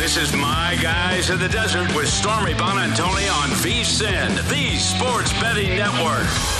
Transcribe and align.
This 0.00 0.16
is 0.16 0.34
My 0.34 0.78
Guys 0.80 1.28
in 1.28 1.38
the 1.38 1.48
Desert 1.50 1.94
with 1.94 2.08
Stormy 2.08 2.54
Buonantony 2.54 3.30
on 3.42 3.50
VSIN, 3.50 4.34
the 4.48 4.78
Sports 4.78 5.30
Betting 5.34 5.76
Network. 5.76 6.59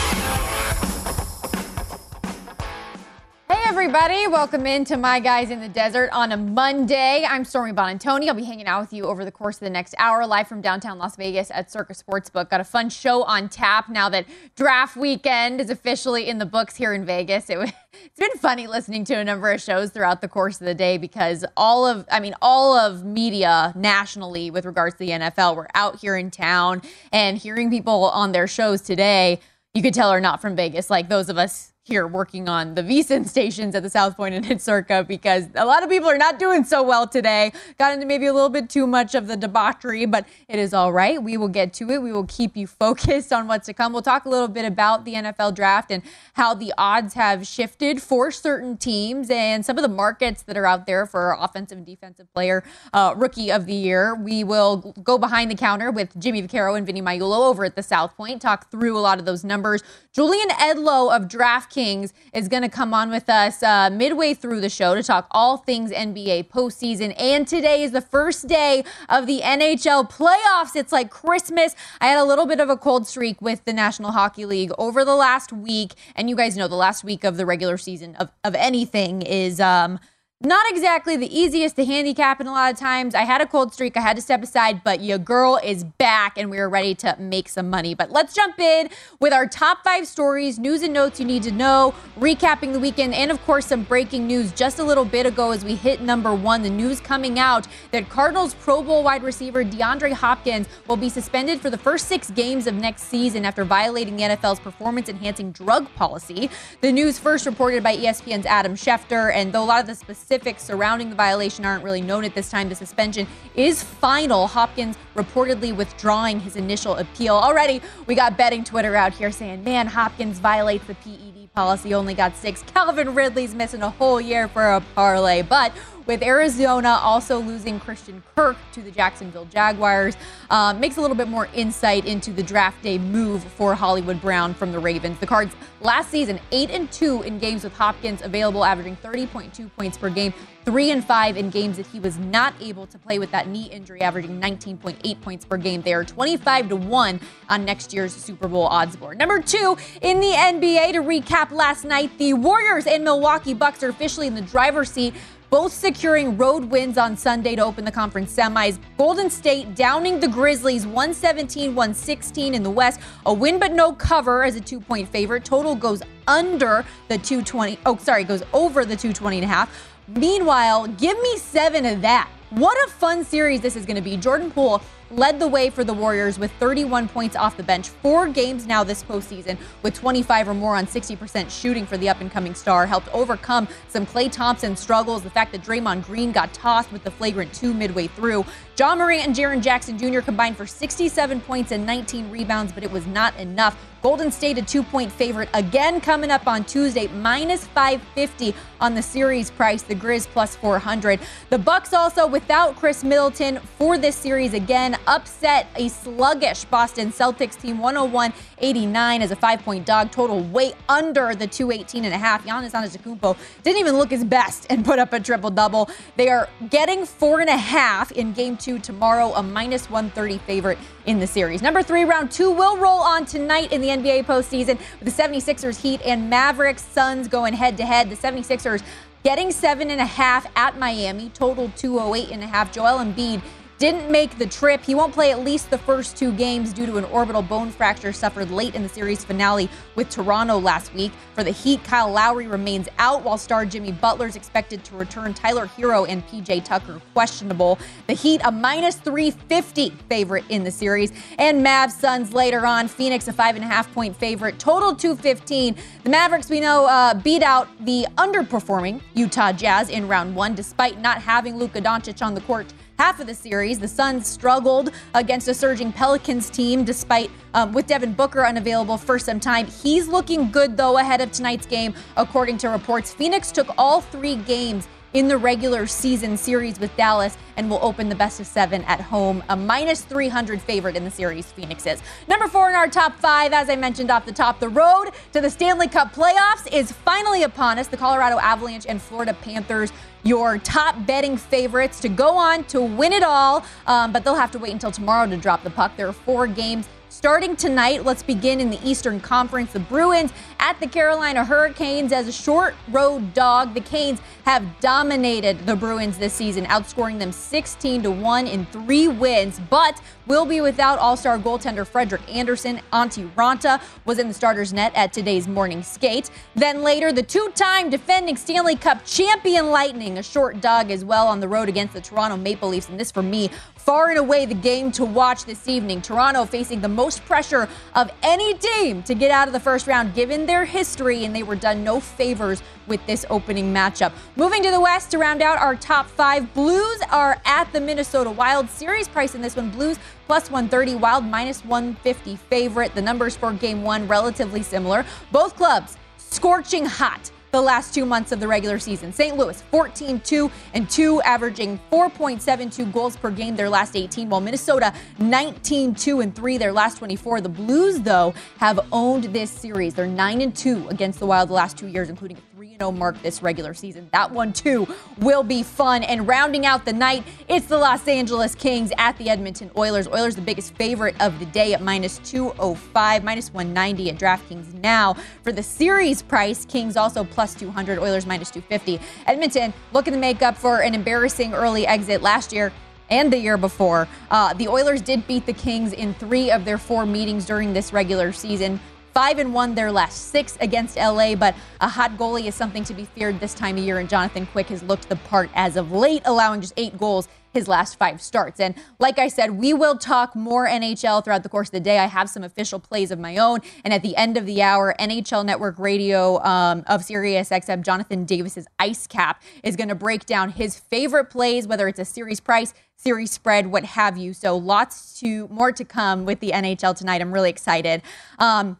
Everybody, 3.70 4.26
welcome 4.26 4.66
into 4.66 4.97
My 4.97 5.20
Guys 5.20 5.48
in 5.48 5.60
the 5.60 5.69
Desert 5.69 6.10
on 6.12 6.32
a 6.32 6.36
Monday. 6.36 7.25
I'm 7.25 7.44
Stormy 7.44 7.70
Buonantony. 7.70 8.26
I'll 8.26 8.34
be 8.34 8.42
hanging 8.42 8.66
out 8.66 8.81
with 8.81 8.92
you 8.92 9.04
over 9.04 9.25
the 9.25 9.31
course 9.31 9.58
of 9.58 9.60
the 9.60 9.70
next 9.70 9.94
hour, 9.97 10.26
live 10.26 10.48
from 10.48 10.60
downtown 10.60 10.98
Las 10.98 11.14
Vegas 11.14 11.53
at 11.53 11.70
Circus 11.70 12.03
Sportsbook. 12.03 12.50
Got 12.50 12.60
a 12.60 12.64
fun 12.64 12.91
show 12.91 13.22
on 13.22 13.48
tap 13.48 13.88
now 13.88 14.08
that 14.08 14.26
draft 14.56 14.97
weekend 14.97 15.60
is 15.60 15.70
officially 15.70 16.28
in 16.28 16.38
the 16.38 16.44
books 16.44 16.75
here 16.75 16.92
in 16.92 17.06
Vegas. 17.06 17.48
It 17.48 17.58
it's 17.92 18.19
been 18.19 18.36
funny 18.38 18.66
listening 18.66 19.04
to 19.04 19.14
a 19.14 19.22
number 19.22 19.53
of 19.53 19.62
shows 19.62 19.91
throughout 19.91 20.20
the 20.20 20.28
course 20.28 20.60
of 20.60 20.66
the 20.66 20.75
day 20.75 20.98
because 20.98 21.44
all 21.56 21.87
of, 21.87 22.04
I 22.10 22.19
mean, 22.19 22.34
all 22.42 22.76
of 22.76 23.04
media 23.04 23.72
nationally 23.76 24.50
with 24.50 24.66
regards 24.66 24.97
to 24.97 24.98
the 24.98 25.10
NFL 25.10 25.54
were 25.54 25.69
out 25.76 26.00
here 26.00 26.16
in 26.16 26.32
town 26.32 26.82
and 27.12 27.38
hearing 27.38 27.70
people 27.70 28.06
on 28.06 28.32
their 28.32 28.48
shows 28.48 28.82
today. 28.82 29.38
You 29.75 29.82
could 29.82 29.94
tell 29.94 30.10
are 30.10 30.20
not 30.20 30.42
from 30.42 30.56
Vegas, 30.56 30.91
like 30.91 31.08
those 31.08 31.28
of 31.28 31.38
us 31.38 31.69
here 31.91 32.06
working 32.06 32.49
on 32.49 32.77
the 32.77 32.83
VSIN 32.83 33.28
stations 33.28 33.75
at 33.75 33.83
the 33.83 33.91
South 33.91 34.17
Point 34.17 34.33
and 34.33 34.49
at 34.49 34.62
Circa 34.62 35.05
because 35.06 35.49
a 35.56 35.67
lot 35.67 35.83
of 35.83 35.91
people 35.91 36.09
are 36.09 36.17
not 36.17 36.39
doing 36.39 36.62
so 36.62 36.84
well 36.84 37.06
today. 37.06 37.53
Got 37.78 37.95
into 37.95 38.06
maybe 38.06 38.27
a 38.27 38.33
little 38.33 38.49
bit 38.49 38.71
too 38.71 38.87
much 38.87 39.17
of 39.17 39.27
the 39.27 39.37
debauchery, 39.37 40.06
but 40.06 40.25
it 40.49 40.61
is 40.61 40.73
all 40.73 40.93
right. 40.93 41.21
We 41.21 41.37
will 41.37 41.49
get 41.49 41.73
to 41.75 41.91
it. 41.91 42.00
We 42.00 42.12
will 42.12 42.27
keep 42.27 42.56
you 42.56 42.67
focused 42.84 43.33
on 43.33 43.49
what's 43.49 43.67
to 43.67 43.75
come. 43.75 43.93
We'll 43.93 44.03
talk 44.03 44.25
a 44.25 44.29
little 44.29 44.47
bit 44.47 44.65
about 44.65 45.05
the 45.05 45.15
NFL 45.15 45.56
draft 45.56 45.91
and 45.91 46.05
how 46.34 46.55
the 46.55 46.73
odds 46.79 47.15
have 47.15 47.45
shifted 47.45 48.00
for 48.00 48.31
certain 48.31 48.77
teams 48.77 49.29
and 49.29 49.67
some 49.67 49.77
of 49.77 49.83
the 49.83 49.89
markets 49.89 50.43
that 50.43 50.56
are 50.56 50.67
out 50.67 50.87
there 50.87 51.06
for 51.06 51.37
offensive 51.41 51.77
and 51.77 51.87
defensive 51.87 52.33
player 52.33 52.62
uh, 52.93 53.15
rookie 53.17 53.50
of 53.50 53.67
the 53.67 53.75
year. 53.75 54.15
We 54.15 54.45
will 54.45 54.95
go 55.03 55.19
behind 55.19 55.50
the 55.50 55.56
counter 55.56 55.91
with 55.91 56.17
Jimmy 56.21 56.41
Vaccaro 56.41 56.77
and 56.77 56.87
Vinny 56.87 57.03
Magliulo 57.03 57.49
over 57.49 57.65
at 57.65 57.75
the 57.75 57.83
South 57.83 58.17
Point, 58.17 58.41
talk 58.43 58.71
through 58.71 58.97
a 58.97 59.00
lot 59.00 59.19
of 59.19 59.25
those 59.25 59.43
numbers. 59.43 59.83
Julian 60.12 60.50
Edlow 60.50 61.15
of 61.15 61.27
DraftKings 61.29 61.80
Kings 61.81 62.13
is 62.35 62.47
going 62.47 62.63
to 62.63 62.69
come 62.69 62.93
on 62.93 63.09
with 63.09 63.31
us 63.31 63.63
uh, 63.63 63.89
midway 63.91 64.35
through 64.35 64.61
the 64.61 64.69
show 64.69 64.95
to 64.95 65.03
talk 65.03 65.27
all 65.31 65.57
things 65.57 65.91
NBA 65.91 66.49
postseason. 66.51 67.15
And 67.19 67.49
today 67.49 67.83
is 67.83 67.93
the 67.93 68.03
first 68.03 68.49
day 68.49 68.85
of 69.09 69.27
the 69.27 69.41
NHL 69.41 70.11
playoffs. 70.11 70.77
It's 70.77 70.93
like 70.93 71.09
Christmas. 71.09 71.75
I 71.99 72.09
had 72.09 72.19
a 72.19 72.25
little 72.25 72.45
bit 72.45 72.61
of 72.61 72.69
a 72.69 72.77
cold 72.77 73.07
streak 73.07 73.41
with 73.41 73.65
the 73.65 73.73
National 73.73 74.13
Hockey 74.13 74.45
League 74.45 74.73
over 74.77 75.07
the 75.07 75.15
last 75.15 75.55
week. 75.55 75.95
And 76.15 76.29
you 76.29 76.37
guys 76.37 76.55
know 76.55 76.69
the 76.69 76.75
last 76.75 77.03
week 77.03 77.25
of 77.25 77.39
the 77.39 77.47
regular 77.47 77.79
season 77.79 78.15
of, 78.17 78.31
of 78.45 78.55
anything 78.55 79.23
is. 79.23 79.59
Um, 79.59 79.99
not 80.43 80.65
exactly 80.71 81.19
the 81.19 81.39
easiest 81.39 81.77
to 81.77 81.84
handicap 81.84 82.41
in 82.41 82.47
a 82.47 82.51
lot 82.51 82.73
of 82.73 82.78
times. 82.78 83.15
I 83.15 83.25
had 83.25 83.43
a 83.43 83.47
cold 83.47 83.75
streak. 83.75 83.99
I 83.99 84.01
had 84.01 84.17
to 84.17 84.23
step 84.23 84.43
aside, 84.43 84.83
but 84.83 85.03
your 85.03 85.19
girl 85.19 85.61
is 85.62 85.84
back 85.84 86.39
and 86.39 86.51
we 86.51 86.56
are 86.56 86.69
ready 86.71 86.95
to 86.95 87.15
make 87.19 87.47
some 87.47 87.69
money. 87.69 87.95
But 87.95 88.11
let's 88.11 88.33
jump 88.33 88.59
in 88.59 88.89
with 89.21 89.34
our 89.34 89.47
top 89.47 89.84
five 89.84 90.06
stories, 90.06 90.59
news 90.59 90.83
and 90.83 90.95
notes 90.95 91.21
you 91.21 91.27
need 91.27 91.43
to 91.43 91.50
know, 91.50 91.93
recapping 92.19 92.73
the 92.73 92.81
weekend, 92.81 93.12
and 93.12 93.31
of 93.31 93.45
course, 93.45 93.67
some 93.67 93.83
breaking 93.83 94.27
news 94.27 94.50
just 94.53 94.79
a 94.79 94.83
little 94.83 95.05
bit 95.05 95.27
ago 95.27 95.50
as 95.50 95.62
we 95.62 95.75
hit 95.75 96.00
number 96.00 96.34
one. 96.34 96.62
The 96.62 96.71
news 96.71 97.00
coming 97.00 97.39
out 97.39 97.67
that 97.91 98.09
Cardinals 98.09 98.55
Pro 98.55 98.83
Bowl 98.83 99.03
wide 99.03 99.23
receiver 99.23 99.62
DeAndre 99.62 100.15
Hopkins 100.15 100.69
will 100.89 100.97
be 100.97 101.11
suspended 101.11 101.61
for 101.61 101.69
the 101.69 101.77
first 101.77 102.09
six 102.09 102.31
games 102.31 102.67
of 102.67 102.75
next 102.75 103.03
season 103.03 103.45
after 103.45 103.62
violating 103.62 104.17
the 104.17 104.23
NFL's 104.23 104.61
performance 104.61 105.11
enhancing 105.11 105.53
drug 105.53 105.95
policy. 105.97 106.49
The 106.81 106.93
news 106.93 107.19
first 107.19 107.45
reported 107.45 107.83
by 107.83 107.99
ESPN's 107.99 108.47
Adam 108.47 108.75
Schefter, 108.75 109.31
and 109.34 109.53
though 109.53 109.65
a 109.65 109.67
lot 109.67 109.83
of 109.83 109.87
the 109.87 109.95
specific 109.95 110.30
specifics 110.31 110.63
surrounding 110.63 111.11
the 111.11 111.17
violation 111.17 111.65
aren't 111.65 111.83
really 111.83 112.01
known 112.01 112.23
at 112.23 112.37
this 112.37 112.49
time. 112.49 112.69
The 112.69 112.77
suspension 112.77 113.27
is 113.57 113.83
final. 113.83 114.47
Hopkins 114.47 114.97
reportedly 115.17 115.75
withdrawing 115.75 116.39
his 116.39 116.55
initial 116.55 116.95
appeal. 116.95 117.35
Already, 117.35 117.83
we 118.07 118.15
got 118.15 118.37
betting 118.37 118.63
Twitter 118.63 118.95
out 118.95 119.13
here 119.13 119.33
saying, 119.33 119.65
man, 119.65 119.89
Hopkins 119.89 120.39
violates 120.39 120.87
the 120.87 120.95
PED 120.95 121.53
policy, 121.53 121.95
only 121.95 122.15
got 122.15 122.37
six. 122.37 122.63
Calvin 122.63 123.13
Ridley's 123.13 123.57
missing 123.57 123.83
a 123.83 123.91
whole 123.91 124.21
year 124.21 124.47
for 124.47 124.75
a 124.75 124.81
parlay. 124.95 125.43
But 125.43 125.73
with 126.06 126.22
Arizona 126.22 126.99
also 127.02 127.41
losing 127.41 127.81
Christian 127.81 128.23
Kirk 128.35 128.56
to 128.73 128.82
the 128.82 128.91
Jacksonville 128.91 129.47
Jaguars. 129.47 130.17
Um, 130.50 130.81
makes 130.81 130.97
a 130.97 131.00
little 131.00 131.17
bit 131.17 131.29
more 131.29 131.49
insight 131.55 132.06
into 132.06 132.32
the 132.32 132.43
draft 132.43 132.82
day 132.82 132.99
move 132.99 133.43
for 133.43 133.75
Hollywood 133.75 134.20
Brown 134.20 134.55
from 134.55 134.73
the 134.73 134.79
Ravens. 134.79 135.19
The 135.19 135.26
Cards 135.26 135.55
last 135.81 136.11
season 136.11 136.41
8 136.52 136.70
and 136.70 136.91
2 136.93 137.23
in 137.23 137.38
games 137.38 137.64
with 137.64 137.73
Hopkins 137.75 138.23
available 138.23 138.64
averaging 138.64 138.97
30.2 138.97 139.70
points 139.76 139.97
per 139.97 140.11
game, 140.11 140.35
3 140.64 140.91
and 140.91 141.05
5 141.05 141.37
in 141.37 141.50
games 141.50 141.76
that 141.76 141.87
he 141.87 142.00
was 142.00 142.19
not 142.19 142.55
able 142.61 142.87
to 142.87 142.99
play 142.99 143.19
with 143.19 143.31
that 143.31 143.49
knee 143.49 143.67
injury 143.67 144.00
averaging 144.00 144.41
19.8 144.41 145.20
points 145.20 145.44
per 145.44 145.56
game. 145.56 145.82
They 145.82 145.94
are 145.94 146.05
25 146.05 146.69
to 146.70 146.76
1 146.76 147.20
on 147.49 147.64
next 147.64 147.93
year's 147.93 148.14
Super 148.14 148.49
Bowl 148.49 148.67
odds 148.67 148.97
board. 148.97 149.19
Number 149.19 149.41
2 149.41 149.76
in 150.02 150.20
the 150.20 150.32
NBA 150.32 150.93
to 150.93 151.00
recap 151.00 151.50
last 151.50 151.85
night, 151.85 152.17
the 152.19 152.35
Warriors 152.35 152.87
and 152.87 153.05
Milwaukee 153.05 153.55
Bucks 153.55 153.82
are 153.82 153.88
officially 153.88 154.26
in 154.26 154.35
the 154.35 154.43
driver's 154.43 154.91
seat 154.91 155.14
both 155.50 155.73
securing 155.73 156.37
road 156.37 156.64
wins 156.64 156.97
on 156.97 157.17
Sunday 157.17 157.56
to 157.56 157.62
open 157.62 157.85
the 157.85 157.91
conference 157.91 158.35
semis. 158.35 158.79
Golden 158.97 159.29
State 159.29 159.75
downing 159.75 160.20
the 160.20 160.29
Grizzlies 160.29 160.87
117 160.87 161.75
116 161.75 162.55
in 162.55 162.62
the 162.62 162.70
West. 162.70 163.00
A 163.26 163.35
win 163.35 163.58
but 163.58 163.73
no 163.73 163.93
cover 163.93 164.44
as 164.44 164.55
a 164.56 164.61
two 164.61 164.81
point 164.81 165.08
favorite. 165.08 165.44
Total 165.44 165.75
goes 165.75 166.02
under 166.29 166.85
the 167.08 167.19
220. 167.19 167.79
Oh, 167.85 167.97
sorry, 167.97 168.25
goes 168.25 168.43
over 168.52 168.85
the 168.85 168.97
220 168.97 169.38
and 169.38 169.44
a 169.44 169.49
half. 169.49 169.88
Meanwhile, 170.08 170.87
give 170.87 171.20
me 171.20 171.37
seven 171.37 171.85
of 171.85 172.00
that. 172.02 172.29
What 172.50 172.76
a 172.88 172.91
fun 172.91 173.25
series 173.25 173.61
this 173.61 173.76
is 173.76 173.87
going 173.87 173.97
to 173.97 174.02
be. 174.02 174.17
Jordan 174.17 174.50
Poole 174.50 174.81
led 175.11 175.39
the 175.39 175.49
way 175.49 175.71
for 175.71 175.85
the 175.85 175.93
Warriors 175.93 176.39
with 176.39 176.53
31 176.53 177.09
points 177.09 177.37
off 177.37 177.57
the 177.57 177.62
bench. 177.62 177.89
Four 177.89 178.29
games 178.29 178.67
now 178.67 178.85
this 178.85 179.03
postseason 179.03 179.59
with 179.83 179.95
25 179.95 180.49
or 180.49 180.55
more 180.55 180.77
on 180.77 180.87
60% 180.87 181.51
shooting 181.51 181.87
for 181.87 181.97
the 181.97 182.09
up 182.09 182.21
and 182.21 182.31
coming 182.31 182.55
star. 182.55 182.87
Helped 182.87 183.09
overcome 183.09 183.69
some 183.89 184.07
Klay 184.07 184.31
Thompson 184.31 184.77
struggles. 184.77 185.23
The 185.23 185.31
fact 185.31 185.53
that 185.53 185.62
Draymond 185.62 186.05
Green 186.07 186.33
got 186.33 186.53
tossed 186.55 186.93
with 186.93 187.05
the 187.05 187.11
flagrant 187.11 187.53
two 187.53 187.75
midway 187.75 188.07
through. 188.07 188.45
Ja 188.81 188.94
Morant 188.94 189.27
and 189.27 189.37
Jaren 189.37 189.61
Jackson 189.61 189.99
Jr. 189.99 190.21
combined 190.21 190.56
for 190.56 190.67
67 190.67 191.43
points 191.43 191.71
and 191.71 191.85
19 191.85 192.31
rebounds, 192.31 192.73
but 192.73 192.82
it 192.82 192.91
was 192.91 193.06
not 193.06 193.37
enough. 193.37 193.77
Golden 194.03 194.31
State 194.31 194.56
a 194.56 194.62
two 194.62 194.82
point 194.82 195.12
favorite 195.12 195.50
again 195.53 196.00
coming 196.00 196.31
up 196.31 196.47
on 196.47 196.65
Tuesday, 196.65 197.06
minus 197.09 197.67
550 197.67 198.55
on 198.81 198.94
the 198.94 199.03
series 199.03 199.50
price. 199.50 199.82
The 199.82 199.94
Grizz 199.94 200.27
plus 200.29 200.56
400. 200.56 201.21
The 201.50 201.59
Bucks 201.59 201.93
also 201.93 202.27
without 202.27 202.77
Khris 202.77 203.05
Middleton 203.05 203.59
for 203.59 203.99
this 203.99 204.17
series 204.17 204.55
again 204.55 204.97
upset 205.06 205.67
a 205.76 205.88
sluggish 205.88 206.65
Boston 206.65 207.12
Celtics 207.12 207.61
team 207.61 207.79
101 207.79 208.33
89 208.59 209.23
as 209.23 209.31
a 209.31 209.37
five 209.37 209.61
point 209.61 209.85
dog 209.85 210.11
total 210.11 210.41
way 210.44 210.73
under 210.88 211.35
the 211.35 211.47
218 211.47 212.06
and 212.06 212.15
a 212.15 212.19
half. 212.19 212.47
Giannis 212.47 212.71
Antetokounmpo 212.71 213.37
didn't 213.62 213.81
even 213.81 213.99
look 213.99 214.11
his 214.11 214.25
best 214.25 214.67
and 214.71 214.83
put 214.83 214.99
up 214.99 215.12
a 215.12 215.21
triple 215.21 215.50
double. 215.50 215.91
They 216.17 216.31
are 216.31 216.49
getting 216.71 217.05
four 217.05 217.41
and 217.41 217.50
a 217.50 217.56
half 217.56 218.12
in 218.12 218.33
game 218.33 218.56
two 218.56 218.69
tomorrow, 218.78 219.32
a 219.34 219.43
minus 219.43 219.90
130 219.90 220.38
favorite 220.38 220.78
in 221.06 221.19
the 221.19 221.26
series. 221.26 221.62
Number 221.62 221.82
three, 221.82 222.05
round 222.05 222.31
two 222.31 222.50
will 222.50 222.76
roll 222.76 223.00
on 223.00 223.25
tonight 223.25 223.72
in 223.72 223.81
the 223.81 223.88
NBA 223.88 224.25
postseason 224.25 224.78
with 225.00 225.17
the 225.17 225.22
76ers, 225.22 225.81
Heat, 225.81 226.00
and 226.02 226.31
Mavericks, 226.31 226.82
Suns 226.82 227.28
going 227.28 227.55
head 227.55 227.76
to 227.78 227.84
head. 227.84 228.11
The 228.11 228.17
76ers 228.17 228.82
getting 229.22 229.50
seven 229.50 229.90
and 229.90 230.00
a 230.00 230.06
half 230.06 230.46
at 230.56 230.78
Miami, 230.78 231.31
total 231.31 231.70
208 231.76 232.31
and 232.31 232.43
a 232.43 232.46
half. 232.46 232.72
Joel 232.72 233.05
Embiid 233.05 233.43
didn't 233.81 234.11
make 234.11 234.37
the 234.37 234.47
trip. 234.47 234.85
He 234.85 234.94
won't 234.94 235.15
play 235.15 235.31
at 235.32 235.41
least 235.41 235.71
the 235.71 235.79
first 235.79 236.15
two 236.15 236.32
games 236.32 236.75
due 236.75 236.85
to 236.85 236.99
an 236.99 237.05
orbital 237.06 237.41
bone 237.41 237.71
fracture 237.71 238.12
suffered 238.12 238.50
late 238.50 238.75
in 238.75 238.82
the 238.82 238.91
series 238.91 239.25
finale 239.25 239.71
with 239.94 240.11
Toronto 240.11 240.59
last 240.59 240.93
week. 240.93 241.12
For 241.35 241.43
the 241.43 241.50
Heat, 241.50 241.82
Kyle 241.82 242.12
Lowry 242.12 242.47
remains 242.47 242.88
out 242.99 243.25
while 243.25 243.38
star 243.38 243.65
Jimmy 243.65 243.93
Butler 243.93 244.27
is 244.27 244.37
expected 244.37 244.85
to 244.85 244.97
return. 244.97 245.32
Tyler 245.32 245.65
Herro 245.65 246.06
and 246.06 246.25
PJ 246.27 246.62
Tucker 246.62 247.00
questionable. 247.15 247.79
The 248.06 248.12
Heat 248.12 248.43
a 248.44 248.53
minus 248.53 248.97
350 248.97 249.94
favorite 250.11 250.44
in 250.50 250.62
the 250.62 250.71
series. 250.71 251.15
And 251.38 251.65
Mavs 251.65 251.93
Suns 251.93 252.35
later 252.35 252.67
on. 252.67 252.87
Phoenix 252.87 253.29
a 253.29 253.33
five 253.33 253.55
and 253.56 253.65
a 253.65 253.69
half 253.69 253.91
point 253.94 254.15
favorite. 254.15 254.59
Total 254.59 254.94
215. 254.94 255.75
The 256.05 256.11
Mavericks 256.11 256.50
we 256.50 256.61
know 256.61 256.85
uh, 256.85 257.15
beat 257.15 257.43
out 257.43 257.67
the 257.87 258.06
underperforming 258.19 259.00
Utah 259.15 259.53
Jazz 259.53 259.88
in 259.88 260.06
round 260.06 260.37
one 260.37 260.55
despite 260.55 261.00
not 261.00 261.23
having 261.23 261.56
Luka 261.56 261.81
Doncic 261.81 262.21
on 262.21 262.35
the 262.35 262.43
court 262.43 262.75
half 263.00 263.19
of 263.19 263.26
the 263.26 263.35
series. 263.35 263.79
The 263.79 263.88
Suns 263.88 264.26
struggled 264.26 264.93
against 265.14 265.49
a 265.49 265.55
surging 265.55 265.91
Pelicans 265.91 266.50
team 266.50 266.85
despite 266.85 267.31
um, 267.55 267.73
with 267.73 267.87
Devin 267.87 268.12
Booker 268.12 268.44
unavailable 268.44 268.99
for 268.99 269.19
some 269.19 269.41
time. 269.41 269.67
He's 269.69 270.06
looking 270.06 270.50
good 270.50 270.76
though 270.76 270.99
ahead 270.99 271.23
of 271.23 271.32
tonight's 271.32 271.64
game, 271.64 271.94
according 272.19 272.58
to 272.58 272.69
reports. 272.69 273.14
Phoenix 273.14 273.50
took 273.52 273.69
all 273.79 274.02
three 274.02 274.37
games 274.37 274.87
in 275.12 275.29
the 275.29 275.37
regular 275.37 275.87
season 275.87 276.37
series 276.37 276.79
with 276.79 276.95
Dallas 276.97 277.37
and 277.57 277.69
will 277.69 277.81
open 277.83 278.09
the 278.09 278.15
best 278.15 278.41
of 278.41 278.47
seven 278.47 278.83
at 278.85 279.01
home. 279.01 279.43
A 279.49 279.57
minus 279.57 280.03
300 280.03 280.61
favorite 280.61 280.97
in 280.97 281.05
the 281.05 281.11
series, 281.11 281.51
Phoenix 281.53 281.87
is. 281.87 282.01
Number 282.29 282.47
four 282.47 282.69
in 282.69 282.77
our 282.77 282.89
top 282.89 283.19
five, 283.19 283.53
as 283.53 283.69
I 283.69 283.77
mentioned 283.77 284.11
off 284.11 284.25
the 284.25 284.33
top, 284.33 284.61
the 284.61 284.69
road 284.69 285.11
to 285.33 285.41
the 285.41 285.51
Stanley 285.51 285.89
Cup 285.89 286.15
playoffs 286.15 286.73
is 286.73 286.93
finally 286.93 287.43
upon 287.43 287.79
us. 287.79 287.89
The 287.89 287.97
Colorado 287.97 288.39
Avalanche 288.39 288.87
and 288.89 289.03
Florida 289.03 289.35
Panthers 289.35 289.93
your 290.23 290.59
top 290.59 291.07
betting 291.07 291.37
favorites 291.37 292.01
to 292.01 292.09
go 292.09 292.37
on 292.37 292.65
to 292.65 292.83
win 292.83 293.12
it 293.12 293.23
all, 293.23 293.65
um, 293.87 294.12
but 294.12 294.23
they'll 294.23 294.35
have 294.35 294.51
to 294.51 294.59
wait 294.59 294.73
until 294.73 294.91
tomorrow 294.91 295.29
to 295.29 295.37
drop 295.37 295.62
the 295.62 295.71
puck. 295.71 295.97
There 295.97 296.09
are 296.09 296.12
four 296.12 296.47
games 296.47 296.89
Starting 297.11 297.57
tonight, 297.57 298.05
let's 298.05 298.23
begin 298.23 298.61
in 298.61 298.71
the 298.71 298.79
Eastern 298.89 299.19
Conference. 299.19 299.73
The 299.73 299.81
Bruins 299.81 300.33
at 300.61 300.79
the 300.79 300.87
Carolina 300.87 301.45
Hurricanes 301.45 302.12
as 302.12 302.29
a 302.29 302.33
short 302.33 302.77
road 302.89 303.35
dog. 303.35 303.75
The 303.75 303.81
Canes 303.81 304.21
have 304.45 304.65
dominated 304.79 305.67
the 305.67 305.75
Bruins 305.75 306.19
this 306.19 306.33
season, 306.33 306.67
outscoring 306.67 307.19
them 307.19 307.33
16 307.33 308.05
to 308.05 308.12
1 308.12 308.47
in 308.47 308.65
three 308.67 309.09
wins, 309.09 309.61
but 309.71 310.01
will 310.31 310.47
be 310.47 310.61
without 310.61 310.97
all-star 311.00 311.41
goaltender 311.41 311.85
Frederik 311.85 312.23
Andersen. 312.32 312.81
Antti 312.93 313.29
Raanta 313.35 313.82
was 314.05 314.21
in 314.21 314.29
the 314.29 314.32
starter's 314.32 314.73
net 314.73 314.93
at 314.94 315.12
today's 315.12 315.49
morning 315.49 315.82
skate. 315.82 316.31
Then 316.55 316.85
later, 316.85 317.11
the 317.11 317.25
two-time 317.25 317.91
defending 317.91 318.37
Stanley 318.37 318.77
Cup 318.77 319.05
champion 319.05 319.71
Lightning, 319.71 320.19
a 320.19 320.23
short 320.23 320.61
dog 320.61 320.93
as 320.93 321.05
well 321.05 321.27
on 321.27 321.41
the 321.41 321.49
road 321.49 321.69
against 321.69 321.94
the 321.94 322.00
Toronto 322.00 322.37
Maple 322.37 322.69
Leafs. 322.69 322.88
And 322.88 323.00
this 323.00 323.11
for 323.11 323.23
me 323.23 323.50
far 323.75 324.11
and 324.11 324.19
away 324.19 324.47
the 324.47 324.55
game 324.55 324.93
to 324.93 325.05
watch 325.05 325.47
this 325.47 325.67
evening. 325.67 326.00
Toronto 326.00 326.44
facing 326.44 326.81
the 326.81 326.88
most 326.88 327.25
pressure 327.25 327.69
of 327.97 328.09
any 328.23 328.55
team 328.55 329.03
to 329.03 329.15
get 329.15 329.33
out 329.33 329.49
of 329.49 329.53
the 329.53 329.59
first 329.59 329.88
round, 329.88 330.15
given 330.15 330.47
their 330.47 330.65
history, 330.65 331.25
and 331.25 331.35
they 331.35 331.43
were 331.43 331.56
done 331.56 331.83
no 331.83 331.99
favors 331.99 332.62
with 332.90 333.04
this 333.06 333.25
opening 333.31 333.72
matchup. 333.72 334.12
Moving 334.37 334.62
to 334.62 334.70
the 334.70 334.81
West 334.81 335.10
to 335.12 335.19
round 335.19 335.40
out 335.40 335.56
our 335.56 335.75
top 335.75 336.06
five, 336.06 336.52
Blues 336.52 337.00
are 337.10 337.40
at 337.46 337.72
the 337.72 337.81
Minnesota 337.81 338.31
Wild. 338.31 338.69
Series 338.69 339.08
price 339.08 339.34
in 339.34 339.40
this 339.40 339.56
one, 339.56 339.70
Blues 339.70 339.98
plus 340.26 340.50
130, 340.50 340.96
Wild 340.96 341.25
minus 341.25 341.64
150 341.64 342.37
favorite. 342.37 342.94
The 342.94 343.00
numbers 343.00 343.34
for 343.34 343.52
game 343.54 343.82
one 343.82 344.06
relatively 344.06 344.62
similar. 344.62 345.06
Both 345.32 345.56
clubs 345.56 345.96
scorching 346.19 346.84
hot 346.84 347.31
the 347.50 347.60
last 347.60 347.94
two 347.94 348.06
months 348.06 348.32
of 348.32 348.40
the 348.40 348.46
regular 348.46 348.78
season. 348.78 349.12
St. 349.12 349.37
Louis 349.37 349.60
14 349.70 350.20
2 350.20 350.50
and 350.75 350.88
2, 350.88 351.22
averaging 351.22 351.81
4.72 351.90 352.92
goals 352.92 353.16
per 353.16 353.31
game 353.31 353.56
their 353.56 353.69
last 353.69 353.96
18, 353.96 354.28
while 354.28 354.40
Minnesota 354.40 354.92
19 355.19 355.94
2 355.94 356.20
and 356.20 356.34
3 356.34 356.58
their 356.58 356.72
last 356.72 356.98
24. 356.98 357.40
The 357.40 357.48
Blues, 357.48 358.00
though, 358.00 358.34
have 358.58 358.81
owned 358.92 359.25
this 359.25 359.50
series. 359.50 359.94
They're 359.94 360.06
9 360.06 360.40
and 360.40 360.54
2 360.54 360.88
against 360.88 361.19
the 361.19 361.26
Wild 361.26 361.48
the 361.48 361.54
last 361.54 361.76
two 361.76 361.88
years, 361.88 362.08
including 362.08 362.38
a 362.38 362.50
3 362.61 362.77
0 362.77 362.93
mark 362.93 363.23
this 363.23 363.43
regular 363.43 363.73
season. 363.73 364.07
That 364.12 364.31
one, 364.31 364.53
too, 364.53 364.87
will 365.17 365.43
be 365.43 365.62
fun. 365.62 366.03
And 366.03 366.29
rounding 366.29 366.67
out 366.67 366.85
the 366.85 366.93
night, 366.93 367.25
it's 367.49 367.65
the 367.65 367.79
Los 367.79 368.07
Angeles 368.07 368.55
Kings 368.55 368.93
at 368.99 369.17
the 369.17 369.31
Edmonton 369.31 369.71
Oilers. 369.79 370.07
Oilers, 370.07 370.37
the 370.37 370.43
biggest 370.43 370.75
favorite 370.75 371.19
of 371.23 371.39
the 371.39 371.47
day 371.47 371.73
at 371.73 371.81
minus 371.81 372.19
205, 372.19 373.25
minus 373.25 373.55
190 373.55 374.11
at 374.11 374.17
DraftKings 374.19 374.75
now. 374.75 375.15
For 375.43 375.53
the 375.53 375.62
series 375.62 376.21
price, 376.21 376.67
Kings 376.67 376.99
also 376.99 377.25
plus 377.25 377.55
200, 377.55 377.99
Oilers 377.99 378.27
minus 378.27 378.51
250. 378.51 379.01
Edmonton 379.27 379.73
looking 379.95 380.12
to 380.12 380.21
make 380.21 380.43
up 380.43 380.55
for 380.55 380.81
an 380.83 380.95
embarrassing 380.95 381.55
early 381.55 381.87
exit 381.87 382.21
last 382.21 382.53
year 382.53 382.75
and 383.09 383.33
the 383.33 383.38
year 383.38 383.57
before. 383.57 384.07
Uh, 384.31 384.52
the 384.52 384.69
Oilers 384.69 385.00
did 385.00 385.26
beat 385.26 385.47
the 385.47 385.55
Kings 385.55 385.95
in 385.95 386.12
three 386.12 386.50
of 386.50 386.67
their 386.67 386.76
four 386.76 387.07
meetings 387.07 387.47
during 387.47 387.73
this 387.73 387.95
regular 387.95 388.33
season. 388.33 388.79
Five 389.12 389.38
and 389.38 389.52
one 389.52 389.75
their 389.75 389.90
last 389.90 390.31
six 390.31 390.57
against 390.61 390.97
LA, 390.97 391.35
but 391.35 391.55
a 391.81 391.88
hot 391.88 392.17
goalie 392.17 392.47
is 392.47 392.55
something 392.55 392.85
to 392.85 392.95
be 392.95 393.05
feared 393.05 393.40
this 393.40 393.55
time 393.55 393.76
of 393.76 393.85
year, 393.85 393.99
and 393.99 394.09
Jonathan 394.09 394.47
Quick 394.47 394.69
has 394.69 394.83
looked 394.83 395.09
the 395.09 395.17
part 395.17 395.50
as 395.55 395.76
of 395.76 395.93
late, 395.93 396.23
allowing 396.25 396.61
just 396.61 396.75
eight 396.76 396.97
goals 396.99 397.29
his 397.52 397.69
last 397.69 397.99
five 397.99 398.23
starts. 398.23 398.61
And 398.61 398.75
like 398.99 399.19
I 399.19 399.29
said, 399.29 399.52
we 399.52 399.73
will 399.73 399.97
talk 399.97 400.37
more 400.37 400.67
NHL 400.67 401.25
throughout 401.25 401.43
the 401.43 401.49
course 401.49 401.69
of 401.69 401.73
the 401.73 401.81
day. 401.81 401.99
I 401.99 402.07
have 402.07 402.31
some 402.31 402.45
official 402.45 402.79
plays 402.79 403.11
of 403.11 403.19
my 403.19 403.37
own. 403.37 403.61
And 403.85 403.93
at 403.93 404.02
the 404.02 404.17
end 404.17 404.37
of 404.37 404.47
the 404.47 404.62
hour, 404.62 404.95
NHL 404.99 405.45
Network 405.45 405.79
Radio 405.79 406.43
um, 406.45 406.85
of 406.87 407.02
SiriusXM, 407.02 407.83
Jonathan 407.83 408.25
Davis's 408.25 408.67
Ice 408.79 409.07
Cap 409.07 409.43
is 409.62 409.76
going 409.76 409.88
to 409.88 409.95
break 409.95 410.26
down 410.26 410.50
his 410.50 410.79
favorite 410.79 411.26
plays, 411.26 411.67
whether 411.67 411.88
it's 411.88 411.99
a 411.99 412.05
series 412.05 412.40
price, 412.40 412.73
series 412.97 413.31
spread, 413.31 413.67
what 413.67 413.85
have 413.85 414.17
you. 414.17 414.33
So 414.33 414.57
lots 414.57 415.19
to 415.21 415.49
more 415.49 415.73
to 415.73 415.85
come 415.85 416.25
with 416.25 416.40
the 416.40 416.50
NHL 416.50 416.97
tonight. 416.97 417.21
I'm 417.21 417.33
really 417.33 417.50
excited. 417.50 418.02
Um, 418.38 418.79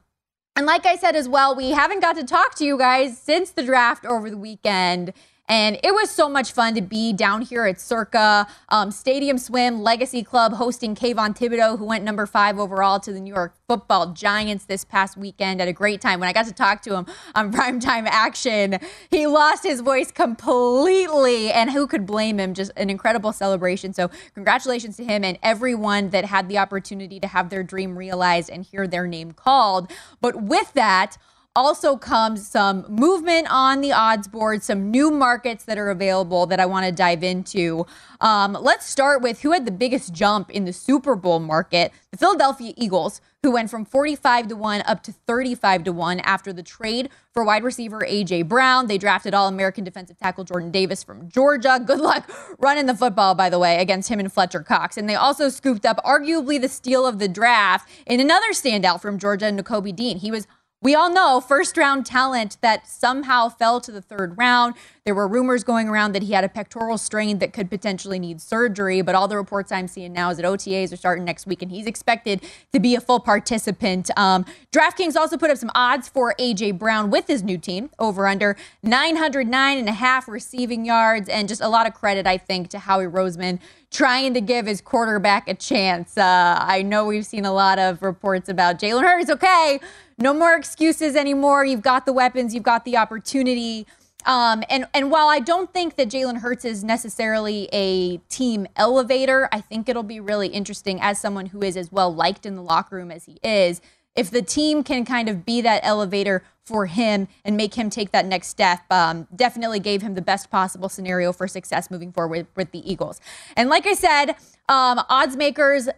and 0.61 0.67
like 0.67 0.85
I 0.85 0.97
said 0.97 1.17
as 1.17 1.26
well, 1.26 1.57
we 1.57 1.71
haven't 1.71 2.00
got 2.00 2.17
to 2.17 2.23
talk 2.23 2.55
to 2.57 2.67
you 2.67 2.76
guys 2.76 3.17
since 3.17 3.50
the 3.50 3.62
draft 3.62 4.05
over 4.05 4.29
the 4.29 4.37
weekend. 4.37 5.14
And 5.50 5.80
it 5.83 5.92
was 5.92 6.11
so 6.11 6.28
much 6.28 6.52
fun 6.52 6.76
to 6.76 6.80
be 6.80 7.12
down 7.12 7.42
here 7.42 7.64
at 7.64 7.80
Circa 7.80 8.47
um, 8.69 8.92
Stadium 8.92 9.37
Swim 9.37 9.83
Legacy 9.83 10.23
Club 10.23 10.52
hosting 10.52 10.95
Kayvon 10.95 11.37
Thibodeaux, 11.37 11.76
who 11.76 11.87
went 11.87 12.04
number 12.04 12.25
five 12.25 12.61
overall 12.61 13.00
to 13.00 13.12
the 13.12 13.19
New 13.19 13.35
York 13.35 13.57
Football 13.66 14.12
Giants 14.12 14.66
this 14.66 14.85
past 14.85 15.16
weekend. 15.16 15.61
At 15.61 15.66
a 15.66 15.73
great 15.73 16.00
time 16.00 16.21
when 16.21 16.28
I 16.28 16.33
got 16.33 16.47
to 16.47 16.52
talk 16.52 16.83
to 16.83 16.95
him 16.95 17.07
on 17.35 17.52
primetime 17.61 18.07
action. 18.07 18.78
He 19.11 19.26
lost 19.26 19.64
his 19.64 19.80
voice 19.80 20.12
completely, 20.12 21.50
and 21.50 21.73
who 21.73 21.88
could 21.88 22.07
blame 22.07 22.38
him? 22.38 22.54
Just 22.54 22.71
an 22.76 22.88
incredible 22.88 23.33
celebration. 23.33 23.92
So 23.92 24.09
congratulations 24.35 24.97
to 24.99 25.04
him 25.04 25.25
and 25.25 25.37
everyone 25.42 26.11
that 26.11 26.26
had 26.26 26.49
the 26.49 26.59
opportunity 26.59 27.19
to 27.19 27.26
have 27.26 27.50
their 27.50 27.64
dream 27.64 27.99
realized 27.99 28.50
and 28.50 28.64
hear 28.64 28.87
their 28.87 29.09
name 29.09 29.33
called. 29.33 29.90
But 30.21 30.40
with 30.40 30.75
that 30.75 31.16
also 31.57 31.97
comes 31.97 32.47
some 32.47 32.87
movement 32.88 33.49
on 33.50 33.80
the 33.80 33.92
odds 33.92 34.28
board, 34.28 34.62
some 34.62 34.90
new 34.90 35.11
markets 35.11 35.64
that 35.64 35.78
are 35.78 35.90
available 35.90 36.47
that 36.47 36.61
I 36.61 36.66
want 36.66 36.87
to 36.87 36.92
dive 36.92 37.25
into. 37.25 37.87
Um, 38.21 38.52
let's 38.52 38.87
start 38.87 39.21
with 39.21 39.42
who 39.42 39.50
had 39.50 39.66
the 39.66 39.73
biggest 39.73 40.12
jump 40.12 40.50
in 40.50 40.64
the 40.64 40.73
Super 40.73 41.16
Bowl 41.16 41.40
market 41.40 41.92
the 42.11 42.16
Philadelphia 42.16 42.73
Eagles, 42.76 43.21
who 43.42 43.52
went 43.52 43.71
from 43.71 43.85
45 43.85 44.49
to 44.49 44.57
1 44.57 44.83
up 44.85 45.02
to 45.04 45.12
35 45.12 45.85
to 45.85 45.92
1 45.92 46.21
after 46.21 46.52
the 46.52 46.62
trade 46.62 47.09
for 47.33 47.45
wide 47.45 47.62
receiver 47.62 48.04
A.J. 48.04 48.42
Brown. 48.42 48.88
They 48.88 48.99
drafted 48.99 49.33
All 49.33 49.47
American 49.47 49.85
defensive 49.85 50.19
tackle 50.19 50.45
Jordan 50.45 50.73
Davis 50.73 51.04
from 51.04 51.28
Georgia. 51.28 51.80
Good 51.85 52.00
luck 52.00 52.28
running 52.59 52.87
the 52.87 52.97
football, 52.97 53.35
by 53.35 53.49
the 53.49 53.59
way, 53.59 53.78
against 53.78 54.09
him 54.09 54.19
and 54.19 54.33
Fletcher 54.33 54.61
Cox. 54.61 54.97
And 54.97 55.09
they 55.09 55.14
also 55.14 55.49
scooped 55.49 55.87
up 55.87 55.99
arguably 56.04 56.61
the 56.61 56.69
steal 56.69 57.07
of 57.07 57.21
the 57.21 57.28
draft 57.28 57.88
in 58.07 58.19
another 58.19 58.50
standout 58.50 59.00
from 59.00 59.19
Georgia, 59.19 59.47
Nakobe 59.47 59.95
Dean. 59.95 60.19
He 60.19 60.33
was 60.33 60.49
we 60.83 60.95
all 60.95 61.13
know 61.13 61.43
first 61.43 61.77
round 61.77 62.07
talent 62.07 62.57
that 62.63 62.87
somehow 62.87 63.51
fell 63.51 63.83
to 63.83 63.93
the 63.93 64.01
third 64.01 64.39
round. 64.39 64.75
There 65.05 65.15
were 65.15 65.29
rumors 65.29 65.63
going 65.63 65.89
around 65.89 66.13
that 66.13 66.23
he 66.23 66.33
had 66.33 66.43
a 66.43 66.49
pectoral 66.49 66.97
strain 66.97 67.39
that 67.41 67.53
could 67.53 67.69
potentially 67.69 68.19
need 68.19 68.41
surgery, 68.41 69.03
but 69.03 69.15
all 69.15 69.29
the 69.29 69.37
reports 69.37 69.71
I'm 69.71 69.89
seeing 69.89 70.15
now 70.15 70.31
is 70.31 70.39
that 70.39 70.47
OTAs 70.47 70.91
are 70.91 70.97
starting 70.97 71.25
next 71.25 71.47
week 71.47 71.61
and 71.61 71.71
he's 71.71 71.87
expected 71.87 72.43
to 72.73 72.81
be 72.81 72.95
a 72.95 73.01
full 73.01 73.21
participant. 73.21 74.11
Um, 74.17 74.47
DraftKings 74.73 75.17
also 75.17 75.37
put 75.37 75.51
up 75.51 75.59
some 75.59 75.71
odds 75.75 76.09
for 76.09 76.35
AJ 76.39 76.79
Brown 76.79 77.11
with 77.11 77.27
his 77.27 77.43
new 77.43 77.59
team 77.59 77.91
over 77.99 78.27
under 78.27 78.57
909 78.83 79.79
and 79.79 79.89
a 79.89 79.93
half 79.93 80.29
receiving 80.29 80.87
yards 80.87 81.29
and 81.29 81.47
just 81.47 81.61
a 81.61 81.69
lot 81.69 81.87
of 81.87 81.93
credit, 81.93 82.27
I 82.27 82.39
think, 82.39 82.71
to 82.71 82.79
Howie 82.79 83.05
Roseman 83.05 83.59
trying 83.91 84.35
to 84.35 84.41
give 84.41 84.67
his 84.67 84.81
quarterback 84.81 85.49
a 85.49 85.55
chance. 85.55 86.17
Uh, 86.17 86.57
I 86.61 86.83
know 86.83 87.07
we've 87.07 87.27
seen 87.27 87.45
a 87.45 87.53
lot 87.53 87.79
of 87.79 88.03
reports 88.03 88.49
about 88.49 88.79
Jalen 88.79 89.03
Hurts. 89.03 89.31
Okay, 89.31 89.81
no 90.19 90.33
more 90.33 90.55
excuses 90.55 91.17
anymore. 91.17 91.65
You've 91.65 91.83
got 91.83 92.07
the 92.07 92.13
weapons, 92.13 92.55
you've 92.55 92.63
got 92.63 92.85
the 92.85 92.97
opportunity. 92.97 93.87
Um, 94.27 94.63
and 94.69 94.87
and 94.93 95.11
while 95.11 95.29
I 95.29 95.41
don't 95.41 95.73
think 95.73 95.97
that 95.97 96.09
Jalen 96.09 96.41
Hurts 96.41 96.65
is 96.65 96.85
necessarily 96.85 97.69
a 97.73 98.19
team 98.29 98.67
elevator, 98.77 99.49
I 99.51 99.61
think 99.61 99.89
it'll 99.89 100.03
be 100.03 100.21
really 100.21 100.49
interesting 100.49 101.01
as 101.01 101.21
someone 101.21 101.47
who 101.47 101.63
is 101.63 101.77
as 101.77 101.91
well 101.91 102.15
liked 102.15 102.45
in 102.45 102.55
the 102.55 102.63
locker 102.63 102.97
room 102.97 103.11
as 103.11 103.25
he 103.25 103.39
is. 103.43 103.81
If 104.17 104.31
the 104.31 104.43
team 104.43 104.83
can 104.83 105.05
kind 105.05 105.29
of 105.29 105.47
be 105.47 105.61
that 105.61 105.81
elevator 105.85 106.43
for 106.64 106.87
him 106.87 107.29
and 107.45 107.57
make 107.57 107.75
him 107.75 107.90
take 107.90 108.12
that 108.12 108.26
next 108.26 108.49
step, 108.49 108.81
um, 108.90 109.26
definitely 109.35 109.81
gave 109.81 110.02
him 110.02 110.14
the 110.14 110.23
best 110.23 110.50
possible 110.50 110.88
scenario 110.88 111.33
for 111.33 111.49
success 111.49 111.90
moving 111.90 112.12
forward 112.12 112.47
with, 112.55 112.71
the 112.71 112.90
Eagles. 112.90 113.21
And 113.57 113.69
like 113.69 113.87
I 113.87 113.95
said, 113.95 114.31
um, 114.69 115.00
odds 115.09 115.37
makers 115.37 115.88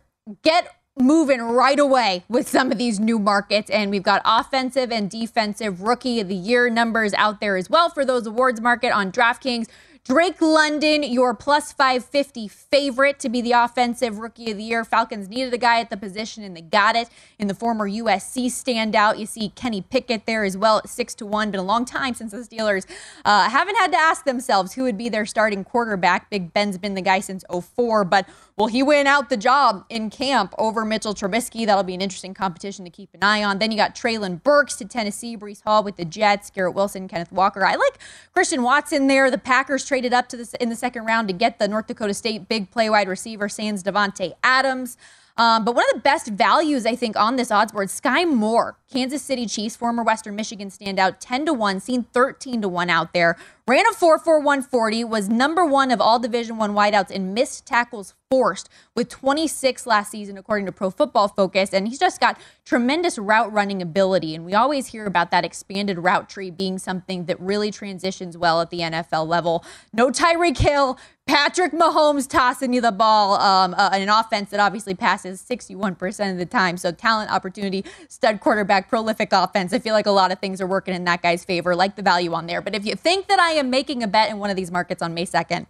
get 0.43 0.77
moving 0.99 1.41
right 1.41 1.79
away 1.79 2.25
with 2.29 2.49
some 2.49 2.71
of 2.71 2.79
these 2.79 3.01
new 3.01 3.19
markets. 3.19 3.71
And 3.71 3.91
we've 3.91 4.03
got 4.03 4.23
offensive 4.25 4.93
and 4.93 5.11
defensive 5.11 5.83
rookie 5.83 6.21
of 6.21 6.29
the 6.29 6.35
year 6.35 6.69
numbers 6.71 7.15
out 7.15 7.41
there 7.41 7.57
as 7.57 7.71
well 7.71 7.89
for 7.89 8.05
those 8.05 8.27
awards 8.27 8.61
market 8.61 8.93
on 8.93 9.11
DraftKings. 9.11 9.69
Drake 10.05 10.43
London, 10.43 11.05
your 11.05 11.33
plus 11.33 11.71
550 11.71 12.49
favorite 12.49 13.21
to 13.21 13.29
be 13.29 13.41
the 13.41 13.53
offensive 13.53 14.19
rookie 14.19 14.51
of 14.51 14.57
the 14.57 14.65
year. 14.65 14.85
Falcons 14.85 15.29
needed 15.29 15.55
a 15.55 15.59
guy 15.59 15.79
at 15.79 15.91
the 15.91 15.97
position 15.97 16.43
and 16.43 16.57
they 16.57 16.61
got 16.61 16.97
it 16.97 17.09
in 17.39 17.47
the 17.47 17.55
former 17.55 17.89
USC 17.89 18.47
standout. 18.47 19.21
You 19.21 19.27
see 19.27 19.51
Kenny 19.51 19.81
Pickett 19.81 20.27
there 20.27 20.43
as 20.43 20.57
well 20.57 20.79
at 20.79 20.89
6 20.89 21.15
to 21.15 21.25
1. 21.25 21.53
Been 21.53 21.61
a 21.61 21.63
long 21.63 21.85
time 21.85 22.15
since 22.15 22.33
the 22.33 22.39
Steelers 22.39 22.85
uh, 23.25 23.49
haven't 23.49 23.77
had 23.77 23.93
to 23.93 23.97
ask 23.97 24.25
themselves 24.25 24.73
who 24.75 24.83
would 24.83 24.99
be 24.99 25.09
their 25.09 25.25
starting 25.25 25.63
quarterback. 25.63 26.29
Big 26.31 26.53
Ben's 26.53 26.79
been 26.79 26.95
the 26.95 27.01
guy 27.01 27.21
since 27.21 27.45
04, 27.49 28.03
but 28.03 28.29
will 28.57 28.67
he 28.67 28.83
win 28.83 29.07
out 29.07 29.31
the 29.31 29.37
job 29.37 29.85
in 29.89 30.11
camp 30.11 30.53
over 30.59 30.85
Mitchell 30.85 31.15
Trubisky? 31.15 31.65
That'll 31.65 31.85
be 31.85 31.95
an 31.95 32.01
interesting 32.01 32.35
competition 32.35 32.85
to 32.85 32.91
keep 32.91 33.15
an 33.15 33.23
eye 33.23 33.45
on. 33.45 33.61
Then 33.61 33.71
you 33.71 33.77
got 33.77 33.95
Treylon 33.95 34.43
Burks 34.43 34.75
to 34.77 34.85
Tennessee, 34.85 35.37
Breece 35.37 35.63
Hall 35.63 35.85
with 35.85 35.95
the 35.95 36.05
Jets, 36.05 36.51
Garrett 36.51 36.75
Wilson, 36.75 37.07
Kenneth 37.07 37.31
Walker. 37.31 37.65
I 37.65 37.77
like 37.77 37.99
Christian 38.33 38.65
Watson 38.65 39.07
there. 39.07 39.31
The 39.31 39.39
Packers 39.39 39.92
traded 39.93 40.15
up 40.15 40.27
to 40.27 40.39
this 40.39 40.55
in 40.55 40.71
the 40.71 40.75
second 40.75 41.05
round 41.05 41.29
to 41.29 41.35
get 41.35 41.59
the 41.59 41.69
North 41.69 41.87
Dakota 41.87 42.15
State 42.15 42.49
big 42.49 42.71
play 42.71 42.89
wide 42.89 43.09
receiver, 43.09 43.47
Sans 43.47 43.83
Davante 43.83 44.33
Adams. 44.43 44.97
Um, 45.37 45.67
but 45.67 45.75
one 45.75 45.85
of 45.91 45.93
the 45.93 46.01
best 46.01 46.29
values, 46.29 46.87
I 46.87 46.97
think, 46.97 47.15
on 47.15 47.37
this 47.37 47.51
odds 47.51 47.73
board, 47.73 47.89
Skyy 47.89 48.27
Moore, 48.27 48.79
Kansas 48.91 49.21
City 49.21 49.45
Chiefs, 49.45 49.77
former 49.77 50.03
Western 50.03 50.35
Michigan 50.35 50.71
standout, 50.71 51.17
10 51.21 51.45
to 51.45 51.53
1, 51.53 51.81
seen 51.81 52.05
13 52.05 52.63
to 52.63 52.69
1 52.71 52.89
out 52.89 53.13
there. 53.13 53.37
Ran 53.69 53.87
a 53.87 53.95
4.4140, 53.95 55.09
was 55.09 55.29
number 55.29 55.65
one 55.65 55.93
of 55.93 56.01
all 56.01 56.19
Division 56.19 56.57
One 56.57 56.75
wideouts 56.75 57.13
in 57.13 57.33
missed 57.33 57.65
tackles 57.65 58.15
forced 58.33 58.69
with 58.97 59.11
26 59.11 59.87
last 59.87 60.11
season, 60.11 60.39
according 60.39 60.65
to 60.65 60.73
Pro 60.73 60.91
Football 60.91 61.29
Focus. 61.29 61.75
And 61.75 61.87
he's 61.87 61.99
just 61.99 62.19
got 62.19 62.41
tremendous 62.65 63.19
route 63.19 63.53
running 63.53 63.83
ability. 63.83 64.35
And 64.35 64.47
we 64.47 64.55
always 64.55 64.87
hear 64.87 65.05
about 65.05 65.31
that 65.33 65.45
expanded 65.45 65.99
route 65.99 66.31
tree 66.31 66.51
being 66.51 66.79
something 66.79 67.27
that 67.27 67.39
really 67.39 67.71
transitions 67.71 68.39
well 68.39 68.63
at 68.63 68.71
the 68.71 68.81
NFL 68.81 69.29
level. 69.29 69.63
No 69.93 70.09
Tyreek 70.09 70.57
Hill, 70.57 70.99
Patrick 71.27 71.73
Mahomes 71.73 72.27
tossing 72.27 72.73
you 72.73 72.81
the 72.81 72.91
ball, 72.91 73.35
um, 73.35 73.75
uh, 73.75 73.91
an 73.93 74.09
offense 74.09 74.51
that 74.51 74.61
obviously 74.61 74.95
passes 74.95 75.41
61% 75.43 76.33
of 76.33 76.39
the 76.39 76.47
time. 76.47 76.77
So, 76.77 76.91
talent, 76.91 77.31
opportunity, 77.31 77.85
stud 78.09 78.41
quarterback, 78.41 78.89
prolific 78.89 79.29
offense. 79.33 79.73
I 79.73 79.79
feel 79.79 79.95
like 79.95 80.07
a 80.07 80.11
lot 80.11 80.33
of 80.33 80.41
things 80.41 80.61
are 80.61 80.67
working 80.67 80.95
in 80.95 81.05
that 81.05 81.23
guy's 81.23 81.45
favor, 81.45 81.77
like 81.77 81.97
the 81.97 82.03
value 82.03 82.33
on 82.33 82.47
there. 82.47 82.61
But 82.61 82.75
if 82.75 82.85
you 82.85 82.97
think 82.97 83.29
that 83.29 83.39
I 83.39 83.52
am 83.53 83.71
making 83.71 84.03
a 84.03 84.09
bet 84.09 84.31
in 84.31 84.39
one 84.39 84.51
of 84.51 84.57
these 84.57 84.71
markets 84.71 85.03
on 85.03 85.15
May 85.15 85.27
2nd, 85.27 85.67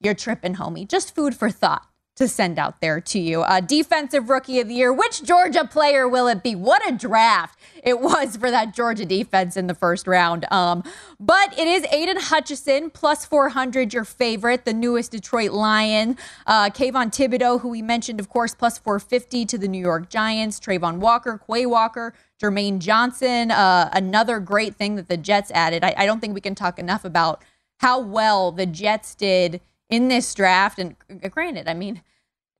you're 0.00 0.14
tripping, 0.14 0.54
homie. 0.56 0.88
Just 0.88 1.14
food 1.14 1.34
for 1.34 1.50
thought 1.50 1.86
to 2.20 2.28
send 2.28 2.58
out 2.58 2.82
there 2.82 3.00
to 3.00 3.18
you. 3.18 3.40
Uh, 3.40 3.60
defensive 3.60 4.28
rookie 4.28 4.60
of 4.60 4.68
the 4.68 4.74
year. 4.74 4.92
Which 4.92 5.22
Georgia 5.22 5.64
player 5.64 6.06
will 6.06 6.28
it 6.28 6.42
be? 6.42 6.54
What 6.54 6.86
a 6.86 6.92
draft 6.92 7.58
it 7.82 7.98
was 7.98 8.36
for 8.36 8.50
that 8.50 8.74
Georgia 8.74 9.06
defense 9.06 9.56
in 9.56 9.68
the 9.68 9.74
first 9.74 10.06
round. 10.06 10.44
Um, 10.52 10.84
but 11.18 11.58
it 11.58 11.66
is 11.66 11.86
Aidan 11.90 12.18
Hutchinson, 12.18 12.90
plus 12.90 13.24
400, 13.24 13.94
your 13.94 14.04
favorite, 14.04 14.66
the 14.66 14.74
newest 14.74 15.12
Detroit 15.12 15.52
Lion. 15.52 16.18
Uh, 16.46 16.68
Kayvon 16.68 17.06
Thibodeaux, 17.10 17.62
who 17.62 17.70
we 17.70 17.80
mentioned, 17.80 18.20
of 18.20 18.28
course, 18.28 18.54
plus 18.54 18.76
450 18.78 19.46
to 19.46 19.56
the 19.56 19.68
New 19.68 19.80
York 19.80 20.10
Giants. 20.10 20.60
Travon 20.60 20.98
Walker, 20.98 21.40
Quay 21.48 21.64
Walker, 21.64 22.12
Jermaine 22.40 22.78
Johnson. 22.78 23.50
Uh, 23.50 23.90
another 23.92 24.40
great 24.40 24.76
thing 24.76 24.96
that 24.96 25.08
the 25.08 25.16
Jets 25.16 25.50
added. 25.52 25.84
I, 25.84 25.94
I 25.96 26.06
don't 26.06 26.20
think 26.20 26.34
we 26.34 26.40
can 26.40 26.54
talk 26.54 26.78
enough 26.78 27.04
about 27.04 27.42
how 27.78 28.00
well 28.00 28.52
the 28.52 28.66
Jets 28.66 29.14
did 29.14 29.60
in 29.88 30.08
this 30.08 30.32
draft. 30.34 30.78
And 30.78 30.96
granted, 31.30 31.68
I 31.68 31.74
mean, 31.74 32.02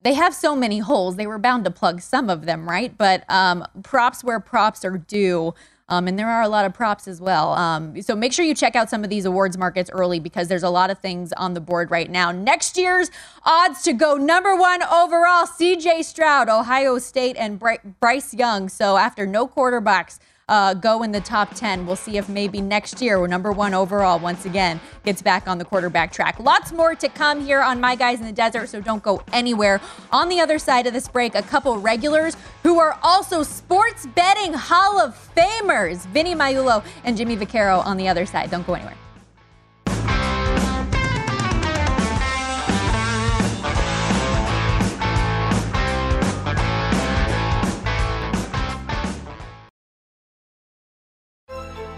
they 0.03 0.15
have 0.15 0.35
so 0.35 0.57
many 0.57 0.79
holes. 0.79 1.17
They 1.17 1.27
were 1.27 1.39
bound 1.39 1.65
to 1.65 1.71
plug 1.71 2.01
some 2.01 2.31
of 2.31 2.47
them, 2.47 2.69
right? 2.69 2.97
But 2.97 3.25
um, 3.31 3.67
props 3.83 4.25
where 4.25 4.41
props 4.41 4.85
are 4.85 4.99
due. 4.99 5.55
Um, 5.91 6.09
and 6.09 6.19
there 6.19 6.31
are 6.31 6.43
a 6.43 6.49
lot 6.49 6.65
of 6.65 6.73
props 6.73 7.07
as 7.09 7.21
well. 7.21 7.53
Um, 7.53 8.01
so 8.01 8.15
make 8.15 8.33
sure 8.33 8.45
you 8.45 8.55
check 8.55 8.77
out 8.77 8.89
some 8.89 9.05
of 9.05 9.11
these 9.11 9.25
awards 9.25 9.59
markets 9.59 9.91
early 9.93 10.21
because 10.21 10.49
there's 10.49 10.63
a 10.63 10.71
lot 10.71 10.89
of 10.89 10.99
things 10.99 11.33
on 11.33 11.55
the 11.55 11.61
board 11.61 11.91
right 11.91 12.09
now. 12.09 12.31
Next 12.31 12.79
year's 12.79 13.11
odds 13.45 13.83
to 13.83 13.93
go 13.93 14.15
number 14.15 14.57
one 14.57 14.83
overall 14.85 15.47
CJ 15.47 16.05
Stroud, 16.05 16.49
Ohio 16.49 16.99
State, 16.99 17.37
and 17.37 17.61
Bryce 18.01 18.33
Young. 18.33 18.69
So 18.69 18.97
after 18.97 19.27
no 19.27 19.49
quarterbacks, 19.49 20.19
uh, 20.51 20.75
go 20.75 21.03
in 21.03 21.13
the 21.13 21.21
top 21.21 21.55
10. 21.55 21.87
We'll 21.87 21.97
see 21.97 22.19
if 22.19 22.29
maybe 22.29 22.61
next 22.61 23.01
year, 23.01 23.19
we're 23.19 23.29
number 23.29 23.53
one 23.53 23.73
overall 23.73 24.19
once 24.19 24.45
again, 24.45 24.81
gets 25.05 25.23
back 25.23 25.49
on 25.49 25.57
the 25.57 25.65
quarterback 25.65 26.13
track. 26.13 26.39
Lots 26.39 26.73
more 26.73 26.95
to 26.97 27.09
come 27.09 27.41
here 27.41 27.63
on 27.63 27.81
My 27.81 27.95
Guys 27.95 28.21
in 28.21 28.27
the 28.27 28.33
Desert, 28.33 28.69
so 28.69 28.81
don't 28.81 29.03
go 29.03 29.23
anywhere. 29.33 29.81
On 30.13 30.29
the 30.29 30.41
other 30.41 30.59
side 30.59 30.87
of 30.87 30.93
this 30.93 31.09
break, 31.09 31.35
a 31.35 31.43
couple 31.43 31.79
regulars 31.79 32.37
who 32.65 32.79
are 32.79 32.99
also 33.03 33.43
sports 33.43 34.07
betting 34.15 34.53
Hall 34.53 35.01
of 35.01 35.15
Famers, 35.37 36.05
Vinny 36.07 36.35
Magliulo 36.35 36.85
and 37.05 37.17
Jimmy 37.17 37.37
Vaccaro 37.37 37.85
on 37.87 37.97
the 37.97 38.09
other 38.09 38.27
side. 38.27 38.51
Don't 38.51 38.67
go 38.67 38.75
anywhere. 38.75 38.97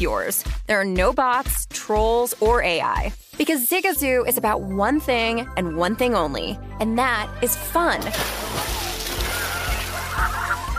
yours. 0.00 0.44
There 0.66 0.80
are 0.80 0.84
no 0.84 1.12
bots, 1.12 1.66
trolls, 1.70 2.34
or 2.40 2.62
AI. 2.62 3.12
Because 3.36 3.66
Zigazoo 3.68 4.26
is 4.28 4.36
about 4.36 4.62
one 4.62 5.00
thing 5.00 5.48
and 5.56 5.76
one 5.76 5.96
thing 5.96 6.14
only, 6.14 6.58
and 6.80 6.98
that 6.98 7.30
is 7.42 7.56
fun. 7.56 8.00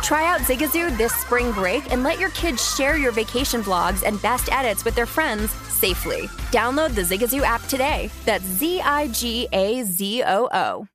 Try 0.04 0.26
out 0.26 0.42
Zigazoo 0.42 0.98
this 0.98 1.14
spring 1.14 1.52
break 1.52 1.94
and 1.94 2.04
let 2.04 2.20
your 2.20 2.30
kids 2.32 2.76
share 2.76 2.98
your 2.98 3.12
vacation 3.12 3.62
vlogs 3.62 4.04
and 4.04 4.22
best 4.22 4.52
edits 4.52 4.84
with 4.84 4.96
their 4.96 5.06
friends 5.06 5.52
safely. 5.52 6.28
Download 6.52 6.96
the 6.96 7.02
Zigazoo 7.02 7.44
app 7.44 7.64
today. 7.68 8.10
That's 8.26 8.44
Z 8.44 8.82
I 8.82 9.08
G 9.10 9.48
A 9.54 9.84
Z 9.84 10.24
O 10.24 10.50
O. 10.52 10.88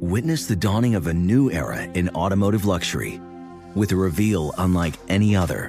Witness 0.00 0.46
the 0.46 0.56
dawning 0.56 0.94
of 0.94 1.08
a 1.08 1.12
new 1.14 1.50
era 1.50 1.82
in 1.82 2.08
automotive 2.10 2.64
luxury 2.64 3.20
with 3.74 3.92
a 3.92 3.96
reveal 3.96 4.54
unlike 4.56 4.94
any 5.08 5.36
other 5.36 5.68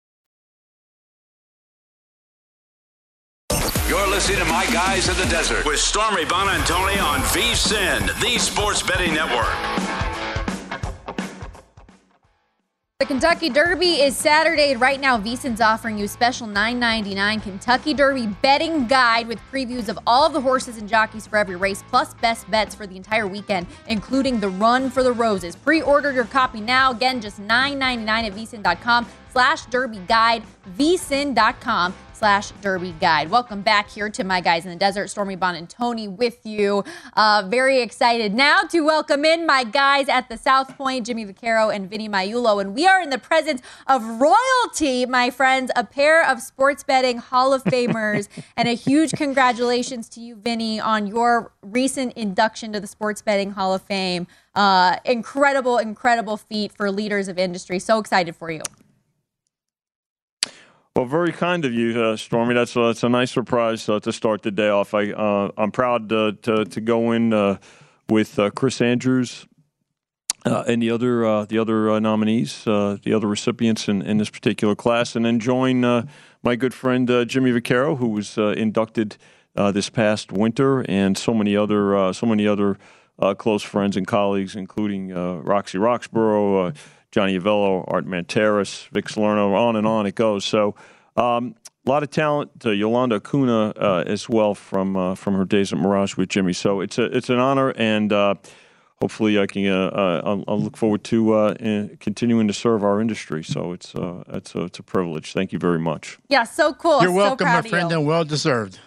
Listening 4.21 4.45
to 4.45 4.51
My 4.51 4.67
Guys 4.67 5.09
in 5.09 5.17
the 5.17 5.25
Desert 5.31 5.65
with 5.65 5.79
Stormy 5.79 6.25
Buonantony 6.25 7.01
on 7.03 7.21
VSIN, 7.21 8.05
the 8.21 8.37
Sports 8.37 8.83
Betting 8.83 9.15
Network. 9.15 9.49
The 12.99 13.07
Kentucky 13.07 13.49
Derby 13.49 13.93
is 13.93 14.15
Saturday. 14.15 14.75
Right 14.75 14.99
now, 15.01 15.17
VSIN's 15.17 15.59
offering 15.59 15.97
you 15.97 16.05
a 16.05 16.07
special 16.07 16.45
$9.99 16.45 17.41
Kentucky 17.41 17.95
Derby 17.95 18.27
betting 18.43 18.85
guide 18.85 19.27
with 19.27 19.39
previews 19.51 19.89
of 19.89 19.97
all 20.05 20.27
of 20.27 20.33
the 20.33 20.41
horses 20.41 20.77
and 20.77 20.87
jockeys 20.87 21.25
for 21.25 21.37
every 21.37 21.55
race, 21.55 21.83
plus 21.89 22.13
best 22.13 22.49
bets 22.51 22.75
for 22.75 22.85
the 22.85 22.95
entire 22.95 23.25
weekend, 23.25 23.65
including 23.87 24.39
the 24.39 24.49
Run 24.49 24.91
for 24.91 25.01
the 25.01 25.13
Roses. 25.13 25.55
Pre-order 25.55 26.11
your 26.11 26.25
copy 26.25 26.61
now. 26.61 26.91
Again, 26.91 27.21
just 27.21 27.41
$9.99 27.41 28.07
at 28.07 28.33
VSIN.com 28.33 29.07
slash 29.31 29.65
Derby 29.65 29.99
Guide, 30.07 30.43
VSIN.com 30.77 31.95
slash 32.21 32.51
Derby 32.61 32.93
Guide. 33.01 33.31
Welcome 33.31 33.63
back 33.63 33.89
here 33.89 34.07
to 34.07 34.23
My 34.23 34.41
Guys 34.41 34.63
in 34.63 34.69
the 34.69 34.77
Desert. 34.77 35.07
Stormy 35.07 35.35
Buonantony 35.35 36.07
with 36.07 36.45
you. 36.45 36.83
Uh, 37.17 37.41
very 37.47 37.81
excited 37.81 38.31
now 38.31 38.59
to 38.59 38.81
welcome 38.81 39.25
in 39.25 39.47
my 39.47 39.63
guys 39.63 40.07
at 40.07 40.29
the 40.29 40.37
South 40.37 40.77
Point, 40.77 41.07
Jimmy 41.07 41.25
Vaccaro 41.25 41.73
and 41.73 41.89
Vinny 41.89 42.07
Magliulo. 42.07 42.61
And 42.61 42.75
we 42.75 42.85
are 42.85 43.01
in 43.01 43.09
the 43.09 43.17
presence 43.17 43.63
of 43.87 44.05
royalty, 44.21 45.07
my 45.07 45.31
friends, 45.31 45.71
a 45.75 45.83
pair 45.83 46.23
of 46.23 46.43
sports 46.43 46.83
betting 46.83 47.17
Hall 47.17 47.55
of 47.55 47.63
Famers. 47.63 48.27
and 48.55 48.67
a 48.67 48.75
huge 48.75 49.13
congratulations 49.13 50.07
to 50.09 50.21
you, 50.21 50.35
Vinny, 50.35 50.79
on 50.79 51.07
your 51.07 51.51
recent 51.63 52.13
induction 52.13 52.71
to 52.73 52.79
the 52.79 52.85
Sports 52.85 53.23
Betting 53.23 53.49
Hall 53.49 53.73
of 53.73 53.81
Fame. 53.81 54.27
Uh, 54.53 54.97
incredible, 55.05 55.79
incredible 55.79 56.37
feat 56.37 56.71
for 56.71 56.91
leaders 56.91 57.27
of 57.27 57.39
industry. 57.39 57.79
So 57.79 57.97
excited 57.97 58.35
for 58.35 58.51
you. 58.51 58.61
Well, 61.01 61.09
very 61.09 61.31
kind 61.31 61.65
of 61.65 61.73
you, 61.73 61.99
uh, 61.99 62.15
Stormy. 62.15 62.53
That's 62.53 62.75
that's 62.75 63.01
a 63.01 63.09
nice 63.09 63.31
surprise 63.31 63.89
uh, 63.89 63.99
to 64.01 64.13
start 64.13 64.43
the 64.43 64.51
day 64.51 64.69
off. 64.69 64.93
I 64.93 65.09
uh, 65.09 65.49
I'm 65.57 65.71
proud 65.71 66.09
to 66.09 66.33
to 66.63 66.79
go 66.79 67.11
in 67.13 67.33
uh, 67.33 67.57
with 68.07 68.37
uh, 68.37 68.51
Chris 68.51 68.79
Andrews 68.81 69.47
uh, 70.45 70.63
and 70.67 70.79
the 70.79 70.91
other 70.91 71.25
uh, 71.25 71.45
the 71.45 71.57
other 71.57 71.89
uh, 71.89 71.99
nominees, 71.99 72.65
the 72.65 73.13
other 73.15 73.25
recipients 73.25 73.89
in, 73.89 74.03
in 74.03 74.19
this 74.19 74.29
particular 74.29 74.75
class, 74.75 75.15
and 75.15 75.25
then 75.25 75.39
join 75.39 75.81
my 76.43 76.55
good 76.55 76.75
friend 76.75 77.07
Jimmy 77.27 77.51
Vaccaro, 77.51 77.97
who 77.97 78.09
was 78.09 78.37
inducted 78.37 79.17
this 79.55 79.89
past 79.89 80.31
winter, 80.31 80.85
and 80.87 81.17
so 81.17 81.33
many 81.33 81.57
other 81.57 82.13
so 82.13 82.27
many 82.27 82.45
other 82.45 82.77
close 83.39 83.63
friends 83.63 83.97
and 83.97 84.05
colleagues, 84.05 84.55
including 84.55 85.11
Roxy 85.15 85.79
Roxborough. 85.79 86.75
Johnny 87.11 87.37
Avello, 87.37 87.83
Art 87.87 88.05
Manteris, 88.05 88.87
Vic 88.89 89.09
Salerno, 89.09 89.53
on 89.53 89.75
and 89.75 89.85
on 89.85 90.05
it 90.05 90.15
goes. 90.15 90.45
So 90.45 90.75
um, 91.17 91.55
a 91.85 91.89
lot 91.89 92.03
of 92.03 92.09
talent. 92.09 92.51
Uh, 92.65 92.71
Yolanda 92.71 93.15
Acuna 93.15 93.73
uh, 93.75 94.03
as 94.07 94.29
well 94.29 94.55
from 94.55 94.95
uh, 94.95 95.15
from 95.15 95.35
her 95.35 95.45
days 95.45 95.73
at 95.73 95.79
Mirage 95.79 96.15
with 96.15 96.29
Jimmy. 96.29 96.53
So 96.53 96.79
it's 96.81 96.97
a 96.97 97.05
it's 97.05 97.29
an 97.29 97.39
honor, 97.39 97.73
and 97.75 98.13
uh, 98.13 98.35
hopefully 98.99 99.39
I 99.39 99.47
can. 99.47 99.67
Uh, 99.67 99.87
uh, 99.87 100.21
I'll, 100.23 100.43
I'll, 100.47 100.61
look 100.61 100.77
forward 100.77 101.03
to 101.05 101.97
continuing 101.99 102.47
to 102.47 102.53
serve 102.53 102.83
our 102.83 103.01
industry. 103.01 103.43
So 103.43 103.73
it's 103.73 103.93
it's 103.95 104.55
a, 104.55 104.63
it's 104.63 104.79
a 104.79 104.83
privilege. 104.83 105.33
Thank 105.33 105.51
you 105.51 105.59
very 105.59 105.79
much. 105.79 106.17
Yeah, 106.29 106.43
so 106.43 106.73
cool. 106.73 107.01
You're 107.01 107.11
welcome, 107.11 107.47
so 107.47 107.53
my 107.53 107.61
friend, 107.61 107.91
and 107.91 108.05
well 108.05 108.23
deserved. 108.23 108.79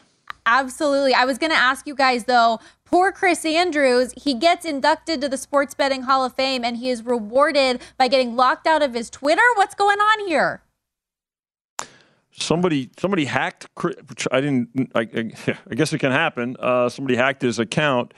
Absolutely. 0.47 1.15
I 1.15 1.25
was 1.25 1.39
going 1.39 1.53
to 1.53 1.57
ask 1.57 1.87
you 1.87 1.95
guys 1.95 2.25
though 2.25 2.61
Poor 2.95 3.11
Chris 3.11 3.45
Andrews, 3.45 4.15
he 4.17 4.35
gets 4.35 4.65
inducted 4.65 5.21
to 5.21 5.29
the 5.29 5.37
Sports 5.37 5.75
Betting 5.75 6.03
Hall 6.03 6.25
of 6.25 6.35
Fame 6.35 6.63
and 6.65 6.77
he 6.77 6.91
is 6.91 7.05
rewarded 7.05 7.81
by 7.99 8.07
getting 8.07 8.37
locked 8.37 8.69
out 8.69 8.83
of 8.83 8.95
his 8.95 9.11
Twitter. 9.11 9.43
What's 9.57 9.75
going 9.75 9.99
on 9.99 10.29
here? 10.29 10.63
Somebody, 12.31 12.91
somebody 12.99 13.25
hacked. 13.25 13.67
I 14.31 14.41
didn't. 14.41 14.93
I, 14.95 15.01
I, 15.71 15.75
guess 15.75 15.93
it 15.93 15.99
can 15.99 16.13
happen. 16.13 16.57
Uh, 16.59 16.89
somebody 16.89 17.17
hacked 17.17 17.43
his 17.43 17.59
account, 17.59 18.13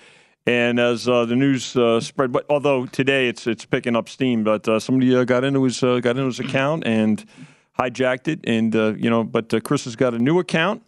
and 0.46 0.80
as 0.80 1.06
uh, 1.08 1.26
the 1.26 1.36
news 1.36 1.76
uh, 1.76 2.00
spread, 2.00 2.32
but 2.32 2.46
although 2.48 2.86
today 2.86 3.28
it's 3.28 3.46
it's 3.46 3.66
picking 3.66 3.94
up 3.94 4.08
steam, 4.08 4.42
but 4.42 4.66
uh, 4.68 4.80
somebody 4.80 5.14
uh, 5.14 5.24
got 5.24 5.44
into 5.44 5.62
his 5.64 5.82
uh, 5.82 6.00
got 6.00 6.16
into 6.16 6.26
his 6.26 6.40
account 6.40 6.86
and 6.86 7.26
hijacked 7.78 8.28
it, 8.28 8.40
and 8.44 8.74
you 9.02 9.10
know, 9.10 9.22
but 9.22 9.52
Chris 9.64 9.84
has 9.84 9.96
got 9.96 10.14
a 10.14 10.18
new 10.18 10.38
account, 10.38 10.82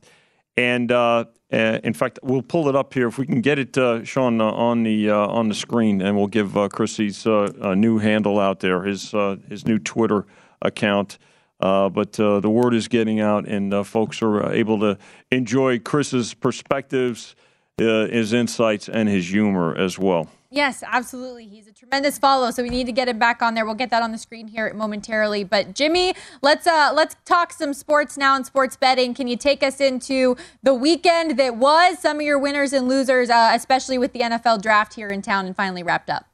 and 0.59 0.93
uh, 0.93 1.25
in 1.51 1.95
fact, 1.95 2.19
we'll 2.23 2.43
pull 2.43 2.69
it 2.69 2.77
up 2.77 2.93
here 2.93 3.09
if 3.09 3.17
we 3.17 3.25
can 3.27 3.41
get 3.41 3.59
it, 3.59 3.79
uh, 3.79 4.05
Sean, 4.05 4.41
uh, 4.41 4.51
on 4.51 4.83
the 4.83 5.11
uh, 5.11 5.17
on 5.17 5.49
the 5.49 5.55
screen, 5.55 6.03
and 6.03 6.17
we'll 6.17 6.27
give 6.27 6.57
uh, 6.57 6.69
Chrissy's 6.69 7.27
uh, 7.27 7.75
new 7.77 7.99
handle 7.99 8.39
out 8.39 8.61
there, 8.61 8.83
his 8.83 9.15
his 9.49 9.67
new 9.67 9.79
Twitter 9.79 10.27
account. 10.61 11.19
but 11.61 12.13
the 12.13 12.51
word 12.51 12.75
is 12.75 12.89
getting 12.89 13.21
out, 13.21 13.47
and 13.47 13.87
folks 13.87 14.21
are 14.23 14.53
able 14.53 14.81
to 14.81 14.99
enjoy 15.31 15.79
Chris's 15.79 16.35
perspectives 16.35 17.35
uh, 17.81 18.09
his 18.09 18.33
insights 18.33 18.89
and 18.89 19.09
his 19.09 19.29
humor 19.31 19.77
as 19.77 19.99
well. 19.99 20.29
Yes, 20.51 20.83
absolutely. 20.87 21.47
He's 21.47 21.69
a 21.69 21.73
tremendous 21.73 22.17
follow, 22.17 22.51
so 22.51 22.63
we 22.63 22.71
need 22.71 22.87
to 22.87 22.93
get 22.93 23.07
him 23.07 23.19
back 23.19 23.43
on 23.43 23.53
there. 23.53 23.67
We'll 23.67 23.75
get 23.75 23.91
that 23.91 24.03
on 24.03 24.13
the 24.13 24.19
screen 24.19 24.49
here 24.49 24.73
momentarily. 24.73 25.45
But 25.45 25.75
Jimmy, 25.75 26.15
let's 26.41 26.67
uh 26.67 26.91
let's 26.95 27.17
talk 27.27 27.53
some 27.53 27.75
sports 27.75 28.17
now 28.17 28.35
and 28.35 28.47
sports 28.47 28.75
betting. 28.75 29.13
Can 29.13 29.29
you 29.29 29.37
take 29.37 29.63
us 29.63 29.79
into 29.79 30.37
the 30.63 30.73
weekend 30.73 31.39
that 31.39 31.57
was 31.57 31.99
some 31.99 32.17
of 32.17 32.23
your 32.23 32.39
winners 32.39 32.73
and 32.73 32.89
losers, 32.89 33.29
uh, 33.29 33.51
especially 33.53 33.99
with 33.99 34.15
the 34.15 34.21
NFL 34.21 34.63
draft 34.63 34.95
here 34.95 35.09
in 35.09 35.21
town 35.21 35.45
and 35.45 35.55
finally 35.55 35.83
wrapped 35.83 36.09
up? 36.09 36.25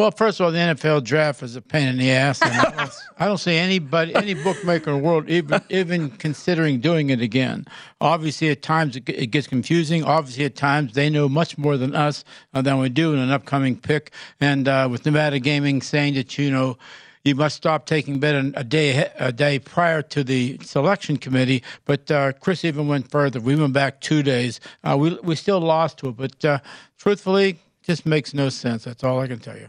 Well, 0.00 0.10
first 0.12 0.40
of 0.40 0.46
all, 0.46 0.50
the 0.50 0.56
NFL 0.56 1.04
draft 1.04 1.42
is 1.42 1.56
a 1.56 1.60
pain 1.60 1.86
in 1.86 1.98
the 1.98 2.10
ass, 2.10 2.40
and 2.40 2.54
I, 2.54 2.70
don't, 2.70 2.90
I 3.18 3.26
don't 3.26 3.36
see 3.36 3.54
anybody, 3.54 4.14
any 4.14 4.32
bookmaker 4.32 4.92
in 4.92 4.96
the 4.96 5.02
world 5.02 5.28
even 5.28 5.60
even 5.68 6.08
considering 6.12 6.80
doing 6.80 7.10
it 7.10 7.20
again. 7.20 7.66
Obviously, 8.00 8.48
at 8.48 8.62
times 8.62 8.96
it, 8.96 9.06
it 9.10 9.26
gets 9.26 9.46
confusing. 9.46 10.02
Obviously, 10.02 10.46
at 10.46 10.56
times 10.56 10.94
they 10.94 11.10
know 11.10 11.28
much 11.28 11.58
more 11.58 11.76
than 11.76 11.94
us 11.94 12.24
uh, 12.54 12.62
than 12.62 12.78
we 12.78 12.88
do 12.88 13.12
in 13.12 13.18
an 13.18 13.28
upcoming 13.28 13.76
pick. 13.76 14.12
And 14.40 14.68
uh, 14.68 14.88
with 14.90 15.04
Nevada 15.04 15.38
Gaming 15.38 15.82
saying 15.82 16.14
that 16.14 16.38
you 16.38 16.50
know 16.50 16.78
you 17.22 17.34
must 17.34 17.56
stop 17.56 17.84
taking 17.84 18.18
bet 18.20 18.34
a 18.56 18.64
day 18.64 19.06
a 19.18 19.32
day 19.32 19.58
prior 19.58 20.00
to 20.00 20.24
the 20.24 20.56
selection 20.62 21.18
committee. 21.18 21.62
But 21.84 22.10
uh, 22.10 22.32
Chris 22.40 22.64
even 22.64 22.88
went 22.88 23.10
further. 23.10 23.38
We 23.38 23.54
went 23.54 23.74
back 23.74 24.00
two 24.00 24.22
days. 24.22 24.60
Uh, 24.82 24.96
we 24.98 25.18
we 25.22 25.36
still 25.36 25.60
lost 25.60 25.98
to 25.98 26.08
it, 26.08 26.16
but 26.16 26.42
uh, 26.42 26.60
truthfully, 26.96 27.58
just 27.82 28.06
makes 28.06 28.32
no 28.32 28.48
sense. 28.48 28.84
That's 28.84 29.04
all 29.04 29.20
I 29.20 29.26
can 29.26 29.40
tell 29.40 29.58
you. 29.58 29.68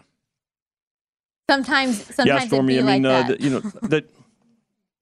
Sometimes, 1.51 2.15
sometimes 2.15 2.43
yeah, 2.43 2.47
Stormy. 2.47 2.79
I 2.79 2.81
like 2.81 3.01
mean, 3.01 3.05
uh, 3.05 3.23
the, 3.23 3.41
you 3.41 3.49
know 3.49 3.59
that. 3.59 4.05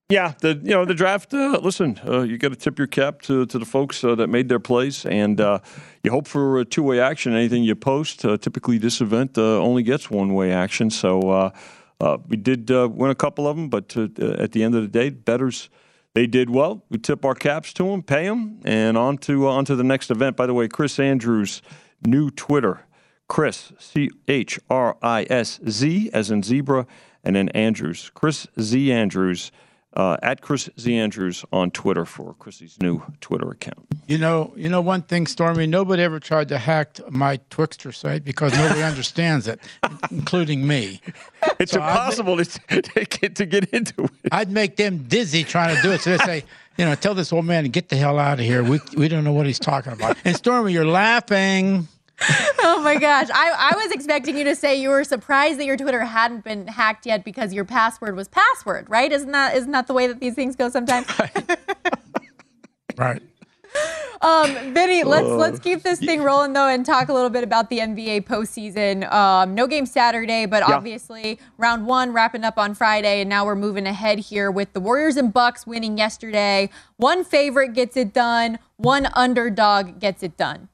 Yeah, 0.10 0.34
the 0.42 0.60
you 0.64 0.72
know 0.72 0.86
the 0.86 0.96
draft. 0.96 1.32
Uh, 1.32 1.60
listen, 1.62 2.00
uh, 2.08 2.22
you 2.22 2.40
got 2.40 2.50
to 2.50 2.56
tip 2.56 2.80
your 2.80 2.88
cap 2.88 3.22
to, 3.24 3.46
to 3.46 3.60
the 3.60 3.66
folks 3.66 4.04
uh, 4.04 4.16
that 4.16 4.30
made 4.30 4.50
their 4.50 4.60
plays, 4.60 5.06
and 5.06 5.40
uh, 5.40 5.60
you 6.04 6.10
hope 6.10 6.28
for 6.28 6.60
a 6.60 6.66
two 6.66 6.82
way 6.82 7.00
action. 7.00 7.36
Anything 7.36 7.64
you 7.64 7.76
post, 7.76 8.26
uh, 8.26 8.38
typically 8.38 8.80
this 8.80 9.00
event 9.00 9.38
uh, 9.38 9.62
only 9.62 9.84
gets 9.84 10.10
one 10.10 10.34
way 10.34 10.52
action. 10.52 10.90
So 10.90 11.52
we 12.28 12.38
did 12.38 12.68
win 12.72 13.12
a 13.12 13.16
couple 13.16 13.48
of 13.48 13.56
them, 13.56 13.70
but 13.70 13.96
at 13.96 14.52
the 14.52 14.64
end 14.64 14.74
of 14.74 14.82
the 14.82 14.88
day, 14.88 15.12
betters 15.12 15.70
they 16.16 16.26
did 16.26 16.50
well. 16.50 16.84
We 16.90 16.98
tip 16.98 17.24
our 17.24 17.36
caps 17.36 17.72
to 17.74 17.84
them, 17.84 18.02
pay 18.02 18.26
them, 18.26 18.62
and 18.66 18.98
on 18.98 19.20
to 19.20 19.48
on 19.48 19.66
to 19.66 19.76
the 19.76 19.84
next 19.84 20.10
event. 20.10 20.36
By 20.36 20.48
the 20.48 20.56
way, 20.56 20.68
Chris 20.68 20.98
Andrews' 20.98 21.62
new 22.04 22.32
Twitter 22.32 22.88
Chris, 23.30 23.72
C 23.78 24.10
H 24.28 24.60
R 24.70 24.98
I 25.02 25.26
S 25.30 25.62
Z, 25.70 26.10
as 26.14 26.30
in 26.32 26.44
zebra, 26.44 26.86
and 27.24 27.36
then 27.38 27.48
Andrews. 27.50 28.12
Chris 28.14 28.48
Z. 28.60 28.92
Andrews, 28.92 29.52
uh, 29.94 30.18
at 30.22 30.42
Chris 30.42 30.68
Z. 30.80 30.96
Andrews 30.96 31.46
on 31.54 31.72
Twitter 31.72 32.06
for 32.06 32.34
Chrissy's 32.34 32.82
new 32.82 33.02
Twitter 33.22 33.50
account. 33.52 33.88
You 34.08 34.18
know, 34.18 34.52
you 34.58 34.68
know 34.68 34.82
one 34.82 35.04
thing, 35.04 35.28
Stormy. 35.28 35.68
Nobody 35.68 36.02
ever 36.02 36.20
tried 36.20 36.50
to 36.50 36.58
hack 36.58 37.00
my 37.12 37.38
Twixter 37.52 37.94
site 37.94 38.26
because 38.26 38.52
nobody 38.54 38.82
understands 38.92 39.48
it, 39.48 39.60
including 40.10 40.66
me. 40.66 41.00
It's 41.60 41.74
so 41.74 41.80
impossible 41.80 42.36
make, 42.36 42.50
to, 42.70 43.06
get, 43.06 43.36
to 43.36 43.46
get 43.46 43.70
into 43.70 44.06
it. 44.06 44.12
I'd 44.32 44.50
make 44.50 44.76
them 44.76 45.06
dizzy 45.08 45.44
trying 45.44 45.76
to 45.76 45.82
do 45.84 45.92
it. 45.92 46.02
So 46.02 46.18
they 46.18 46.26
say, 46.26 46.44
you 46.78 46.86
know, 46.86 46.96
tell 46.96 47.14
this 47.14 47.32
old 47.32 47.46
man 47.46 47.64
to 47.64 47.70
get 47.70 47.90
the 47.90 47.96
hell 47.96 48.18
out 48.18 48.40
of 48.40 48.46
here. 48.46 48.64
We 48.64 48.80
we 48.98 49.08
don't 49.08 49.24
know 49.24 49.34
what 49.34 49.46
he's 49.46 49.60
talking 49.60 49.94
about. 49.94 50.18
And 50.26 50.36
Stormy, 50.36 50.74
you're 50.74 50.86
laughing. 50.86 51.88
oh 52.60 52.82
my 52.84 52.96
gosh. 52.96 53.30
I, 53.34 53.72
I 53.72 53.78
was 53.78 53.92
expecting 53.92 54.38
you 54.38 54.44
to 54.46 54.56
say 54.56 54.80
you 54.80 54.90
were 54.90 55.04
surprised 55.04 55.60
that 55.60 55.66
your 55.66 55.78
Twitter 55.78 56.04
hadn't 56.04 56.44
been 56.44 56.68
hacked 56.68 57.06
yet 57.06 57.24
because 57.24 57.54
your 57.54 57.66
password 57.66 58.16
was 58.16 58.28
password, 58.28 58.90
right? 58.90 59.12
Isn't 59.12 59.32
that 59.32 59.56
isn't 59.56 59.72
that 59.72 59.88
the 59.88 59.94
way 59.94 60.08
that 60.08 60.20
these 60.20 60.36
things 60.36 60.56
go 60.56 60.70
sometimes? 60.70 61.08
right. 62.98 63.22
Um, 64.22 64.74
Vinny, 64.74 65.04
let's 65.04 65.28
uh, 65.28 65.36
let's 65.36 65.60
keep 65.60 65.82
this 65.82 66.00
thing 66.00 66.22
rolling 66.22 66.52
though 66.52 66.68
and 66.68 66.86
talk 66.86 67.08
a 67.08 67.14
little 67.14 67.30
bit 67.30 67.44
about 67.44 67.70
the 67.70 67.80
NBA 67.80 68.26
postseason. 68.26 69.10
Um, 69.12 69.56
no 69.56 69.66
game 69.66 69.86
Saturday, 69.86 70.46
but 70.46 70.64
yeah. 70.68 70.76
obviously 70.76 71.40
round 71.58 71.88
one 71.88 72.12
wrapping 72.12 72.44
up 72.44 72.58
on 72.58 72.76
Friday, 72.76 73.22
and 73.22 73.30
now 73.30 73.46
we're 73.46 73.56
moving 73.56 73.88
ahead 73.88 74.20
here 74.20 74.52
with 74.52 74.74
the 74.74 74.82
Warriors 74.82 75.16
and 75.16 75.32
Bucks 75.32 75.66
winning 75.66 75.98
yesterday. 75.98 76.70
One 76.98 77.24
favorite 77.24 77.74
gets 77.74 77.96
it 77.96 78.14
done, 78.14 78.60
one 78.76 79.08
underdog 79.14 80.00
gets 80.00 80.22
it 80.22 80.36
done. 80.36 80.68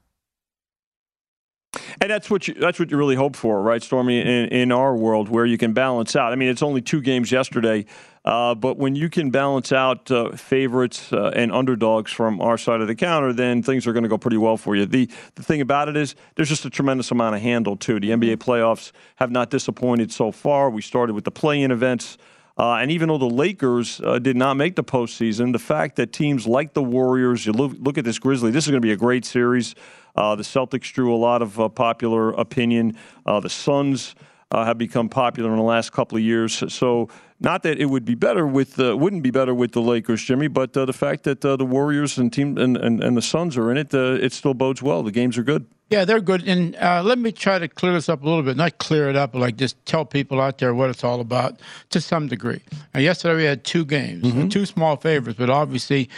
And 2.00 2.10
that's 2.10 2.30
what 2.30 2.48
you 2.48 2.54
that's 2.54 2.78
what 2.78 2.90
you 2.90 2.96
really 2.96 3.16
hope 3.16 3.36
for, 3.36 3.62
right, 3.62 3.82
Stormy? 3.82 4.20
In, 4.20 4.48
in 4.48 4.72
our 4.72 4.94
world, 4.94 5.28
where 5.28 5.46
you 5.46 5.58
can 5.58 5.72
balance 5.72 6.16
out. 6.16 6.32
I 6.32 6.36
mean, 6.36 6.48
it's 6.48 6.62
only 6.62 6.80
two 6.80 7.00
games 7.00 7.32
yesterday, 7.32 7.86
uh, 8.24 8.54
but 8.54 8.76
when 8.76 8.94
you 8.94 9.08
can 9.08 9.30
balance 9.30 9.72
out 9.72 10.10
uh, 10.10 10.32
favorites 10.32 11.12
uh, 11.12 11.32
and 11.34 11.52
underdogs 11.52 12.12
from 12.12 12.40
our 12.40 12.58
side 12.58 12.80
of 12.80 12.88
the 12.88 12.94
counter, 12.94 13.32
then 13.32 13.62
things 13.62 13.86
are 13.86 13.92
going 13.92 14.02
to 14.02 14.08
go 14.08 14.18
pretty 14.18 14.36
well 14.36 14.56
for 14.56 14.76
you. 14.76 14.86
The 14.86 15.08
the 15.34 15.42
thing 15.42 15.60
about 15.60 15.88
it 15.88 15.96
is, 15.96 16.14
there's 16.34 16.48
just 16.48 16.64
a 16.64 16.70
tremendous 16.70 17.10
amount 17.10 17.36
of 17.36 17.42
handle 17.42 17.76
too. 17.76 18.00
The 18.00 18.10
NBA 18.10 18.36
playoffs 18.36 18.92
have 19.16 19.30
not 19.30 19.50
disappointed 19.50 20.12
so 20.12 20.32
far. 20.32 20.70
We 20.70 20.82
started 20.82 21.14
with 21.14 21.24
the 21.24 21.30
play-in 21.30 21.70
events. 21.70 22.18
Uh, 22.58 22.76
and 22.76 22.90
even 22.90 23.08
though 23.08 23.18
the 23.18 23.28
Lakers 23.28 24.00
uh, 24.02 24.18
did 24.18 24.36
not 24.36 24.56
make 24.56 24.76
the 24.76 24.84
postseason, 24.84 25.52
the 25.52 25.58
fact 25.58 25.96
that 25.96 26.12
teams 26.12 26.46
like 26.46 26.72
the 26.72 26.82
Warriors, 26.82 27.44
you 27.44 27.52
look, 27.52 27.72
look 27.78 27.98
at 27.98 28.04
this 28.04 28.18
Grizzly, 28.18 28.50
this 28.50 28.64
is 28.64 28.70
going 28.70 28.80
to 28.80 28.86
be 28.86 28.92
a 28.92 28.96
great 28.96 29.26
series. 29.26 29.74
Uh, 30.14 30.34
the 30.34 30.42
Celtics 30.42 30.90
drew 30.92 31.14
a 31.14 31.18
lot 31.18 31.42
of 31.42 31.60
uh, 31.60 31.68
popular 31.68 32.30
opinion. 32.30 32.96
Uh, 33.26 33.40
the 33.40 33.50
Suns 33.50 34.14
uh, 34.50 34.64
have 34.64 34.78
become 34.78 35.10
popular 35.10 35.50
in 35.50 35.56
the 35.56 35.62
last 35.62 35.92
couple 35.92 36.16
of 36.16 36.24
years. 36.24 36.62
So, 36.72 37.10
not 37.40 37.62
that 37.64 37.78
it 37.78 37.86
would 37.86 38.06
be 38.06 38.14
better 38.14 38.46
with 38.46 38.78
wouldn't 38.78 39.22
be 39.22 39.30
better 39.30 39.54
with 39.54 39.72
the 39.72 39.82
Lakers, 39.82 40.22
Jimmy, 40.22 40.48
but 40.48 40.72
the 40.72 40.90
fact 40.94 41.24
that 41.24 41.42
the 41.42 41.66
Warriors 41.66 42.16
and 42.16 42.32
team 42.32 42.56
and, 42.56 42.78
and, 42.78 43.04
and, 43.04 43.14
the 43.14 43.20
Suns 43.20 43.58
are 43.58 43.70
in 43.70 43.76
it, 43.76 43.92
it 43.92 44.32
still 44.32 44.54
bodes 44.54 44.80
well. 44.80 45.02
The 45.02 45.10
games 45.10 45.36
are 45.36 45.42
good. 45.42 45.66
Yeah, 45.88 46.04
they're 46.04 46.20
good. 46.20 46.46
And 46.48 46.74
let 46.74 47.18
me 47.18 47.30
try 47.30 47.58
to 47.58 47.68
clear 47.68 47.92
this 47.92 48.08
up 48.08 48.22
a 48.22 48.24
little 48.24 48.42
bit. 48.42 48.56
Not 48.56 48.78
clear 48.78 49.08
it 49.08 49.16
up, 49.16 49.32
but 49.32 49.38
like 49.38 49.56
just 49.56 49.84
tell 49.86 50.04
people 50.04 50.40
out 50.40 50.58
there 50.58 50.74
what 50.74 50.90
it's 50.90 51.04
all 51.04 51.20
about 51.20 51.60
to 51.90 52.00
some 52.00 52.26
degree. 52.26 52.60
yesterday 52.96 53.36
we 53.36 53.44
had 53.44 53.64
two 53.64 53.84
games, 53.84 54.24
mm-hmm. 54.24 54.48
two 54.48 54.66
small 54.66 54.96
favorites, 54.96 55.38
but 55.38 55.48
obviously 55.50 56.08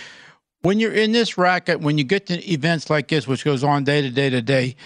when 0.62 0.80
you're 0.80 0.92
in 0.92 1.12
this 1.12 1.38
racket, 1.38 1.80
when 1.80 1.98
you 1.98 2.04
get 2.04 2.26
to 2.26 2.50
events 2.50 2.90
like 2.90 3.08
this, 3.08 3.26
which 3.28 3.44
goes 3.44 3.62
on 3.62 3.84
day 3.84 4.00
to 4.02 4.10
day 4.10 4.30
to 4.30 4.42
day, 4.42 4.76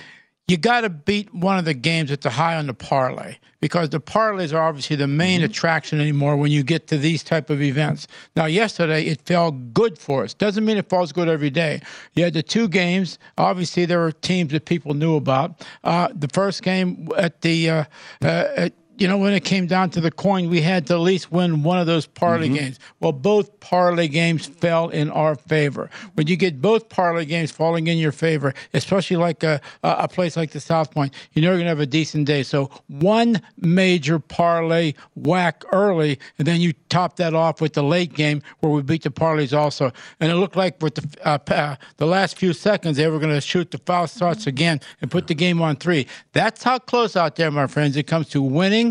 you 0.48 0.56
got 0.56 0.82
to 0.82 0.90
beat 0.90 1.32
one 1.34 1.58
of 1.58 1.64
the 1.64 1.74
games 1.74 2.10
at 2.10 2.20
the 2.20 2.30
high 2.30 2.56
on 2.56 2.66
the 2.66 2.74
parlay 2.74 3.36
because 3.60 3.90
the 3.90 4.00
parlays 4.00 4.52
are 4.52 4.60
obviously 4.60 4.96
the 4.96 5.06
main 5.06 5.38
mm-hmm. 5.38 5.46
attraction 5.46 6.00
anymore 6.00 6.36
when 6.36 6.50
you 6.50 6.64
get 6.64 6.88
to 6.88 6.98
these 6.98 7.22
type 7.22 7.48
of 7.48 7.62
events. 7.62 8.08
Now, 8.34 8.46
yesterday 8.46 9.04
it 9.04 9.22
felt 9.22 9.72
good 9.72 9.98
for 9.98 10.24
us. 10.24 10.34
Doesn't 10.34 10.64
mean 10.64 10.76
it 10.76 10.88
falls 10.88 11.12
good 11.12 11.28
every 11.28 11.48
day. 11.48 11.80
You 12.14 12.24
had 12.24 12.34
the 12.34 12.42
two 12.42 12.68
games. 12.68 13.18
Obviously, 13.38 13.86
there 13.86 14.00
were 14.00 14.10
teams 14.10 14.52
that 14.52 14.64
people 14.64 14.94
knew 14.94 15.14
about. 15.14 15.64
Uh, 15.84 16.08
the 16.12 16.28
first 16.28 16.62
game 16.62 17.08
at 17.16 17.40
the 17.42 17.70
uh, 17.70 17.84
uh, 18.22 18.48
at 18.56 18.74
you 18.98 19.08
know, 19.08 19.16
when 19.16 19.32
it 19.32 19.44
came 19.44 19.66
down 19.66 19.90
to 19.90 20.00
the 20.00 20.10
coin, 20.10 20.50
we 20.50 20.60
had 20.60 20.86
to 20.86 20.94
at 20.94 21.00
least 21.00 21.32
win 21.32 21.62
one 21.62 21.78
of 21.78 21.86
those 21.86 22.06
parlay 22.06 22.46
mm-hmm. 22.46 22.56
games. 22.56 22.78
Well, 23.00 23.12
both 23.12 23.58
parlay 23.60 24.06
games 24.08 24.46
fell 24.46 24.90
in 24.90 25.10
our 25.10 25.34
favor. 25.34 25.88
When 26.14 26.26
you 26.26 26.36
get 26.36 26.60
both 26.60 26.88
parlay 26.88 27.24
games 27.24 27.50
falling 27.50 27.86
in 27.86 27.98
your 27.98 28.12
favor, 28.12 28.54
especially 28.74 29.16
like 29.16 29.42
a, 29.42 29.60
a 29.82 30.08
place 30.08 30.36
like 30.36 30.50
the 30.50 30.60
South 30.60 30.90
Point, 30.90 31.14
you 31.32 31.42
know 31.42 31.48
you're 31.48 31.56
going 31.56 31.64
to 31.64 31.70
have 31.70 31.80
a 31.80 31.86
decent 31.86 32.26
day. 32.26 32.42
So 32.42 32.70
one 32.88 33.40
major 33.56 34.18
parlay 34.18 34.94
whack 35.14 35.64
early, 35.72 36.18
and 36.38 36.46
then 36.46 36.60
you 36.60 36.72
top 36.88 37.16
that 37.16 37.34
off 37.34 37.60
with 37.60 37.72
the 37.72 37.82
late 37.82 38.12
game 38.12 38.42
where 38.60 38.70
we 38.70 38.82
beat 38.82 39.02
the 39.02 39.10
parlays 39.10 39.56
also. 39.56 39.90
And 40.20 40.30
it 40.30 40.36
looked 40.36 40.56
like 40.56 40.82
with 40.82 40.96
the 40.96 41.26
uh, 41.26 41.38
uh, 41.48 41.76
the 41.96 42.06
last 42.06 42.38
few 42.38 42.52
seconds, 42.52 42.96
they 42.96 43.08
were 43.08 43.18
going 43.18 43.34
to 43.34 43.40
shoot 43.40 43.70
the 43.70 43.78
foul 43.78 44.06
starts 44.06 44.46
again 44.46 44.80
and 45.00 45.10
put 45.10 45.26
the 45.26 45.34
game 45.34 45.62
on 45.62 45.76
three. 45.76 46.06
That's 46.32 46.62
how 46.62 46.78
close 46.78 47.16
out 47.16 47.36
there, 47.36 47.50
my 47.50 47.66
friends, 47.66 47.96
it 47.96 48.06
comes 48.06 48.28
to 48.30 48.42
winning 48.42 48.81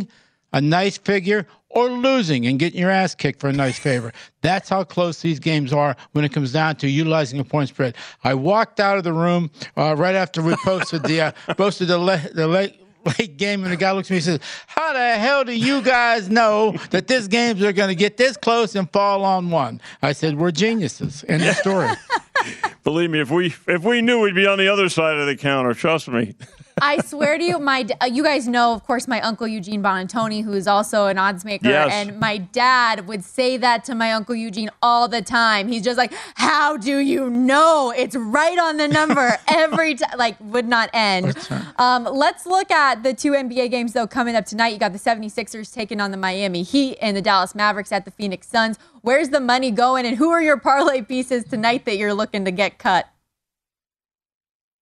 a 0.54 0.62
nice 0.62 0.98
figure 0.98 1.48
or 1.70 1.90
losing 1.90 2.46
and 2.46 2.60
getting 2.60 2.80
your 2.80 2.90
ass 2.90 3.16
kicked 3.16 3.40
for 3.40 3.48
a 3.48 3.54
nice 3.54 3.80
favor. 3.80 4.12
That's 4.42 4.70
how 4.70 4.84
close 4.84 5.22
these 5.22 5.40
games 5.40 5.72
are 5.72 5.96
when 6.12 6.26
it 6.26 6.34
comes 6.34 6.52
down 6.52 6.76
to 6.78 6.90
utilizing 6.90 7.40
a 7.40 7.44
point 7.44 7.70
spread. 7.70 7.96
I 8.24 8.34
walked 8.34 8.80
out 8.80 8.98
of 8.98 9.04
the 9.04 9.14
room 9.14 9.52
uh, 9.78 9.96
right 9.98 10.16
after 10.16 10.42
we 10.42 10.56
posted 10.64 11.04
the 11.04 11.22
uh, 11.22 11.32
posted 11.56 11.88
the 11.88 11.98
le- 11.98 12.30
the 12.34 12.48
late 12.48 12.78
late 13.18 13.38
game, 13.38 13.64
and 13.64 13.72
the 13.72 13.78
guy 13.78 13.92
looks 13.92 14.10
at 14.10 14.12
me 14.12 14.18
and 14.18 14.26
says, 14.26 14.40
"How 14.68 14.94
the 14.94 15.16
hell 15.16 15.44
do 15.44 15.54
you 15.54 15.82
guys 15.82 16.30
know 16.30 16.76
that 16.92 17.08
this 17.08 17.28
games 17.28 17.64
are 17.64 17.74
going 17.74 17.90
to 17.90 17.96
get 17.96 18.18
this 18.18 18.38
close 18.38 18.76
and 18.76 18.92
fall 18.92 19.24
on 19.24 19.50
one?" 19.50 19.82
I 20.02 20.12
said, 20.12 20.38
"We're 20.38 20.52
geniuses." 20.52 21.24
End 21.28 21.42
the 21.42 21.54
story. 21.54 21.90
Believe 22.84 23.12
me, 23.12 23.22
if 23.22 23.30
we 23.30 23.54
if 23.68 23.84
we 23.84 24.02
knew, 24.02 24.22
we'd 24.22 24.36
be 24.36 24.48
on 24.48 24.58
the 24.58 24.68
other 24.68 24.90
side 24.90 25.18
of 25.18 25.28
the 25.28 25.38
counter. 25.38 25.74
Trust 25.74 26.08
me. 26.10 26.36
I 26.82 27.00
swear 27.02 27.38
to 27.38 27.44
you, 27.44 27.60
my 27.60 27.88
uh, 28.02 28.06
you 28.06 28.24
guys 28.24 28.48
know, 28.48 28.74
of 28.74 28.86
course, 28.86 29.08
my 29.08 29.22
uncle 29.22 29.48
Eugene 29.48 29.82
Buonantony, 29.82 30.44
who 30.44 30.54
is 30.54 30.68
also 30.68 31.08
an 31.08 31.18
odds 31.18 31.44
maker, 31.44 31.68
yes. 31.68 31.92
and 31.92 32.20
my 32.20 32.38
dad 32.38 33.08
would 33.08 33.24
say 33.24 33.58
that 33.58 33.84
to 33.86 33.96
my 33.96 34.14
uncle 34.14 34.36
Eugene 34.36 34.70
all 34.82 35.08
the 35.08 35.22
time. 35.22 35.68
He's 35.68 35.84
just 35.84 35.98
like, 35.98 36.14
"How 36.36 36.78
do 36.78 37.00
you 37.00 37.30
know? 37.30 37.94
It's 37.96 38.16
right 38.16 38.58
on 38.58 38.78
the 38.78 38.88
number 38.88 39.38
every 39.48 39.96
time." 39.96 40.18
Like, 40.18 40.38
would 40.40 40.68
not 40.68 40.90
end. 40.94 41.36
Um, 41.78 42.04
let's 42.04 42.46
look 42.46 42.72
at 42.72 43.04
the 43.04 43.14
two 43.14 43.32
NBA 43.32 43.72
games 43.72 43.94
though 43.94 44.08
coming 44.08 44.36
up 44.36 44.46
tonight. 44.46 44.70
You 44.70 44.80
got 44.80 44.94
the 44.94 45.00
76ers 45.00 45.74
taking 45.74 46.00
on 46.00 46.12
the 46.12 46.18
Miami 46.18 46.64
Heat 46.64 46.98
and 47.02 47.16
the 47.18 47.22
Dallas 47.22 47.56
Mavericks 47.56 47.92
at 47.92 48.06
the 48.06 48.12
Phoenix 48.12 48.48
Suns. 48.48 48.78
Where's 49.02 49.30
the 49.30 49.40
money 49.40 49.72
going, 49.72 50.06
and 50.06 50.18
who 50.18 50.30
are 50.30 50.42
your 50.42 50.58
parlay 50.58 51.02
pieces 51.02 51.44
tonight 51.44 51.86
that 51.86 51.98
you're 51.98 52.14
looking 52.14 52.46
to 52.46 52.52
get 52.52 52.78
cut? 52.78 53.11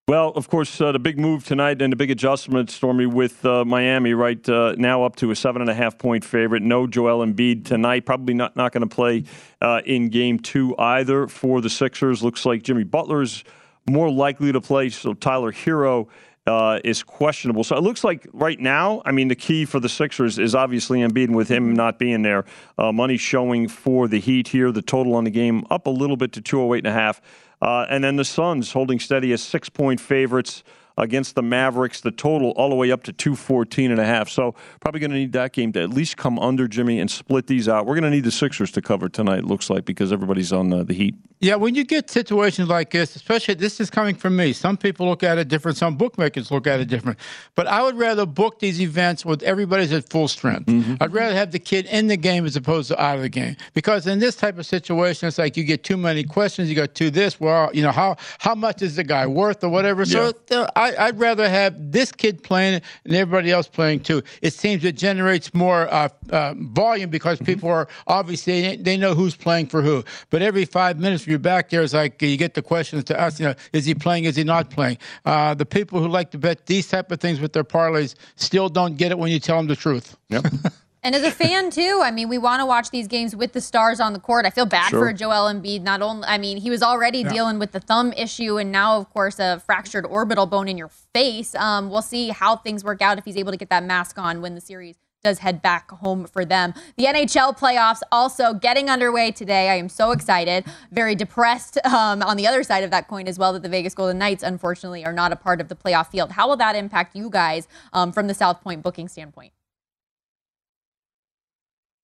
Well, 0.09 0.29
of 0.29 0.49
course, 0.49 0.81
uh, 0.81 0.91
the 0.91 0.97
big 0.97 1.19
move 1.19 1.45
tonight 1.45 1.83
and 1.83 1.93
the 1.93 1.95
big 1.95 2.09
adjustment, 2.09 2.71
Stormy, 2.71 3.05
with 3.05 3.45
uh, 3.45 3.63
Miami 3.63 4.15
right 4.15 4.49
uh, 4.49 4.73
now 4.75 5.03
up 5.03 5.17
to 5.17 5.29
a 5.29 5.35
seven 5.35 5.61
and 5.61 5.69
a 5.69 5.73
half 5.75 5.99
point 5.99 6.25
favorite. 6.25 6.63
No 6.63 6.87
Joel 6.87 7.23
Embiid 7.23 7.63
tonight. 7.63 8.07
Probably 8.07 8.33
not 8.33 8.55
not 8.55 8.71
going 8.71 8.81
to 8.81 8.87
play 8.87 9.25
uh, 9.61 9.81
in 9.85 10.09
Game 10.09 10.39
Two 10.39 10.75
either 10.79 11.27
for 11.27 11.61
the 11.61 11.69
Sixers. 11.69 12.23
Looks 12.23 12.43
like 12.43 12.63
Jimmy 12.63 12.85
Butler's 12.85 13.43
more 13.87 14.09
likely 14.09 14.51
to 14.51 14.59
play. 14.59 14.89
So 14.89 15.13
Tyler 15.13 15.51
Herro. 15.51 16.07
Uh, 16.47 16.79
is 16.83 17.03
questionable. 17.03 17.63
So 17.63 17.77
it 17.77 17.83
looks 17.83 18.03
like 18.03 18.25
right 18.33 18.59
now, 18.59 19.03
I 19.05 19.11
mean, 19.11 19.27
the 19.27 19.35
key 19.35 19.65
for 19.65 19.79
the 19.79 19.89
Sixers 19.89 20.39
is 20.39 20.55
obviously 20.55 21.01
Embiid, 21.01 21.29
with 21.29 21.47
him 21.47 21.75
not 21.75 21.99
being 21.99 22.23
there. 22.23 22.43
Uh, 22.75 22.91
money 22.91 23.17
showing 23.17 23.67
for 23.67 24.07
the 24.07 24.19
Heat 24.19 24.47
here. 24.47 24.71
The 24.71 24.81
total 24.81 25.13
on 25.13 25.25
the 25.25 25.29
game 25.29 25.63
up 25.69 25.85
a 25.85 25.91
little 25.91 26.17
bit 26.17 26.31
to 26.31 26.41
208 26.41 26.79
and 26.79 26.87
a 26.87 26.91
half. 26.91 27.21
Uh, 27.61 27.85
and 27.89 28.03
then 28.03 28.15
the 28.15 28.25
Suns 28.25 28.71
holding 28.71 28.99
steady 28.99 29.33
as 29.33 29.41
six 29.41 29.69
point 29.69 29.99
favorites 29.99 30.63
against 30.99 31.35
the 31.35 31.41
Mavericks, 31.41 32.01
the 32.01 32.12
total 32.12 32.51
all 32.51 32.69
the 32.69 32.75
way 32.75 32.91
up 32.91 33.03
to 33.03 33.13
214 33.13 33.91
and 33.91 33.99
a 33.99 34.05
half. 34.05 34.29
So 34.29 34.53
probably 34.81 34.99
going 34.99 35.12
to 35.12 35.17
need 35.17 35.31
that 35.33 35.53
game 35.53 35.71
to 35.73 35.81
at 35.81 35.89
least 35.89 36.17
come 36.17 36.38
under 36.38 36.67
Jimmy 36.67 36.99
and 36.99 37.09
split 37.09 37.47
these 37.47 37.67
out. 37.67 37.85
We're 37.85 37.95
going 37.95 38.03
to 38.03 38.09
need 38.09 38.25
the 38.25 38.31
Sixers 38.31 38.71
to 38.71 38.81
cover 38.81 39.09
tonight, 39.09 39.45
looks 39.45 39.69
like, 39.69 39.85
because 39.85 40.12
everybody's 40.12 40.53
on 40.53 40.69
the, 40.69 40.83
the 40.83 40.93
Heat. 40.93 41.15
Yeah, 41.41 41.55
when 41.55 41.73
you 41.73 41.85
get 41.85 42.09
situations 42.09 42.67
like 42.67 42.91
this, 42.91 43.15
especially 43.15 43.53
this 43.53 43.79
is 43.79 43.89
coming 43.89 44.13
from 44.13 44.35
me. 44.35 44.51
Some 44.51 44.75
people 44.75 45.07
look 45.07 45.23
at 45.23 45.38
it 45.38 45.47
different. 45.47 45.77
Some 45.77 45.95
bookmakers 45.95 46.51
look 46.51 46.67
at 46.67 46.81
it 46.81 46.89
different. 46.89 47.17
But 47.55 47.67
I 47.67 47.81
would 47.81 47.97
rather 47.97 48.25
book 48.25 48.59
these 48.59 48.81
events 48.81 49.25
with 49.25 49.41
everybody's 49.43 49.93
at 49.93 50.09
full 50.09 50.27
strength. 50.27 50.65
Mm-hmm. 50.65 50.95
I'd 50.99 51.13
rather 51.13 51.33
have 51.33 51.51
the 51.51 51.59
kid 51.59 51.85
in 51.85 52.07
the 52.07 52.17
game 52.17 52.45
as 52.45 52.57
opposed 52.57 52.89
to 52.89 53.01
out 53.01 53.15
of 53.15 53.21
the 53.21 53.29
game. 53.29 53.55
Because 53.73 54.05
in 54.05 54.19
this 54.19 54.35
type 54.35 54.57
of 54.57 54.65
situation, 54.65 55.29
it's 55.29 55.38
like 55.38 55.55
you 55.55 55.63
get 55.63 55.85
too 55.85 55.95
many 55.95 56.25
questions. 56.25 56.67
You 56.67 56.75
got 56.75 56.93
to 56.95 57.09
this. 57.09 57.39
Well, 57.39 57.69
you 57.73 57.83
know 57.83 57.91
how 57.91 58.17
how 58.39 58.53
much 58.53 58.81
is 58.81 58.97
the 58.97 59.05
guy 59.05 59.25
worth 59.25 59.63
or 59.63 59.69
whatever. 59.69 60.03
So 60.03 60.33
yeah. 60.51 60.67
I, 60.75 60.88
would 60.97 61.19
rather 61.19 61.49
have 61.49 61.91
this 61.91 62.12
kid 62.12 62.43
playing 62.43 62.82
and 63.06 63.15
everybody 63.15 63.52
else 63.52 63.67
playing 63.67 64.02
too. 64.02 64.21
It 64.41 64.54
seems 64.54 64.84
it 64.84 64.97
generates 64.97 65.54
more 65.54 65.91
uh, 65.93 66.10
uh, 66.30 66.54
volume 66.58 67.10
because 67.10 67.38
mm-hmm. 67.38 67.45
people 67.45 67.69
are 67.69 67.88
obviously 68.08 68.75
they 68.75 68.97
know 68.97 69.13
who's 69.13 69.36
playing 69.36 69.67
for 69.67 69.82
who. 69.82 70.04
But 70.30 70.41
every 70.41 70.65
five 70.65 70.99
minutes 70.99 71.28
you're 71.28 71.39
back 71.39 71.69
there 71.69 71.82
is 71.82 71.93
like 71.93 72.21
you 72.21 72.38
get 72.38 72.54
the 72.54 72.62
questions 72.62 73.04
to 73.06 73.19
us. 73.19 73.39
You 73.39 73.47
know, 73.47 73.56
is 73.73 73.86
he 73.86 73.95
playing? 73.95 74.25
Is 74.25 74.36
he 74.36 74.43
not 74.43 74.69
playing? 74.69 74.97
Uh, 75.25 75.54
the 75.54 75.65
people 75.65 75.99
who 75.99 76.08
like 76.08 76.32
to 76.32 76.38
bet 76.38 76.65
these 76.65 76.88
type 76.88 77.12
of 77.12 77.19
things 77.19 77.39
with 77.39 77.54
their 77.54 77.63
parlays 77.63 78.15
still 78.36 78.69
don't 78.69 78.97
get 78.97 79.12
it 79.12 79.17
when 79.17 79.32
you 79.32 79.39
tell 79.39 79.58
them 79.58 79.67
the 79.67 79.75
truth. 79.75 80.17
Yep. 80.30 80.45
And 81.03 81.15
as 81.15 81.23
a 81.23 81.31
fan 81.31 81.69
too, 81.71 82.01
I 82.03 82.12
mean, 82.12 82.29
we 82.29 82.38
want 82.38 82.62
to 82.62 82.65
watch 82.65 82.89
these 82.89 83.07
games 83.07 83.35
with 83.35 83.53
the 83.53 83.62
stars 83.62 83.99
on 83.99 84.13
the 84.13 84.19
court. 84.19 84.45
I 84.45 84.49
feel 84.49 84.65
bad 84.65 84.89
sure. 84.89 84.99
for 84.99 85.13
Joel 85.13 85.51
Embiid. 85.51 85.81
Not 85.81 86.01
only, 86.01 86.27
I 86.27 86.38
mean, 86.38 86.57
he 86.57 86.69
was 86.69 86.83
already 86.83 87.19
yeah. 87.19 87.29
dealing 87.31 87.59
with 87.59 87.71
the 87.71 87.79
thumb 87.79 88.13
issue, 88.13 88.57
and 88.57 88.71
now, 88.71 88.97
of 88.97 89.09
course, 89.12 89.39
a 89.39 89.62
fractured 89.65 90.05
orbital 90.05 90.45
bone 90.45 90.67
in 90.67 90.77
your 90.77 90.89
face. 91.13 91.55
Um, 91.55 91.89
we'll 91.89 92.01
see 92.01 92.29
how 92.29 92.55
things 92.57 92.83
work 92.83 93.01
out 93.01 93.17
if 93.17 93.25
he's 93.25 93.38
able 93.38 93.51
to 93.51 93.57
get 93.57 93.69
that 93.69 93.83
mask 93.83 94.17
on 94.17 94.41
when 94.41 94.55
the 94.55 94.62
series 94.62 94.97
does 95.23 95.39
head 95.39 95.62
back 95.62 95.91
home 95.91 96.25
for 96.25 96.45
them. 96.45 96.73
The 96.97 97.05
NHL 97.05 97.57
playoffs 97.57 98.01
also 98.12 98.53
getting 98.53 98.89
underway 98.89 99.31
today. 99.31 99.69
I 99.69 99.75
am 99.75 99.89
so 99.89 100.12
excited. 100.12 100.65
Very 100.91 101.15
depressed 101.15 101.77
um, 101.85 102.21
on 102.23 102.38
the 102.38 102.47
other 102.47 102.63
side 102.63 102.83
of 102.83 102.91
that 102.91 103.07
coin 103.07 103.27
as 103.27 103.38
well 103.38 103.53
that 103.53 103.63
the 103.63 103.69
Vegas 103.69 103.93
Golden 103.93 104.17
Knights, 104.17 104.43
unfortunately, 104.43 105.05
are 105.05 105.13
not 105.13 105.31
a 105.31 105.35
part 105.35 105.59
of 105.62 105.67
the 105.67 105.75
playoff 105.75 106.07
field. 106.07 106.31
How 106.31 106.47
will 106.47 106.57
that 106.57 106.75
impact 106.75 107.15
you 107.15 107.29
guys 107.29 107.67
um, 107.93 108.12
from 108.12 108.27
the 108.27 108.33
South 108.33 108.62
Point 108.62 108.81
booking 108.81 109.07
standpoint? 109.07 109.51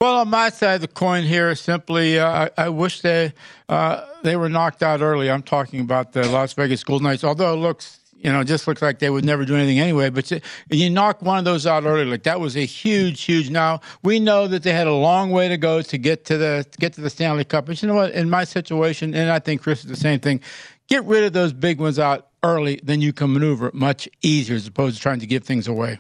Well, 0.02 0.18
on 0.18 0.30
my 0.30 0.50
side 0.50 0.76
of 0.76 0.82
the 0.82 0.90
coin 0.90 1.24
here, 1.24 1.56
simply, 1.56 2.20
uh, 2.20 2.50
I, 2.58 2.66
I, 2.66 2.70
wish 2.70 3.00
they 3.00 3.32
uh, 3.70 4.06
they 4.24 4.36
were 4.36 4.50
knocked 4.50 4.84
out 4.84 5.00
early. 5.00 5.32
I'm 5.32 5.42
talking 5.42 5.80
about 5.80 6.12
the 6.12 6.28
Las 6.28 6.52
Vegas 6.52 6.84
Golden 6.84 7.08
Knights. 7.08 7.24
Although 7.24 7.54
it 7.54 7.58
looks 7.58 8.02
you 8.18 8.30
know, 8.30 8.44
just 8.44 8.68
looks 8.68 8.82
like 8.82 9.00
they 9.00 9.10
would 9.10 9.24
never 9.24 9.46
do 9.46 9.56
anything 9.56 9.80
anyway. 9.80 10.10
But 10.10 10.32
you 10.70 10.90
knock 10.90 11.22
one 11.22 11.38
of 11.38 11.46
those 11.46 11.66
out 11.66 11.86
early, 11.86 12.04
like 12.04 12.24
that 12.24 12.42
was 12.42 12.58
a 12.58 12.66
huge, 12.66 13.22
huge. 13.22 13.50
Now 13.50 13.80
we 14.04 14.20
know 14.20 14.48
that 14.48 14.64
they 14.64 14.74
had 14.74 14.88
a 14.88 14.94
long 14.94 15.32
way 15.32 15.48
to 15.48 15.56
go 15.56 15.82
to 15.82 15.98
get 15.98 16.26
to 16.26 16.38
the 16.38 16.66
to 16.70 16.78
get 16.78 16.92
to 16.94 17.02
the 17.02 17.10
Stanley 17.10 17.46
Cup. 17.46 17.66
But 17.66 17.82
you 17.82 17.88
know 17.88 17.96
what? 17.96 18.12
In 18.12 18.30
my 18.30 18.44
situation, 18.44 19.16
and 19.16 19.32
I 19.32 19.40
think 19.40 19.62
Chris 19.62 19.80
is 19.80 19.90
the 19.90 19.96
same 19.96 20.20
thing. 20.20 20.42
Get 20.88 21.06
rid 21.06 21.24
of 21.24 21.32
those 21.32 21.54
big 21.54 21.80
ones 21.80 22.00
out 22.00 22.28
early, 22.44 22.82
then 22.84 23.00
you 23.00 23.14
can 23.14 23.32
maneuver 23.32 23.72
much 23.74 24.10
easier 24.22 24.58
as 24.58 24.68
opposed 24.68 24.98
to 24.98 25.02
trying 25.02 25.22
to 25.22 25.26
give 25.26 25.46
things 25.46 25.70
away. 25.70 26.00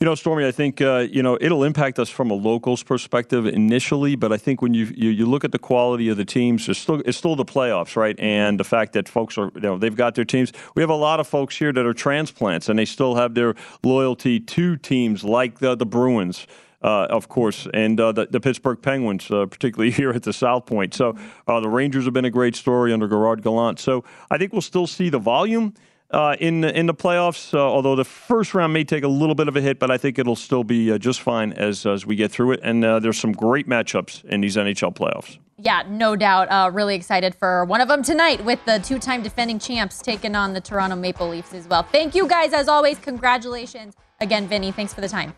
You 0.00 0.04
know, 0.04 0.14
Stormy, 0.14 0.46
I 0.46 0.52
think 0.52 0.80
uh, 0.80 1.08
you 1.10 1.24
know 1.24 1.36
it'll 1.40 1.64
impact 1.64 1.98
us 1.98 2.08
from 2.08 2.30
a 2.30 2.34
locals 2.34 2.84
perspective 2.84 3.46
initially, 3.46 4.14
but 4.14 4.32
I 4.32 4.36
think 4.36 4.62
when 4.62 4.72
you, 4.72 4.84
you, 4.94 5.10
you 5.10 5.26
look 5.26 5.42
at 5.42 5.50
the 5.50 5.58
quality 5.58 6.08
of 6.08 6.16
the 6.16 6.24
teams, 6.24 6.68
it's 6.68 6.78
still 6.78 7.02
it's 7.04 7.18
still 7.18 7.34
the 7.34 7.44
playoffs, 7.44 7.96
right? 7.96 8.18
And 8.20 8.60
the 8.60 8.64
fact 8.64 8.92
that 8.92 9.08
folks 9.08 9.36
are 9.36 9.50
you 9.56 9.60
know 9.62 9.76
they've 9.76 9.96
got 9.96 10.14
their 10.14 10.24
teams. 10.24 10.52
We 10.76 10.82
have 10.82 10.90
a 10.90 10.94
lot 10.94 11.18
of 11.18 11.26
folks 11.26 11.56
here 11.56 11.72
that 11.72 11.84
are 11.84 11.92
transplants, 11.92 12.68
and 12.68 12.78
they 12.78 12.84
still 12.84 13.16
have 13.16 13.34
their 13.34 13.56
loyalty 13.82 14.38
to 14.38 14.76
teams 14.76 15.24
like 15.24 15.58
the 15.58 15.74
the 15.74 15.86
Bruins. 15.86 16.46
Uh, 16.80 17.08
of 17.10 17.28
course, 17.28 17.66
and 17.74 17.98
uh, 17.98 18.12
the, 18.12 18.26
the, 18.26 18.38
Pittsburgh 18.38 18.80
Penguins, 18.80 19.28
uh, 19.32 19.46
particularly 19.46 19.90
here 20.00 20.10
at 20.10 20.22
the 20.22 20.32
South 20.32 20.64
Point. 20.64 20.94
So 20.94 21.18
uh, 21.48 21.58
the 21.58 21.68
Rangers 21.68 22.04
have 22.04 22.14
been 22.14 22.24
a 22.24 22.30
great 22.30 22.54
story 22.54 22.92
under 22.92 23.08
Gerard 23.08 23.42
Gallant. 23.42 23.80
So 23.80 24.04
I 24.30 24.38
think 24.38 24.52
we'll 24.52 24.62
still 24.62 24.86
see 24.86 25.08
the 25.08 25.18
volume 25.18 25.74
uh, 26.10 26.36
in 26.40 26.64
in 26.64 26.86
the 26.86 26.94
playoffs. 26.94 27.52
Uh, 27.52 27.58
although 27.58 27.96
the 27.96 28.04
first 28.04 28.54
round 28.54 28.72
may 28.72 28.84
take 28.84 29.04
a 29.04 29.08
little 29.08 29.34
bit 29.34 29.48
of 29.48 29.56
a 29.56 29.60
hit, 29.60 29.78
but 29.78 29.90
I 29.90 29.98
think 29.98 30.18
it'll 30.18 30.36
still 30.36 30.64
be 30.64 30.92
uh, 30.92 30.98
just 30.98 31.20
fine 31.20 31.52
as 31.52 31.86
as 31.86 32.06
we 32.06 32.16
get 32.16 32.30
through 32.30 32.52
it. 32.52 32.60
And 32.62 32.84
uh, 32.84 32.98
there's 33.00 33.18
some 33.18 33.32
great 33.32 33.68
matchups 33.68 34.24
in 34.24 34.40
these 34.40 34.56
NHL 34.56 34.94
playoffs. 34.94 35.38
Yeah, 35.60 35.82
no 35.88 36.14
doubt. 36.14 36.48
Uh, 36.50 36.70
really 36.72 36.94
excited 36.94 37.34
for 37.34 37.64
one 37.64 37.80
of 37.80 37.88
them 37.88 38.04
tonight 38.04 38.44
with 38.44 38.64
the 38.64 38.78
two-time 38.78 39.24
defending 39.24 39.58
champs 39.58 40.00
taking 40.00 40.36
on 40.36 40.52
the 40.52 40.60
Toronto 40.60 40.94
Maple 40.94 41.28
Leafs 41.28 41.52
as 41.52 41.66
well. 41.66 41.82
Thank 41.82 42.14
you 42.14 42.28
guys 42.28 42.52
as 42.52 42.68
always. 42.68 42.96
Congratulations 42.98 43.96
again, 44.20 44.46
Vinny. 44.46 44.70
Thanks 44.70 44.94
for 44.94 45.00
the 45.00 45.08
time. 45.08 45.34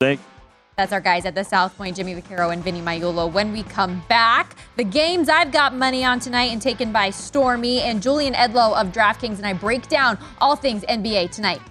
Thank. 0.00 0.20
That's 0.76 0.92
our 0.92 1.00
guys 1.00 1.24
at 1.24 1.34
the 1.34 1.42
South 1.42 1.74
Point, 1.78 1.96
Jimmy 1.96 2.14
Vaccaro 2.14 2.52
and 2.52 2.62
Vinny 2.62 2.82
Magliulo. 2.82 3.32
When 3.32 3.50
we 3.50 3.62
come 3.62 4.02
back, 4.10 4.56
the 4.76 4.84
games 4.84 5.30
I've 5.30 5.50
got 5.50 5.74
money 5.74 6.04
on 6.04 6.20
tonight 6.20 6.52
and 6.52 6.60
taken 6.60 6.92
by 6.92 7.08
Stormy 7.08 7.80
and 7.80 8.02
Julian 8.02 8.34
Edlow 8.34 8.78
of 8.78 8.92
DraftKings, 8.92 9.38
and 9.38 9.46
I 9.46 9.54
break 9.54 9.88
down 9.88 10.18
all 10.38 10.54
things 10.54 10.82
NBA 10.82 11.30
tonight. 11.30 11.62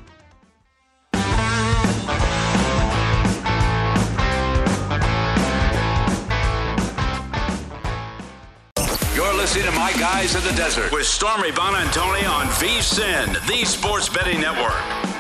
You're 9.14 9.36
listening 9.36 9.66
to 9.66 9.72
My 9.74 9.94
Guys 10.00 10.34
in 10.34 10.44
the 10.44 10.58
Desert 10.58 10.92
with 10.92 11.06
Stormy 11.06 11.52
Buonantony 11.52 12.28
on 12.28 12.48
VSIN, 12.48 13.48
the 13.48 13.66
Sports 13.66 14.10
Betting 14.10 14.42
Network. 14.42 15.15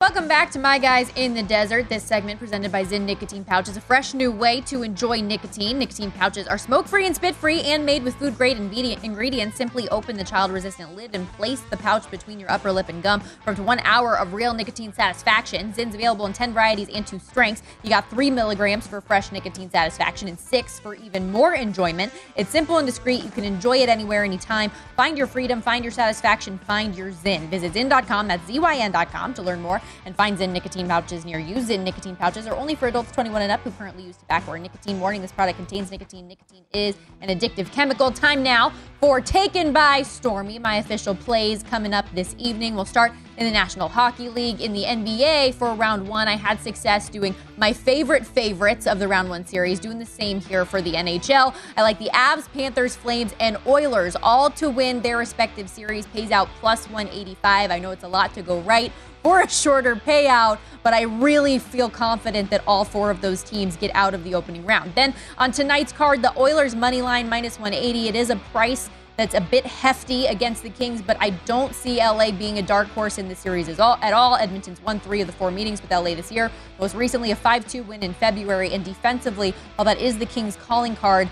Welcome 0.00 0.28
back 0.28 0.52
to 0.52 0.60
My 0.60 0.78
Guys 0.78 1.10
in 1.16 1.34
the 1.34 1.42
Desert. 1.42 1.88
This 1.88 2.04
segment 2.04 2.38
presented 2.38 2.70
by 2.70 2.84
Zyn 2.84 3.00
Nicotine 3.00 3.42
Pouch 3.42 3.68
is 3.68 3.76
a 3.76 3.80
fresh 3.80 4.14
new 4.14 4.30
way 4.30 4.60
to 4.60 4.84
enjoy 4.84 5.20
nicotine. 5.20 5.76
Nicotine 5.76 6.12
pouches 6.12 6.46
are 6.46 6.56
smoke 6.56 6.86
free 6.86 7.04
and 7.04 7.16
spit 7.16 7.34
free 7.34 7.62
and 7.62 7.84
made 7.84 8.04
with 8.04 8.14
food 8.14 8.38
grade 8.38 8.58
ingredients. 8.58 9.56
Simply 9.56 9.88
open 9.88 10.16
the 10.16 10.22
child 10.22 10.52
resistant 10.52 10.94
lid 10.94 11.16
and 11.16 11.28
place 11.32 11.62
the 11.62 11.76
pouch 11.76 12.08
between 12.12 12.38
your 12.38 12.48
upper 12.48 12.70
lip 12.70 12.88
and 12.88 13.02
gum 13.02 13.18
for 13.42 13.50
up 13.50 13.56
to 13.56 13.62
one 13.64 13.80
hour 13.80 14.16
of 14.16 14.34
real 14.34 14.54
nicotine 14.54 14.92
satisfaction. 14.92 15.72
Zyn's 15.72 15.96
available 15.96 16.26
in 16.26 16.32
10 16.32 16.52
varieties 16.52 16.88
and 16.90 17.04
two 17.04 17.18
strengths. 17.18 17.64
You 17.82 17.90
got 17.90 18.08
three 18.08 18.30
milligrams 18.30 18.86
for 18.86 19.00
fresh 19.00 19.32
nicotine 19.32 19.68
satisfaction 19.68 20.28
and 20.28 20.38
six 20.38 20.78
for 20.78 20.94
even 20.94 21.32
more 21.32 21.54
enjoyment. 21.54 22.12
It's 22.36 22.50
simple 22.50 22.78
and 22.78 22.86
discreet. 22.86 23.24
You 23.24 23.30
can 23.30 23.42
enjoy 23.42 23.78
it 23.78 23.88
anywhere, 23.88 24.22
anytime. 24.22 24.70
Find 24.94 25.18
your 25.18 25.26
freedom, 25.26 25.60
find 25.60 25.84
your 25.84 25.90
satisfaction, 25.90 26.56
find 26.58 26.96
your 26.96 27.10
Zyn. 27.10 27.48
Visit 27.48 27.72
Zyn.com, 27.72 28.28
that's 28.28 28.46
Z-Y-N.com 28.46 29.34
to 29.34 29.42
learn 29.42 29.60
more 29.60 29.82
and 30.04 30.16
find 30.16 30.40
in 30.40 30.52
nicotine 30.52 30.88
pouches 30.88 31.24
near 31.24 31.38
you. 31.38 31.56
Zyn 31.56 31.82
nicotine 31.82 32.16
pouches 32.16 32.46
are 32.46 32.54
only 32.54 32.74
for 32.74 32.88
adults 32.88 33.12
21 33.12 33.42
and 33.42 33.52
up 33.52 33.60
who 33.60 33.70
currently 33.72 34.04
use 34.04 34.16
tobacco 34.16 34.52
or 34.52 34.58
nicotine. 34.58 35.00
Warning: 35.00 35.22
This 35.22 35.32
product 35.32 35.58
contains 35.58 35.90
nicotine. 35.90 36.28
Nicotine 36.28 36.64
is 36.72 36.96
an 37.20 37.28
addictive 37.36 37.70
chemical. 37.72 38.10
Time 38.10 38.42
now 38.42 38.72
for 39.00 39.20
Taken 39.20 39.72
by 39.72 40.02
Stormy. 40.02 40.58
My 40.58 40.76
official 40.76 41.14
plays 41.14 41.62
coming 41.62 41.92
up 41.92 42.06
this 42.14 42.34
evening. 42.38 42.74
We'll 42.74 42.84
start 42.84 43.12
in 43.36 43.46
the 43.46 43.52
National 43.52 43.88
Hockey 43.88 44.28
League. 44.28 44.60
In 44.60 44.72
the 44.72 44.82
NBA 44.82 45.54
for 45.54 45.72
round 45.74 46.08
one, 46.08 46.28
I 46.28 46.36
had 46.36 46.60
success 46.60 47.08
doing 47.08 47.34
my 47.56 47.72
favorite 47.72 48.26
favorites 48.26 48.86
of 48.86 48.98
the 48.98 49.06
round 49.06 49.30
one 49.30 49.46
series, 49.46 49.78
doing 49.78 49.98
the 49.98 50.06
same 50.06 50.40
here 50.40 50.64
for 50.64 50.82
the 50.82 50.94
NHL. 50.94 51.54
I 51.76 51.82
like 51.82 51.98
the 51.98 52.10
Avs, 52.10 52.50
Panthers, 52.52 52.96
Flames, 52.96 53.32
and 53.38 53.56
Oilers 53.66 54.16
all 54.22 54.50
to 54.50 54.68
win 54.68 55.00
their 55.00 55.18
respective 55.18 55.68
series. 55.70 56.06
Pays 56.06 56.30
out 56.30 56.48
plus 56.60 56.86
185. 56.90 57.70
I 57.70 57.78
know 57.78 57.90
it's 57.92 58.04
a 58.04 58.08
lot 58.08 58.34
to 58.34 58.42
go 58.42 58.60
right 58.60 58.92
for 59.28 59.42
a 59.42 59.48
shorter 59.50 59.94
payout, 59.94 60.58
but 60.82 60.94
I 60.94 61.02
really 61.02 61.58
feel 61.58 61.90
confident 61.90 62.48
that 62.48 62.62
all 62.66 62.82
four 62.82 63.10
of 63.10 63.20
those 63.20 63.42
teams 63.42 63.76
get 63.76 63.90
out 63.94 64.14
of 64.14 64.24
the 64.24 64.34
opening 64.34 64.64
round. 64.64 64.94
Then 64.94 65.12
on 65.36 65.52
tonight's 65.52 65.92
card, 65.92 66.22
the 66.22 66.32
Oilers 66.40 66.74
money 66.74 67.02
line 67.02 67.28
minus 67.28 67.58
180. 67.58 68.08
It 68.08 68.16
is 68.16 68.30
a 68.30 68.36
price 68.36 68.88
that's 69.18 69.34
a 69.34 69.40
bit 69.42 69.66
hefty 69.66 70.24
against 70.28 70.62
the 70.62 70.70
Kings, 70.70 71.02
but 71.02 71.18
I 71.20 71.28
don't 71.44 71.74
see 71.74 71.98
LA 71.98 72.30
being 72.30 72.56
a 72.56 72.62
dark 72.62 72.88
horse 72.88 73.18
in 73.18 73.28
the 73.28 73.34
series 73.34 73.68
at 73.68 73.78
all. 73.78 74.36
Edmonton's 74.36 74.80
won 74.80 74.98
three 74.98 75.20
of 75.20 75.26
the 75.26 75.34
four 75.34 75.50
meetings 75.50 75.82
with 75.82 75.90
LA 75.90 76.14
this 76.14 76.32
year. 76.32 76.50
Most 76.80 76.94
recently, 76.94 77.30
a 77.30 77.36
5 77.36 77.68
2 77.68 77.82
win 77.82 78.02
in 78.02 78.14
February. 78.14 78.72
And 78.72 78.82
defensively, 78.82 79.54
while 79.76 79.84
that 79.84 80.00
is 80.00 80.16
the 80.16 80.24
Kings' 80.24 80.56
calling 80.56 80.96
card, 80.96 81.28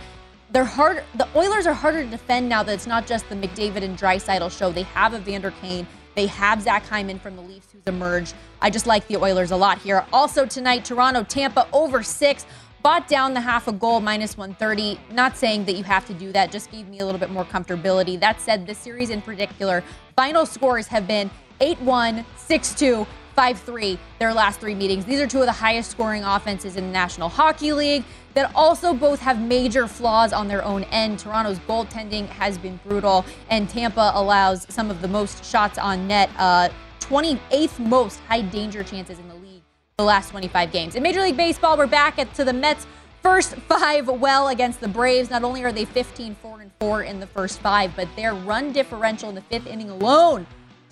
they're 0.51 0.65
hard. 0.65 1.03
The 1.15 1.29
Oilers 1.35 1.67
are 1.67 1.73
harder 1.73 2.05
to 2.05 2.11
defend 2.11 2.47
now 2.47 2.63
that 2.63 2.75
it's 2.75 2.87
not 2.87 3.07
just 3.07 3.27
the 3.31 3.37
McDavid 3.37 3.83
and 3.83 3.97
Draisaitl 3.97 4.51
show. 4.51 4.71
They 4.71 4.83
have 4.83 5.15
Evander 5.15 5.53
Kane. 5.63 5.87
They 6.17 6.27
have 6.27 6.63
Zach 6.63 6.87
Hyman 6.87 7.19
from 7.19 7.37
the 7.37 7.43
Leafs 7.43 7.69
who's 7.71 7.83
emerged. 7.87 8.35
I 8.63 8.71
just 8.71 8.87
like 8.87 9.07
the 9.07 9.19
Oilers 9.19 9.51
a 9.51 9.57
lot 9.57 9.79
here. 9.79 10.05
Also 10.15 10.47
tonight, 10.47 10.85
Toronto, 10.85 11.23
Tampa 11.23 11.69
over 11.73 12.03
six. 12.03 12.47
Bought 12.83 13.07
down 13.07 13.35
the 13.35 13.41
half 13.41 13.69
a 13.69 13.73
goal, 13.73 14.01
minus 14.01 14.39
130. 14.39 14.99
Not 15.13 15.37
saying 15.37 15.67
that 15.67 15.75
you 15.75 15.85
have 15.85 16.07
to 16.07 16.15
do 16.15 16.33
that, 16.33 16.53
just 16.53 16.71
gave 16.71 16.89
me 16.89 17.01
a 17.01 17.05
little 17.05 17.19
bit 17.19 17.31
more 17.31 17.45
comfortability. 17.45 18.19
That 18.19 18.41
said, 18.41 18.67
this 18.67 18.79
series 18.79 19.11
in 19.11 19.21
particular, 19.21 19.83
final 20.15 20.47
scores 20.47 20.87
have 20.87 21.07
been 21.07 21.31
8 21.61 21.81
1, 21.81 22.25
6 22.37 22.75
2, 22.75 23.07
5 23.35 23.61
3, 23.61 23.99
their 24.19 24.33
last 24.33 24.61
three 24.61 24.75
meetings. 24.75 25.05
These 25.05 25.21
are 25.21 25.27
two 25.27 25.41
of 25.41 25.47
the 25.47 25.53
highest 25.53 25.91
scoring 25.91 26.25
offenses 26.25 26.77
in 26.77 26.87
the 26.87 26.93
National 26.93 27.29
Hockey 27.29 27.73
League 27.73 28.05
that 28.37 28.53
also 28.55 28.93
both 28.93 29.19
have 29.21 29.41
major 29.41 29.89
flaws 29.89 30.33
on 30.33 30.47
their 30.47 30.63
own 30.63 30.85
end. 30.85 31.19
Toronto's 31.19 31.59
goaltending 31.61 32.29
has 32.29 32.59
been 32.59 32.79
brutal, 32.87 33.25
and 33.49 33.69
Tampa 33.69 34.13
allows 34.15 34.67
some 34.69 34.91
of 34.91 35.01
the 35.01 35.09
most 35.09 35.43
shots 35.43 35.79
on 35.79 36.07
net, 36.07 36.29
uh, 36.37 36.69
28th 37.01 37.79
most 37.79 38.21
high 38.29 38.43
danger 38.43 38.85
chances 38.85 39.19
in 39.19 39.27
the 39.29 39.35
league 39.35 39.63
the 39.97 40.05
last 40.05 40.29
25 40.29 40.71
games. 40.71 40.95
In 40.95 41.03
Major 41.03 41.23
League 41.23 41.39
Baseball, 41.39 41.79
we're 41.79 41.87
back 41.87 42.19
at, 42.19 42.33
to 42.35 42.45
the 42.45 42.53
Mets' 42.53 42.87
first 43.23 43.55
five 43.69 44.07
well 44.07 44.49
against 44.49 44.81
the 44.81 44.89
Braves. 44.89 45.31
Not 45.31 45.43
only 45.43 45.65
are 45.65 45.73
they 45.73 45.87
15 45.87 46.35
4 46.35 46.61
and 46.61 46.71
4 46.79 47.03
in 47.05 47.21
the 47.21 47.27
first 47.27 47.61
five, 47.61 47.97
but 47.97 48.07
their 48.17 48.35
run 48.35 48.71
differential 48.71 49.31
in 49.31 49.35
the 49.35 49.41
fifth 49.41 49.67
inning 49.67 49.89
alone 49.89 50.47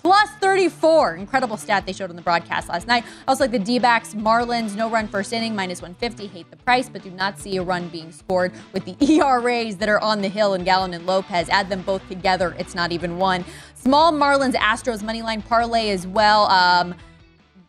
plus 0.05 0.29
34. 0.33 1.15
Incredible 1.15 1.57
stat 1.57 1.87
they 1.87 1.91
showed 1.91 2.11
on 2.11 2.15
the 2.15 2.21
broadcast 2.21 2.69
last 2.69 2.85
night. 2.85 3.03
Also, 3.27 3.43
like 3.43 3.49
the 3.49 3.57
D 3.57 3.79
backs, 3.79 4.13
Marlins, 4.13 4.75
no 4.75 4.87
run 4.87 5.07
first 5.07 5.33
inning, 5.33 5.55
minus 5.55 5.81
150. 5.81 6.27
Hate 6.27 6.47
the 6.51 6.57
price, 6.57 6.87
but 6.87 7.01
do 7.01 7.09
not 7.09 7.39
see 7.39 7.57
a 7.57 7.63
run 7.63 7.87
being 7.87 8.11
scored 8.11 8.51
with 8.71 8.85
the 8.85 8.95
ERAs 9.19 9.77
that 9.77 9.89
are 9.89 9.99
on 10.01 10.21
the 10.21 10.27
hill 10.27 10.53
and 10.53 10.63
Gallen 10.63 10.93
and 10.93 11.07
Lopez. 11.07 11.49
Add 11.49 11.69
them 11.69 11.81
both 11.81 12.07
together, 12.07 12.55
it's 12.59 12.75
not 12.75 12.91
even 12.91 13.17
one. 13.17 13.43
Small 13.73 14.13
Marlins 14.13 14.53
Astros 14.53 15.01
money 15.01 15.23
line 15.23 15.41
parlay 15.41 15.89
as 15.89 16.05
well. 16.05 16.51
Um, 16.51 16.93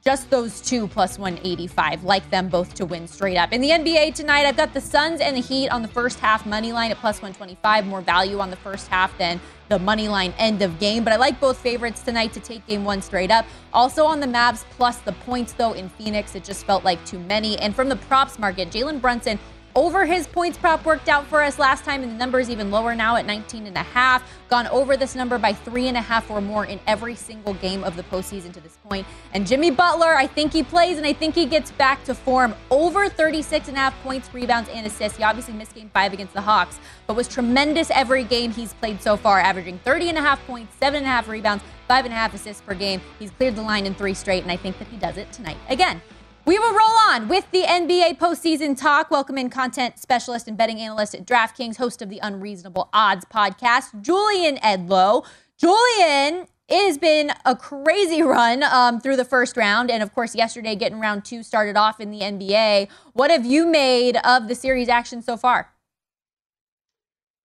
just 0.06 0.30
those 0.30 0.60
two 0.60 0.86
plus 0.86 1.18
185. 1.18 2.04
Like 2.04 2.30
them 2.30 2.48
both 2.48 2.74
to 2.74 2.86
win 2.86 3.08
straight 3.08 3.36
up. 3.36 3.52
In 3.52 3.60
the 3.60 3.70
NBA 3.70 4.14
tonight, 4.14 4.46
I've 4.46 4.56
got 4.56 4.72
the 4.72 4.80
Suns 4.80 5.20
and 5.20 5.36
the 5.36 5.40
Heat 5.40 5.68
on 5.70 5.82
the 5.82 5.88
first 5.88 6.20
half 6.20 6.46
money 6.46 6.72
line 6.72 6.92
at 6.92 6.98
plus 6.98 7.16
125. 7.16 7.86
More 7.88 8.02
value 8.02 8.38
on 8.38 8.50
the 8.50 8.56
first 8.56 8.86
half 8.86 9.18
than 9.18 9.40
the 9.68 9.80
money 9.80 10.06
line 10.06 10.32
end 10.38 10.62
of 10.62 10.78
game. 10.78 11.02
But 11.02 11.12
I 11.12 11.16
like 11.16 11.40
both 11.40 11.58
favorites 11.58 12.02
tonight 12.02 12.32
to 12.34 12.40
take 12.40 12.64
game 12.68 12.84
one 12.84 13.02
straight 13.02 13.32
up. 13.32 13.46
Also 13.72 14.04
on 14.04 14.20
the 14.20 14.28
Mavs 14.28 14.64
plus 14.70 14.98
the 14.98 15.10
points 15.10 15.54
though 15.54 15.72
in 15.72 15.88
Phoenix, 15.88 16.36
it 16.36 16.44
just 16.44 16.64
felt 16.64 16.84
like 16.84 17.04
too 17.04 17.18
many. 17.18 17.58
And 17.58 17.74
from 17.74 17.88
the 17.88 17.96
props 17.96 18.38
market, 18.38 18.70
Jalen 18.70 19.00
Brunson 19.00 19.40
over 19.76 20.06
his 20.06 20.26
points 20.26 20.56
prop 20.56 20.84
worked 20.86 21.08
out 21.08 21.26
for 21.26 21.42
us 21.42 21.58
last 21.58 21.84
time, 21.84 22.02
and 22.02 22.10
the 22.10 22.16
number 22.16 22.40
is 22.40 22.48
even 22.48 22.70
lower 22.70 22.96
now 22.96 23.14
at 23.16 23.26
19 23.26 23.66
and 23.66 23.76
a 23.76 23.82
half. 23.82 24.28
Gone 24.48 24.66
over 24.68 24.96
this 24.96 25.14
number 25.14 25.38
by 25.38 25.52
three 25.52 25.86
and 25.86 25.98
a 25.98 26.00
half 26.00 26.30
or 26.30 26.40
more 26.40 26.64
in 26.64 26.80
every 26.86 27.14
single 27.14 27.52
game 27.54 27.84
of 27.84 27.94
the 27.94 28.02
postseason 28.04 28.52
to 28.54 28.60
this 28.60 28.78
point. 28.88 29.06
And 29.34 29.46
Jimmy 29.46 29.70
Butler, 29.70 30.14
I 30.14 30.26
think 30.26 30.54
he 30.54 30.62
plays, 30.62 30.96
and 30.96 31.06
I 31.06 31.12
think 31.12 31.34
he 31.34 31.44
gets 31.44 31.70
back 31.72 32.02
to 32.04 32.14
form. 32.14 32.54
Over 32.70 33.10
36 33.10 33.68
and 33.68 33.76
a 33.76 33.80
half 33.80 34.02
points, 34.02 34.32
rebounds, 34.32 34.70
and 34.72 34.86
assists. 34.86 35.18
He 35.18 35.24
obviously 35.24 35.52
missed 35.52 35.74
game 35.74 35.90
five 35.92 36.14
against 36.14 36.32
the 36.32 36.40
Hawks, 36.40 36.80
but 37.06 37.14
was 37.14 37.28
tremendous 37.28 37.90
every 37.90 38.24
game 38.24 38.52
he's 38.52 38.72
played 38.72 39.02
so 39.02 39.16
far, 39.16 39.38
averaging 39.38 39.78
30 39.80 40.08
and 40.08 40.18
a 40.18 40.22
half 40.22 40.44
points, 40.46 40.74
seven 40.80 40.98
and 40.98 41.06
a 41.06 41.10
half 41.10 41.28
rebounds, 41.28 41.62
five 41.86 42.06
and 42.06 42.14
a 42.14 42.16
half 42.16 42.32
assists 42.32 42.62
per 42.62 42.74
game. 42.74 43.02
He's 43.18 43.30
cleared 43.30 43.56
the 43.56 43.62
line 43.62 43.84
in 43.84 43.94
three 43.94 44.14
straight, 44.14 44.42
and 44.42 44.50
I 44.50 44.56
think 44.56 44.78
that 44.78 44.88
he 44.88 44.96
does 44.96 45.18
it 45.18 45.30
tonight 45.32 45.58
again. 45.68 46.00
We 46.46 46.60
will 46.60 46.70
roll 46.70 46.96
on 47.10 47.26
with 47.26 47.50
the 47.50 47.62
NBA 47.62 48.18
postseason 48.18 48.80
talk. 48.80 49.10
Welcome 49.10 49.36
in 49.36 49.50
content 49.50 49.98
specialist 49.98 50.46
and 50.46 50.56
betting 50.56 50.78
analyst 50.78 51.12
at 51.12 51.26
DraftKings, 51.26 51.76
host 51.76 52.02
of 52.02 52.08
the 52.08 52.20
Unreasonable 52.22 52.88
Odds 52.92 53.24
podcast, 53.24 54.00
Julian 54.00 54.56
Edlow. 54.58 55.26
Julian, 55.58 56.46
it 56.68 56.86
has 56.86 56.98
been 56.98 57.32
a 57.44 57.56
crazy 57.56 58.22
run 58.22 58.62
um, 58.62 59.00
through 59.00 59.16
the 59.16 59.24
first 59.24 59.56
round. 59.56 59.90
And 59.90 60.04
of 60.04 60.14
course, 60.14 60.36
yesterday, 60.36 60.76
getting 60.76 61.00
round 61.00 61.24
two 61.24 61.42
started 61.42 61.76
off 61.76 61.98
in 61.98 62.12
the 62.12 62.20
NBA. 62.20 62.90
What 63.12 63.32
have 63.32 63.44
you 63.44 63.66
made 63.66 64.16
of 64.18 64.46
the 64.46 64.54
series 64.54 64.88
action 64.88 65.22
so 65.22 65.36
far? 65.36 65.72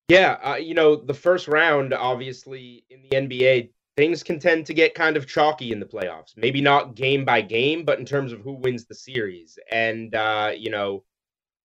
Yeah, 0.09 0.37
uh, 0.43 0.55
you 0.57 0.75
know, 0.75 0.95
the 0.95 1.15
first 1.15 1.47
round, 1.47 1.95
obviously, 1.95 2.83
in 2.91 3.01
the 3.01 3.09
NBA, 3.09 3.69
things 3.97 4.23
can 4.23 4.39
tend 4.39 4.65
to 4.65 4.73
get 4.73 4.95
kind 4.95 5.17
of 5.17 5.27
chalky 5.27 5.71
in 5.71 5.79
the 5.79 5.85
playoffs. 5.85 6.35
Maybe 6.37 6.61
not 6.61 6.95
game 6.95 7.25
by 7.25 7.41
game, 7.41 7.83
but 7.83 7.99
in 7.99 8.05
terms 8.05 8.31
of 8.31 8.41
who 8.41 8.53
wins 8.53 8.85
the 8.85 8.95
series. 8.95 9.59
And 9.71 10.15
uh, 10.15 10.53
you 10.55 10.69
know, 10.69 11.03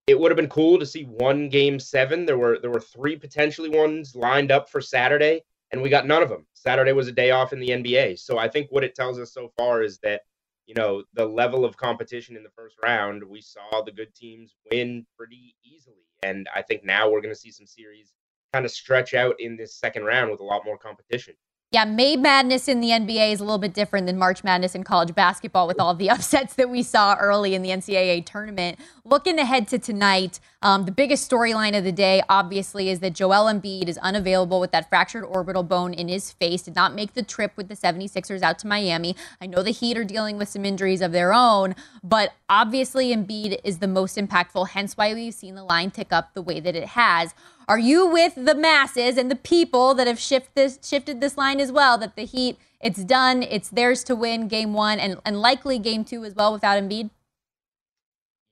it 0.07 0.19
would 0.19 0.31
have 0.31 0.37
been 0.37 0.49
cool 0.49 0.79
to 0.79 0.87
see 0.87 1.05
one 1.05 1.49
game 1.49 1.79
seven. 1.79 2.27
There 2.27 2.39
were 2.39 2.59
there 2.59 2.71
were 2.71 2.81
three 2.81 3.17
potentially 3.17 3.69
ones 3.69 4.15
lined 4.15 4.53
up 4.53 4.69
for 4.69 4.81
Saturday, 4.81 5.43
and 5.71 5.83
we 5.83 5.89
got 5.89 6.07
none 6.07 6.23
of 6.23 6.29
them. 6.29 6.47
Saturday 6.55 6.93
was 6.93 7.09
a 7.09 7.13
day 7.13 7.31
off 7.31 7.53
in 7.53 7.61
the 7.61 7.71
NBA. 7.71 8.19
So 8.19 8.39
I 8.39 8.49
think 8.49 8.69
what 8.71 8.85
it 8.85 8.95
tells 8.95 9.19
us 9.19 9.33
so 9.33 9.53
far 9.57 9.83
is 9.83 9.99
that 9.99 10.23
you 10.67 10.75
know 10.75 11.05
the 11.15 11.27
level 11.27 11.65
of 11.65 11.77
competition 11.77 12.37
in 12.37 12.43
the 12.43 12.51
first 12.51 12.77
round, 12.83 13.23
we 13.23 13.41
saw 13.41 13.83
the 13.83 13.93
good 13.93 14.15
teams 14.15 14.55
win 14.71 15.07
pretty 15.17 15.55
easily, 15.65 16.07
and 16.23 16.49
I 16.55 16.63
think 16.63 16.85
now 16.85 17.09
we're 17.11 17.21
going 17.21 17.35
to 17.35 17.41
see 17.41 17.53
some 17.53 17.67
series 17.67 18.13
kind 18.53 18.65
of 18.65 18.71
stretch 18.71 19.13
out 19.15 19.39
in 19.41 19.57
this 19.57 19.75
second 19.75 20.05
round 20.05 20.31
with 20.31 20.41
a 20.41 20.45
lot 20.45 20.65
more 20.65 20.79
competition. 20.79 21.35
Yeah, 21.73 21.85
May 21.85 22.15
Madness 22.15 22.69
in 22.69 22.81
the 22.81 22.91
NBA 22.91 23.33
is 23.33 23.41
a 23.41 23.45
little 23.45 23.59
bit 23.59 23.75
different 23.75 24.07
than 24.07 24.17
March 24.17 24.45
Madness 24.45 24.77
in 24.77 24.85
college 24.85 25.13
basketball 25.17 25.67
with 25.67 25.81
all 25.81 25.95
the 25.95 26.09
upsets 26.17 26.55
that 26.55 26.71
we 26.71 26.81
saw 26.81 27.17
early 27.17 27.57
in 27.57 27.63
the 27.63 27.71
NCAA 27.71 28.25
tournament. 28.25 28.79
Looking 29.05 29.41
ahead 29.41 29.67
to 29.69 29.79
tonight, 29.81 30.39
um, 30.63 30.85
the 30.85 30.93
biggest 30.93 31.29
storyline 31.29 31.77
of 31.77 31.83
the 31.83 31.91
day, 31.91 32.23
obviously, 32.29 32.89
is 32.89 33.01
that 33.01 33.15
Joel 33.15 33.53
Embiid 33.53 33.89
is 33.89 33.99
unavailable 33.99 34.61
with 34.61 34.71
that 34.71 34.89
fractured 34.89 35.25
orbital 35.25 35.65
bone 35.65 35.93
in 35.93 36.07
his 36.07 36.31
face, 36.31 36.63
did 36.63 36.77
not 36.77 36.95
make 36.95 37.15
the 37.15 37.23
trip 37.25 37.53
with 37.57 37.67
the 37.67 37.77
76ers 37.77 38.43
out 38.43 38.61
to 38.61 38.69
Miami. 38.69 39.17
I 39.41 39.47
know 39.47 39.65
the 39.65 39.73
Heat 39.73 39.99
are 39.99 40.05
dealing 40.05 40.39
with 40.39 40.49
some 40.49 40.65
injuries 40.65 41.01
of 41.01 41.11
their 41.11 41.35
own, 41.35 41.75
but 42.05 42.33
obviously 42.49 43.13
Embiid 43.13 43.59
is 43.65 43.79
the 43.79 43.89
most 43.89 44.17
impactful, 44.17 44.69
hence 44.69 44.97
why 44.97 45.15
we've 45.15 45.35
seen 45.35 45.57
the 45.57 45.65
line 45.65 45.91
tick 45.91 46.13
up 46.13 46.33
the 46.33 46.43
way 46.43 46.61
that 46.61 46.77
it 46.77 46.91
has. 46.91 47.35
Are 47.69 47.79
you 47.79 48.07
with 48.07 48.35
the 48.37 48.55
masses 48.55 49.17
and 49.19 49.29
the 49.29 49.37
people 49.37 49.95
that 49.95 50.07
have 50.07 50.21
shift 50.21 50.55
this, 50.55 50.79
shifted 50.85 51.21
this 51.21 51.37
line 51.37 51.59
as 51.59 51.73
well? 51.73 51.99
That 51.99 52.15
the 52.15 52.23
Heat, 52.23 52.59
it's 52.81 53.03
done, 53.03 53.43
it's 53.43 53.71
theirs 53.71 54.05
to 54.05 54.15
win 54.15 54.47
game 54.47 54.73
one 54.73 55.01
and, 55.01 55.21
and 55.25 55.41
likely 55.41 55.79
game 55.79 56.05
two 56.05 56.25
as 56.25 56.35
well 56.35 56.53
without 56.53 56.81
Embiid? 56.81 57.11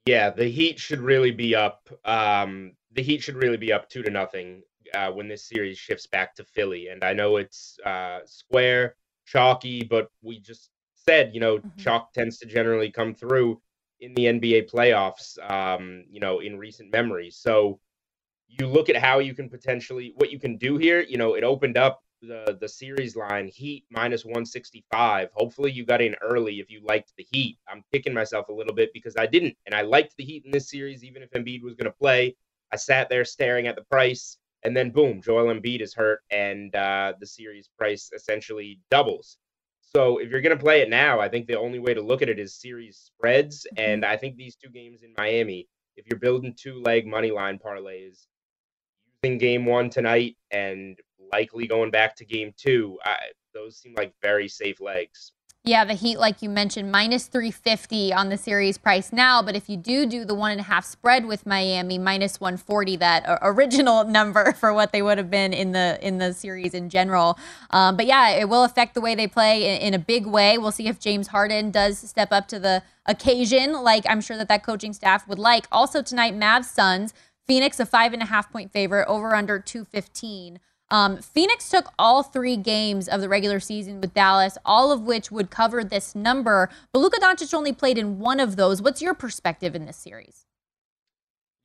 Yeah, 0.05 0.31
the 0.31 0.49
Heat 0.49 0.79
should 0.79 0.99
really 0.99 1.31
be 1.31 1.55
up. 1.55 1.89
Um, 2.03 2.73
the 2.91 3.01
Heat 3.01 3.23
should 3.23 3.37
really 3.37 3.57
be 3.57 3.71
up 3.71 3.89
two 3.89 4.03
to 4.03 4.11
nothing 4.11 4.63
uh, 4.93 5.11
when 5.11 5.29
this 5.29 5.45
series 5.45 5.77
shifts 5.77 6.07
back 6.07 6.35
to 6.35 6.43
Philly. 6.43 6.89
And 6.89 7.03
I 7.03 7.13
know 7.13 7.37
it's 7.37 7.79
uh, 7.85 8.19
square, 8.25 8.95
chalky, 9.25 9.83
but 9.83 10.09
we 10.21 10.39
just 10.39 10.71
said, 10.93 11.33
you 11.33 11.39
know, 11.39 11.57
mm-hmm. 11.57 11.79
chalk 11.79 12.11
tends 12.11 12.37
to 12.39 12.45
generally 12.45 12.91
come 12.91 13.15
through 13.15 13.61
in 14.01 14.13
the 14.13 14.25
NBA 14.25 14.69
playoffs, 14.69 15.39
um, 15.49 16.03
you 16.09 16.19
know, 16.19 16.39
in 16.39 16.57
recent 16.57 16.91
memory. 16.91 17.29
So 17.31 17.79
you 18.47 18.67
look 18.67 18.89
at 18.89 18.95
how 18.95 19.19
you 19.19 19.33
can 19.33 19.49
potentially 19.49 20.13
what 20.15 20.31
you 20.31 20.39
can 20.39 20.57
do 20.57 20.77
here. 20.77 21.01
You 21.01 21.17
know, 21.17 21.35
it 21.35 21.43
opened 21.43 21.77
up 21.77 22.01
the 22.21 22.57
the 22.59 22.67
series 22.67 23.15
line 23.15 23.47
Heat 23.47 23.85
minus 23.89 24.25
165. 24.25 25.29
Hopefully 25.33 25.71
you 25.71 25.85
got 25.85 26.01
in 26.01 26.15
early 26.21 26.59
if 26.59 26.69
you 26.69 26.81
liked 26.83 27.13
the 27.17 27.25
Heat. 27.31 27.57
I'm 27.69 27.83
kicking 27.91 28.13
myself 28.13 28.49
a 28.49 28.53
little 28.53 28.73
bit 28.73 28.91
because 28.93 29.15
I 29.17 29.25
didn't, 29.25 29.55
and 29.65 29.75
I 29.75 29.81
liked 29.81 30.15
the 30.17 30.23
Heat 30.23 30.45
in 30.45 30.51
this 30.51 30.69
series 30.69 31.03
even 31.03 31.21
if 31.21 31.31
Embiid 31.31 31.61
was 31.61 31.75
going 31.75 31.91
to 31.91 31.97
play. 31.97 32.35
I 32.71 32.77
sat 32.77 33.09
there 33.09 33.25
staring 33.25 33.67
at 33.67 33.75
the 33.75 33.83
price, 33.83 34.37
and 34.63 34.75
then 34.75 34.89
boom, 34.89 35.21
Joel 35.21 35.53
Embiid 35.53 35.81
is 35.81 35.93
hurt, 35.93 36.21
and 36.31 36.75
uh, 36.75 37.13
the 37.19 37.27
series 37.27 37.69
price 37.77 38.09
essentially 38.13 38.79
doubles. 38.89 39.37
So 39.81 40.17
if 40.17 40.29
you're 40.29 40.41
going 40.41 40.57
to 40.57 40.61
play 40.61 40.81
it 40.81 40.89
now, 40.89 41.19
I 41.19 41.29
think 41.29 41.47
the 41.47 41.59
only 41.59 41.79
way 41.79 41.93
to 41.93 42.01
look 42.01 42.21
at 42.21 42.29
it 42.29 42.39
is 42.39 42.55
series 42.55 42.97
spreads, 42.97 43.65
mm-hmm. 43.65 43.91
and 43.91 44.05
I 44.05 44.17
think 44.17 44.35
these 44.35 44.55
two 44.55 44.69
games 44.69 45.03
in 45.03 45.13
Miami, 45.17 45.67
if 45.95 46.05
you're 46.07 46.19
building 46.19 46.55
two 46.57 46.81
leg 46.81 47.07
money 47.07 47.31
line 47.31 47.59
parlays, 47.59 48.25
game 49.33 49.65
one 49.65 49.89
tonight 49.89 50.37
and 50.51 50.97
likely 51.31 51.67
going 51.67 51.91
back 51.91 52.15
to 52.17 52.25
game 52.25 52.53
two, 52.57 52.99
I, 53.03 53.17
those 53.53 53.77
seem 53.77 53.93
like 53.95 54.13
very 54.21 54.47
safe 54.47 54.79
legs. 54.79 55.31
Yeah, 55.67 55.83
the 55.83 55.95
Heat, 55.95 56.19
like 56.19 56.43
you 56.43 56.49
mentioned, 56.49 56.91
minus 56.91 57.25
350 57.25 58.13
on 58.13 58.29
the 58.29 58.37
series 58.37 58.77
price 58.77 59.11
now. 59.11 59.41
But 59.41 59.55
if 59.55 59.67
you 59.67 59.77
do 59.77 60.05
do 60.05 60.23
the 60.23 60.35
one 60.35 60.51
and 60.51 60.59
a 60.59 60.63
half 60.63 60.85
spread 60.85 61.25
with 61.25 61.47
Miami, 61.47 61.97
minus 61.97 62.39
140, 62.39 62.97
that 62.97 63.39
original 63.41 64.03
number 64.07 64.53
for 64.53 64.71
what 64.73 64.91
they 64.91 65.01
would 65.01 65.17
have 65.17 65.31
been 65.31 65.53
in 65.53 65.71
the 65.71 65.97
in 66.03 66.19
the 66.19 66.33
series 66.33 66.75
in 66.75 66.89
general. 66.89 67.39
Um, 67.71 67.97
but 67.97 68.05
yeah, 68.05 68.29
it 68.29 68.47
will 68.47 68.63
affect 68.63 68.93
the 68.93 69.01
way 69.01 69.15
they 69.15 69.25
play 69.25 69.75
in, 69.75 69.81
in, 69.87 69.93
a 69.95 69.99
big 69.99 70.27
way. 70.27 70.59
We'll 70.59 70.71
see 70.71 70.87
if 70.87 70.99
James 70.99 71.29
Harden 71.29 71.71
does 71.71 71.97
step 71.97 72.31
up 72.31 72.47
to 72.49 72.59
the 72.59 72.83
occasion, 73.07 73.73
like 73.73 74.05
I'm 74.07 74.21
sure 74.21 74.37
that 74.37 74.47
that 74.49 74.63
coaching 74.63 74.93
staff 74.93 75.27
would 75.27 75.39
like. 75.39 75.65
Also 75.71 76.03
tonight, 76.03 76.35
Mavs 76.35 76.65
Suns. 76.65 77.11
Phoenix, 77.47 77.79
a 77.79 77.85
five 77.85 78.13
and 78.13 78.21
a 78.21 78.25
half 78.25 78.51
point 78.51 78.71
favorite, 78.71 79.07
over 79.07 79.35
under 79.35 79.59
215. 79.59 80.59
Um, 80.91 81.17
Phoenix 81.17 81.69
took 81.69 81.91
all 81.97 82.21
three 82.21 82.57
games 82.57 83.07
of 83.07 83.21
the 83.21 83.29
regular 83.29 83.59
season 83.59 84.01
with 84.01 84.13
Dallas, 84.13 84.57
all 84.63 84.91
of 84.91 85.01
which 85.01 85.31
would 85.31 85.49
cover 85.49 85.83
this 85.83 86.13
number. 86.13 86.69
But 86.91 86.99
Luka 86.99 87.19
Doncic 87.19 87.53
only 87.53 87.73
played 87.73 87.97
in 87.97 88.19
one 88.19 88.39
of 88.39 88.55
those. 88.55 88.81
What's 88.81 89.01
your 89.01 89.15
perspective 89.15 89.75
in 89.75 89.85
this 89.85 89.97
series? 89.97 90.45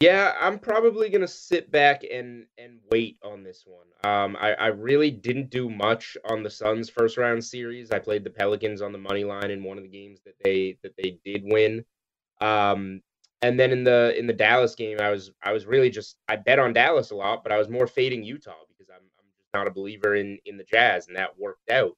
Yeah, 0.00 0.34
I'm 0.40 0.58
probably 0.58 1.10
gonna 1.10 1.28
sit 1.28 1.70
back 1.70 2.04
and 2.10 2.46
and 2.56 2.78
wait 2.90 3.18
on 3.22 3.42
this 3.42 3.66
one. 3.66 3.86
Um, 4.10 4.34
I, 4.40 4.54
I 4.54 4.66
really 4.68 5.10
didn't 5.10 5.50
do 5.50 5.68
much 5.68 6.16
on 6.24 6.42
the 6.42 6.48
Suns 6.48 6.88
first 6.88 7.18
round 7.18 7.44
series. 7.44 7.90
I 7.90 7.98
played 7.98 8.24
the 8.24 8.30
Pelicans 8.30 8.80
on 8.80 8.92
the 8.92 8.98
money 8.98 9.24
line 9.24 9.50
in 9.50 9.62
one 9.62 9.76
of 9.76 9.84
the 9.84 9.90
games 9.90 10.20
that 10.24 10.36
they 10.42 10.78
that 10.82 10.94
they 10.96 11.18
did 11.22 11.42
win. 11.44 11.84
Um, 12.40 13.02
and 13.42 13.58
then 13.58 13.72
in 13.72 13.84
the 13.84 14.14
in 14.18 14.26
the 14.26 14.32
Dallas 14.32 14.74
game, 14.74 14.98
I 15.00 15.10
was 15.10 15.30
I 15.42 15.52
was 15.52 15.66
really 15.66 15.90
just 15.90 16.16
I 16.28 16.36
bet 16.36 16.58
on 16.58 16.72
Dallas 16.72 17.10
a 17.10 17.16
lot, 17.16 17.42
but 17.42 17.52
I 17.52 17.58
was 17.58 17.68
more 17.68 17.86
fading 17.86 18.22
Utah 18.22 18.52
because 18.68 18.90
I'm 18.90 19.02
I'm 19.18 19.26
just 19.38 19.48
not 19.54 19.66
a 19.66 19.70
believer 19.70 20.14
in 20.14 20.38
in 20.44 20.56
the 20.56 20.64
Jazz, 20.64 21.08
and 21.08 21.16
that 21.16 21.38
worked 21.38 21.70
out. 21.70 21.96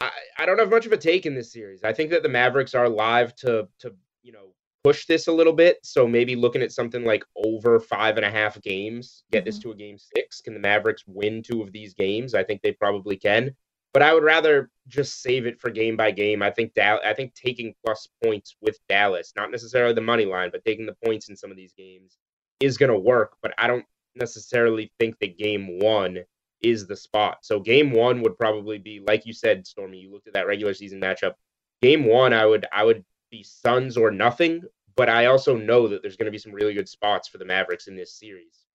I, 0.00 0.10
I 0.38 0.46
don't 0.46 0.58
have 0.58 0.70
much 0.70 0.86
of 0.86 0.92
a 0.92 0.96
take 0.96 1.26
in 1.26 1.34
this 1.34 1.52
series. 1.52 1.84
I 1.84 1.92
think 1.92 2.10
that 2.10 2.22
the 2.22 2.28
Mavericks 2.28 2.74
are 2.74 2.88
live 2.88 3.34
to 3.36 3.68
to 3.80 3.94
you 4.22 4.32
know 4.32 4.54
push 4.82 5.06
this 5.06 5.26
a 5.26 5.32
little 5.32 5.52
bit. 5.52 5.78
So 5.82 6.06
maybe 6.06 6.36
looking 6.36 6.62
at 6.62 6.72
something 6.72 7.04
like 7.04 7.24
over 7.44 7.78
five 7.78 8.16
and 8.16 8.24
a 8.24 8.30
half 8.30 8.60
games, 8.62 9.24
get 9.32 9.40
mm-hmm. 9.40 9.46
this 9.46 9.58
to 9.60 9.72
a 9.72 9.76
game 9.76 9.98
six. 9.98 10.40
Can 10.40 10.54
the 10.54 10.60
Mavericks 10.60 11.04
win 11.06 11.42
two 11.42 11.60
of 11.60 11.72
these 11.72 11.92
games? 11.92 12.34
I 12.34 12.44
think 12.44 12.62
they 12.62 12.72
probably 12.72 13.16
can. 13.16 13.54
But 13.96 14.02
I 14.02 14.12
would 14.12 14.24
rather 14.24 14.68
just 14.88 15.22
save 15.22 15.46
it 15.46 15.58
for 15.58 15.70
game 15.70 15.96
by 15.96 16.10
game. 16.10 16.42
I 16.42 16.50
think 16.50 16.74
Dal- 16.74 17.00
I 17.02 17.14
think 17.14 17.32
taking 17.32 17.74
plus 17.82 18.06
points 18.22 18.54
with 18.60 18.78
Dallas, 18.90 19.32
not 19.34 19.50
necessarily 19.50 19.94
the 19.94 20.02
money 20.02 20.26
line, 20.26 20.50
but 20.52 20.62
taking 20.66 20.84
the 20.84 20.98
points 21.02 21.30
in 21.30 21.34
some 21.34 21.50
of 21.50 21.56
these 21.56 21.72
games 21.72 22.18
is 22.60 22.76
going 22.76 22.92
to 22.92 22.98
work. 22.98 23.38
But 23.40 23.54
I 23.56 23.66
don't 23.66 23.86
necessarily 24.14 24.92
think 25.00 25.18
that 25.20 25.38
game 25.38 25.78
one 25.80 26.18
is 26.60 26.86
the 26.86 26.94
spot. 26.94 27.38
So 27.40 27.58
game 27.58 27.90
one 27.90 28.20
would 28.20 28.36
probably 28.36 28.76
be 28.76 29.00
like 29.00 29.24
you 29.24 29.32
said, 29.32 29.66
Stormy. 29.66 29.96
You 29.96 30.12
looked 30.12 30.26
at 30.26 30.34
that 30.34 30.46
regular 30.46 30.74
season 30.74 31.00
matchup. 31.00 31.32
Game 31.80 32.04
one, 32.04 32.34
I 32.34 32.44
would 32.44 32.66
I 32.70 32.84
would 32.84 33.02
be 33.30 33.42
Suns 33.42 33.96
or 33.96 34.10
nothing 34.10 34.62
but 34.96 35.10
I 35.10 35.26
also 35.26 35.56
know 35.56 35.88
that 35.88 36.02
there's 36.02 36.16
going 36.16 36.26
to 36.26 36.32
be 36.32 36.38
some 36.38 36.52
really 36.52 36.74
good 36.74 36.88
spots 36.88 37.28
for 37.28 37.38
the 37.38 37.44
Mavericks 37.44 37.86
in 37.86 37.96
this 37.96 38.18
series. 38.18 38.65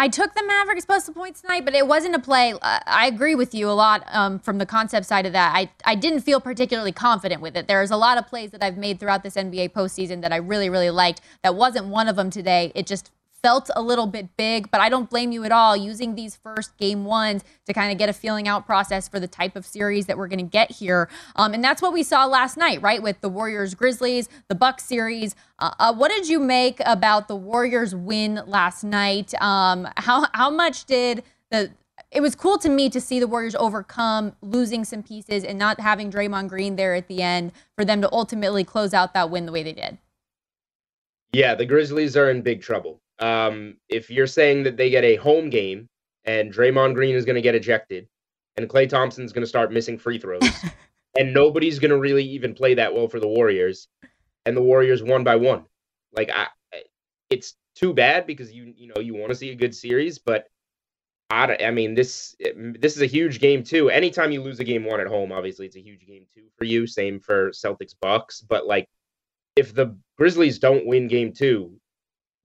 I 0.00 0.08
took 0.08 0.32
the 0.32 0.42
Mavericks 0.46 0.86
plus 0.86 1.04
the 1.04 1.12
points 1.12 1.42
tonight, 1.42 1.66
but 1.66 1.74
it 1.74 1.86
wasn't 1.86 2.14
a 2.14 2.18
play. 2.18 2.54
I 2.62 3.06
agree 3.06 3.34
with 3.34 3.54
you 3.54 3.68
a 3.68 3.76
lot 3.76 4.02
um, 4.06 4.38
from 4.38 4.56
the 4.56 4.64
concept 4.64 5.04
side 5.04 5.26
of 5.26 5.34
that. 5.34 5.52
I, 5.54 5.70
I 5.84 5.94
didn't 5.94 6.20
feel 6.20 6.40
particularly 6.40 6.90
confident 6.90 7.42
with 7.42 7.54
it. 7.54 7.68
There's 7.68 7.90
a 7.90 7.98
lot 7.98 8.16
of 8.16 8.26
plays 8.26 8.50
that 8.52 8.62
I've 8.62 8.78
made 8.78 8.98
throughout 8.98 9.22
this 9.22 9.34
NBA 9.34 9.72
postseason 9.72 10.22
that 10.22 10.32
I 10.32 10.36
really, 10.36 10.70
really 10.70 10.88
liked. 10.88 11.20
That 11.42 11.54
wasn't 11.54 11.88
one 11.88 12.08
of 12.08 12.16
them 12.16 12.30
today. 12.30 12.72
It 12.74 12.86
just 12.86 13.10
felt 13.42 13.70
a 13.74 13.82
little 13.82 14.06
bit 14.06 14.36
big, 14.36 14.70
but 14.70 14.80
I 14.80 14.88
don't 14.88 15.08
blame 15.08 15.32
you 15.32 15.44
at 15.44 15.52
all 15.52 15.76
using 15.76 16.14
these 16.14 16.36
first 16.36 16.76
game 16.76 17.04
ones 17.04 17.44
to 17.66 17.72
kind 17.72 17.92
of 17.92 17.98
get 17.98 18.08
a 18.08 18.12
feeling 18.12 18.48
out 18.48 18.66
process 18.66 19.08
for 19.08 19.20
the 19.20 19.28
type 19.28 19.56
of 19.56 19.66
series 19.66 20.06
that 20.06 20.18
we're 20.18 20.28
going 20.28 20.38
to 20.38 20.50
get 20.50 20.70
here. 20.70 21.08
Um, 21.36 21.54
and 21.54 21.62
that's 21.62 21.82
what 21.82 21.92
we 21.92 22.02
saw 22.02 22.26
last 22.26 22.56
night, 22.56 22.82
right? 22.82 23.02
With 23.02 23.20
the 23.20 23.28
Warriors 23.28 23.74
Grizzlies, 23.74 24.28
the 24.48 24.54
Bucks 24.54 24.84
series. 24.84 25.34
Uh, 25.58 25.72
uh, 25.78 25.94
what 25.94 26.10
did 26.10 26.28
you 26.28 26.38
make 26.38 26.80
about 26.84 27.28
the 27.28 27.36
Warriors 27.36 27.94
win 27.94 28.40
last 28.46 28.84
night? 28.84 29.34
Um, 29.40 29.88
how 29.96 30.26
how 30.32 30.50
much 30.50 30.84
did 30.84 31.22
the 31.50 31.70
it 32.10 32.20
was 32.20 32.34
cool 32.34 32.58
to 32.58 32.68
me 32.68 32.90
to 32.90 33.00
see 33.00 33.20
the 33.20 33.28
Warriors 33.28 33.54
overcome 33.54 34.32
losing 34.42 34.84
some 34.84 35.02
pieces 35.02 35.44
and 35.44 35.58
not 35.58 35.80
having 35.80 36.10
Draymond 36.10 36.48
Green 36.48 36.76
there 36.76 36.94
at 36.94 37.08
the 37.08 37.22
end 37.22 37.52
for 37.76 37.84
them 37.84 38.00
to 38.00 38.12
ultimately 38.12 38.64
close 38.64 38.92
out 38.92 39.14
that 39.14 39.30
win 39.30 39.46
the 39.46 39.52
way 39.52 39.62
they 39.62 39.72
did. 39.72 39.98
Yeah, 41.32 41.54
the 41.54 41.66
Grizzlies 41.66 42.16
are 42.16 42.30
in 42.30 42.42
big 42.42 42.60
trouble. 42.60 43.00
Um, 43.20 43.76
if 43.88 44.10
you're 44.10 44.26
saying 44.26 44.62
that 44.64 44.76
they 44.76 44.90
get 44.90 45.04
a 45.04 45.16
home 45.16 45.50
game 45.50 45.88
and 46.24 46.52
Draymond 46.52 46.94
Green 46.94 47.14
is 47.14 47.24
going 47.24 47.36
to 47.36 47.42
get 47.42 47.54
ejected 47.54 48.08
and 48.56 48.68
Klay 48.68 48.88
Thompson's 48.88 49.32
going 49.32 49.42
to 49.42 49.48
start 49.48 49.72
missing 49.72 49.98
free 49.98 50.18
throws 50.18 50.42
and 51.18 51.34
nobody's 51.34 51.78
going 51.78 51.90
to 51.90 51.98
really 51.98 52.24
even 52.24 52.54
play 52.54 52.74
that 52.74 52.94
well 52.94 53.08
for 53.08 53.20
the 53.20 53.28
Warriors 53.28 53.88
and 54.46 54.56
the 54.56 54.62
Warriors 54.62 55.02
won 55.02 55.24
by 55.24 55.36
one. 55.36 55.64
Like 56.12 56.30
I 56.34 56.48
it's 57.30 57.54
too 57.74 57.94
bad 57.94 58.26
because 58.26 58.52
you 58.52 58.74
you 58.76 58.88
know 58.88 59.00
you 59.00 59.14
want 59.14 59.30
to 59.30 59.36
see 59.36 59.50
a 59.50 59.54
good 59.54 59.74
series, 59.74 60.18
but 60.18 60.46
I, 61.30 61.56
I 61.64 61.70
mean 61.70 61.94
this 61.94 62.34
this 62.56 62.96
is 62.96 63.02
a 63.02 63.06
huge 63.06 63.38
game 63.38 63.62
too. 63.62 63.88
Anytime 63.88 64.32
you 64.32 64.42
lose 64.42 64.60
a 64.60 64.64
game 64.64 64.84
one 64.84 65.00
at 65.00 65.06
home, 65.06 65.32
obviously 65.32 65.66
it's 65.66 65.76
a 65.76 65.80
huge 65.82 66.06
game 66.06 66.26
two 66.34 66.44
for 66.58 66.64
you. 66.64 66.86
Same 66.86 67.20
for 67.20 67.50
Celtics 67.50 67.94
Bucks, 68.00 68.40
but 68.40 68.66
like 68.66 68.88
if 69.56 69.74
the 69.74 69.96
Grizzlies 70.18 70.58
don't 70.58 70.86
win 70.86 71.06
game 71.06 71.32
two, 71.32 71.79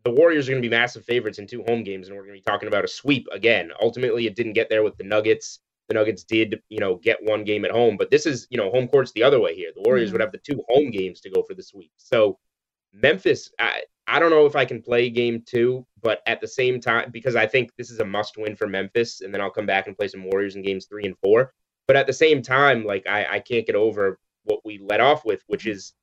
the 0.06 0.12
Warriors 0.12 0.47
are 0.47 0.51
going 0.51 0.62
to 0.62 0.70
be 0.70 0.76
massive 0.76 1.03
favorites 1.03 1.39
in 1.39 1.47
two 1.47 1.64
home 1.68 1.84
games, 1.84 2.08
and 2.08 2.16
we're 2.16 2.24
going 2.24 2.36
to 2.36 2.41
be 2.41 2.49
talking 2.49 2.68
about 2.68 2.86
a 2.86 2.88
sweep 2.88 3.28
again. 3.32 3.72
Ultimately, 3.82 4.28
it 4.28 4.36
didn't 4.36 4.53
get 4.53 4.70
there 4.70 4.84
with 4.84 4.95
the 4.97 5.03
Nuggets. 5.03 5.60
The 5.89 5.95
Nuggets 5.95 6.24
did, 6.24 6.62
you 6.70 6.80
know, 6.80 6.95
get 6.95 7.18
one 7.24 7.43
game 7.43 7.66
at 7.66 7.72
home, 7.72 7.97
but 7.97 8.12
this 8.12 8.26
is, 8.26 8.47
you 8.51 8.58
know, 8.58 8.70
home 8.70 8.88
court's 8.88 9.12
the 9.12 9.24
other 9.24 9.39
way 9.39 9.56
here. 9.56 9.72
The 9.76 9.82
Warriors 9.82 10.10
mm-hmm. 10.10 10.14
would 10.14 10.22
have 10.22 10.32
the 10.32 10.38
two 10.38 10.64
home 10.70 10.91
games 10.91 11.22
to 11.22 11.30
go 11.30 11.43
for 11.43 11.56
the 11.56 11.64
sweep. 11.64 11.91
So 11.97 12.38
Memphis, 12.93 13.51
I, 13.60 13.82
I 14.08 14.20
don't 14.20 14.30
know 14.30 14.45
if 14.45 14.56
I 14.56 14.66
can 14.66 14.82
play 14.82 15.10
game 15.10 15.43
two, 15.45 15.86
but 16.01 16.22
at 16.28 16.39
the 16.39 16.47
same 16.47 16.80
time, 16.80 17.10
because 17.12 17.36
I 17.36 17.47
think 17.47 17.72
this 17.76 17.89
is 17.89 17.99
a 17.99 18.06
must 18.06 18.38
win 18.38 18.56
for 18.56 18.68
Memphis, 18.68 19.22
and 19.22 19.34
then 19.34 19.41
I'll 19.41 19.49
come 19.49 19.66
back 19.66 19.88
and 19.88 19.97
play 19.97 20.08
some 20.08 20.24
Warriors 20.24 20.56
in 20.56 20.62
games 20.62 20.86
three 20.86 21.06
and 21.06 21.18
four. 21.18 21.51
But 21.88 21.95
at 21.95 22.08
the 22.08 22.14
same 22.14 22.43
time, 22.43 22.86
like 22.86 23.08
I, 23.08 23.26
I 23.26 23.39
can't 23.39 23.66
get 23.66 23.76
over 23.76 24.20
what 24.43 24.60
we 24.64 24.80
let 24.80 25.01
off 25.01 25.26
with, 25.26 25.41
which 25.47 25.66
is 25.66 25.93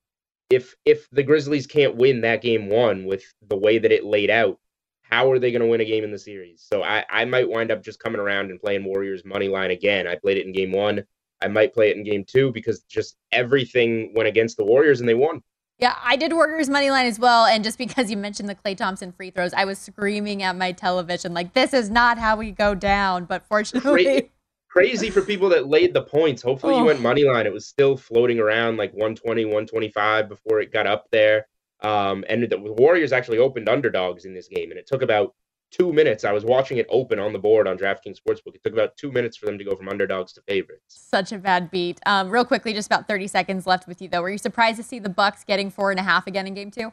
if 0.50 0.74
if 0.84 1.08
the 1.10 1.22
Grizzlies 1.22 1.66
can't 1.66 1.96
win 1.96 2.20
that 2.22 2.42
game 2.42 2.68
one 2.68 3.04
with 3.04 3.24
the 3.48 3.56
way 3.56 3.78
that 3.78 3.92
it 3.92 4.04
laid 4.04 4.30
out, 4.30 4.58
how 5.02 5.30
are 5.30 5.38
they 5.38 5.50
going 5.50 5.62
to 5.62 5.68
win 5.68 5.80
a 5.80 5.84
game 5.84 6.04
in 6.04 6.10
the 6.10 6.18
series? 6.18 6.64
So 6.66 6.82
I, 6.82 7.04
I 7.10 7.24
might 7.24 7.48
wind 7.48 7.70
up 7.70 7.82
just 7.82 8.00
coming 8.00 8.20
around 8.20 8.50
and 8.50 8.60
playing 8.60 8.84
Warriors 8.84 9.24
money 9.24 9.48
line 9.48 9.70
again. 9.70 10.06
I 10.06 10.16
played 10.16 10.38
it 10.38 10.46
in 10.46 10.52
game 10.52 10.72
one. 10.72 11.04
I 11.42 11.48
might 11.48 11.74
play 11.74 11.90
it 11.90 11.96
in 11.96 12.04
game 12.04 12.24
two 12.26 12.52
because 12.52 12.80
just 12.82 13.16
everything 13.32 14.12
went 14.14 14.28
against 14.28 14.56
the 14.56 14.64
Warriors 14.64 15.00
and 15.00 15.08
they 15.08 15.14
won. 15.14 15.42
Yeah, 15.78 15.96
I 16.02 16.16
did 16.16 16.32
Warriors 16.32 16.70
money 16.70 16.90
line 16.90 17.06
as 17.06 17.18
well. 17.18 17.44
And 17.44 17.64
just 17.64 17.76
because 17.76 18.10
you 18.10 18.16
mentioned 18.16 18.48
the 18.48 18.54
Klay 18.54 18.76
Thompson 18.76 19.10
free 19.12 19.30
throws, 19.30 19.52
I 19.52 19.64
was 19.64 19.78
screaming 19.78 20.42
at 20.42 20.56
my 20.56 20.72
television 20.72 21.34
like, 21.34 21.54
"This 21.54 21.74
is 21.74 21.90
not 21.90 22.18
how 22.18 22.36
we 22.36 22.52
go 22.52 22.74
down." 22.74 23.24
But 23.24 23.44
fortunately, 23.48 24.30
crazy 24.72 25.10
for 25.10 25.20
people 25.20 25.50
that 25.50 25.68
laid 25.68 25.92
the 25.92 26.02
points. 26.02 26.42
Hopefully, 26.42 26.74
oh. 26.74 26.78
you 26.78 26.84
went 26.86 27.00
money 27.00 27.24
line. 27.24 27.46
It 27.46 27.52
was 27.52 27.66
still 27.66 27.96
floating 27.96 28.40
around 28.40 28.78
like 28.78 28.92
120, 28.92 29.44
125 29.44 30.28
before 30.28 30.60
it 30.60 30.72
got 30.72 30.86
up 30.86 31.06
there. 31.10 31.46
Um, 31.80 32.24
and 32.28 32.48
the 32.48 32.58
Warriors 32.58 33.12
actually 33.12 33.38
opened 33.38 33.68
underdogs 33.68 34.24
in 34.24 34.32
this 34.32 34.48
game, 34.48 34.70
and 34.70 34.78
it 34.78 34.86
took 34.86 35.02
about 35.02 35.34
two 35.70 35.92
minutes. 35.92 36.24
I 36.24 36.32
was 36.32 36.44
watching 36.44 36.78
it 36.78 36.86
open 36.88 37.18
on 37.18 37.32
the 37.32 37.38
board 37.38 37.68
on 37.68 37.76
DraftKings 37.76 38.16
Sportsbook. 38.16 38.54
It 38.54 38.62
took 38.62 38.72
about 38.72 38.96
two 38.96 39.12
minutes 39.12 39.36
for 39.36 39.46
them 39.46 39.58
to 39.58 39.64
go 39.64 39.76
from 39.76 39.88
underdogs 39.88 40.32
to 40.34 40.42
favorites. 40.42 40.84
Such 40.88 41.32
a 41.32 41.38
bad 41.38 41.70
beat. 41.70 42.00
Um, 42.06 42.30
real 42.30 42.44
quickly, 42.44 42.72
just 42.72 42.86
about 42.86 43.08
30 43.08 43.26
seconds 43.26 43.66
left 43.66 43.86
with 43.86 44.00
you, 44.00 44.08
though. 44.08 44.22
Were 44.22 44.30
you 44.30 44.38
surprised 44.38 44.78
to 44.78 44.82
see 44.82 44.98
the 44.98 45.10
Bucks 45.10 45.44
getting 45.44 45.70
four 45.70 45.90
and 45.90 46.00
a 46.00 46.04
half 46.04 46.26
again 46.26 46.46
in 46.46 46.54
game 46.54 46.70
two? 46.70 46.92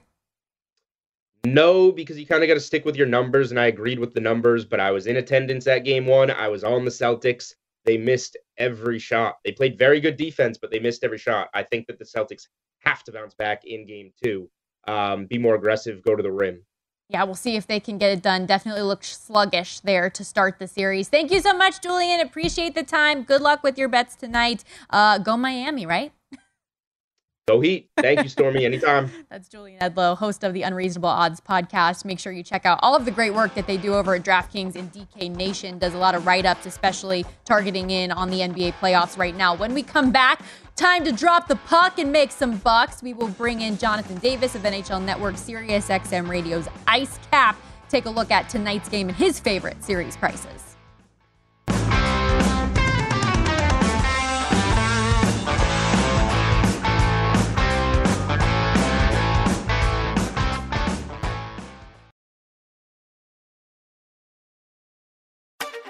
No, 1.46 1.94
because 1.94 2.20
you 2.20 2.26
kind 2.26 2.44
of 2.44 2.50
got 2.50 2.56
to 2.56 2.60
stick 2.60 2.84
with 2.84 2.98
your 2.98 3.08
numbers, 3.08 3.52
and 3.52 3.60
I 3.60 3.68
agreed 3.68 4.00
with 4.00 4.14
the 4.14 4.20
numbers, 4.20 4.66
but 4.66 4.82
I 4.82 4.92
was 4.92 5.08
in 5.08 5.16
attendance 5.16 5.68
at 5.68 5.86
game 5.86 6.06
one. 6.06 6.30
I 6.30 6.50
was 6.50 6.66
on 6.66 6.84
the 6.84 6.92
Celtics 6.92 7.54
they 7.90 7.98
missed 7.98 8.38
every 8.60 9.00
shot. 9.00 9.38
They 9.44 9.52
played 9.52 9.76
very 9.76 10.00
good 10.00 10.16
defense, 10.16 10.60
but 10.60 10.70
they 10.70 10.80
missed 10.80 11.04
every 11.04 11.18
shot. 11.18 11.50
I 11.56 11.64
think 11.64 11.88
that 11.88 11.98
the 11.98 12.06
Celtics 12.06 12.44
have 12.82 13.04
to 13.06 13.12
bounce 13.12 13.34
back 13.34 13.66
in 13.66 13.88
game 13.88 14.12
two, 14.24 14.48
um, 14.88 15.26
be 15.26 15.40
more 15.40 15.56
aggressive, 15.56 16.04
go 16.04 16.16
to 16.16 16.22
the 16.22 16.32
rim. 16.32 16.62
Yeah, 17.10 17.24
we'll 17.24 17.34
see 17.34 17.56
if 17.56 17.66
they 17.66 17.80
can 17.80 17.98
get 17.98 18.12
it 18.12 18.22
done. 18.22 18.46
Definitely 18.46 18.84
look 18.84 19.04
sluggish 19.04 19.80
there 19.80 20.12
to 20.12 20.24
start 20.24 20.60
the 20.60 20.68
series. 20.68 21.10
Thank 21.10 21.32
you 21.32 21.42
so 21.42 21.58
much, 21.58 21.82
Julian. 21.82 22.20
Appreciate 22.20 22.76
the 22.76 22.84
time. 22.84 23.24
Good 23.24 23.42
luck 23.42 23.64
with 23.64 23.80
your 23.80 23.90
bets 23.90 24.16
tonight. 24.16 24.64
Uh, 24.92 25.18
go 25.18 25.36
Miami, 25.36 25.88
right? 25.88 26.12
Go 27.50 27.60
Heat. 27.62 27.90
Thank 27.98 28.22
you, 28.22 28.30
Stormy. 28.30 28.64
Anytime. 28.64 29.12
That's 29.32 29.50
Julian 29.50 29.80
Edlow, 29.80 30.16
host 30.16 30.44
of 30.44 30.54
the 30.54 30.62
Unreasonable 30.62 31.10
Odds 31.10 31.42
podcast. 31.42 32.06
Make 32.06 32.20
sure 32.20 32.32
you 32.32 32.44
check 32.44 32.64
out 32.64 32.78
all 32.84 32.96
of 32.96 33.06
the 33.06 33.12
great 33.12 33.34
work 33.34 33.56
that 33.56 33.66
they 33.66 33.76
do 33.76 33.96
over 33.96 34.14
at 34.14 34.22
DraftKings 34.22 34.76
and 34.76 34.94
DK 34.94 35.36
Nation. 35.36 35.80
Does 35.80 35.96
a 35.96 35.98
lot 35.98 36.14
of 36.14 36.28
write 36.28 36.46
ups, 36.46 36.68
especially 36.68 37.26
targeting 37.46 37.90
in 37.90 38.12
on 38.12 38.30
the 38.30 38.42
NBA 38.42 38.74
playoffs 38.74 39.18
right 39.18 39.36
now. 39.36 39.56
When 39.56 39.74
we 39.74 39.82
come 39.82 40.12
back, 40.12 40.44
time 40.76 41.04
to 41.06 41.12
drop 41.12 41.48
the 41.48 41.56
puck 41.56 41.98
and 41.98 42.12
make 42.12 42.32
some 42.32 42.58
bucks. 42.58 43.02
We 43.02 43.16
will 43.16 43.30
bring 43.30 43.62
in 43.62 43.80
Jonathan 43.80 44.20
Davis 44.20 44.54
of 44.54 44.62
NHL 44.62 45.04
Network, 45.04 45.36
Sirius 45.36 45.88
XM 45.88 46.30
Radio's 46.30 46.68
Ice 46.86 47.18
Cap. 47.32 47.60
Take 47.90 48.06
a 48.06 48.12
look 48.12 48.30
at 48.30 48.48
tonight's 48.50 48.90
game 48.90 49.08
and 49.08 49.18
his 49.18 49.40
favorite 49.40 49.84
series 49.84 50.16
prices. 50.16 50.70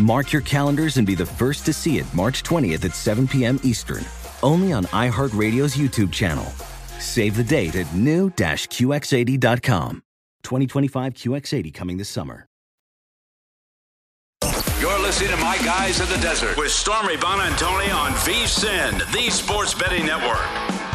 Mark 0.00 0.32
your 0.32 0.42
calendars 0.42 0.96
and 0.96 1.06
be 1.06 1.14
the 1.14 1.26
first 1.26 1.66
to 1.66 1.74
see 1.74 1.98
it 1.98 2.14
March 2.14 2.42
20th 2.42 2.86
at 2.86 2.94
7 2.94 3.28
p.m. 3.28 3.60
Eastern, 3.62 4.02
only 4.42 4.72
on 4.72 4.86
iHeartRadio's 4.86 5.76
YouTube 5.76 6.10
channel. 6.10 6.46
Save 6.98 7.36
the 7.36 7.44
date 7.44 7.76
at 7.76 7.94
new-QX80.com. 7.94 10.02
2025 10.42 11.14
QX80 11.14 11.74
coming 11.74 11.98
this 11.98 12.08
summer. 12.08 12.46
You're 14.80 14.98
listening 15.00 15.32
to 15.32 15.36
My 15.36 15.58
Guys 15.58 16.00
in 16.00 16.08
the 16.08 16.16
Desert 16.22 16.56
with 16.56 16.70
Stormy 16.70 17.16
Buonantony 17.16 17.94
on 17.94 18.12
VSIN, 18.12 19.12
the 19.12 19.30
Sports 19.30 19.74
Betting 19.74 20.06
Network. 20.06 20.89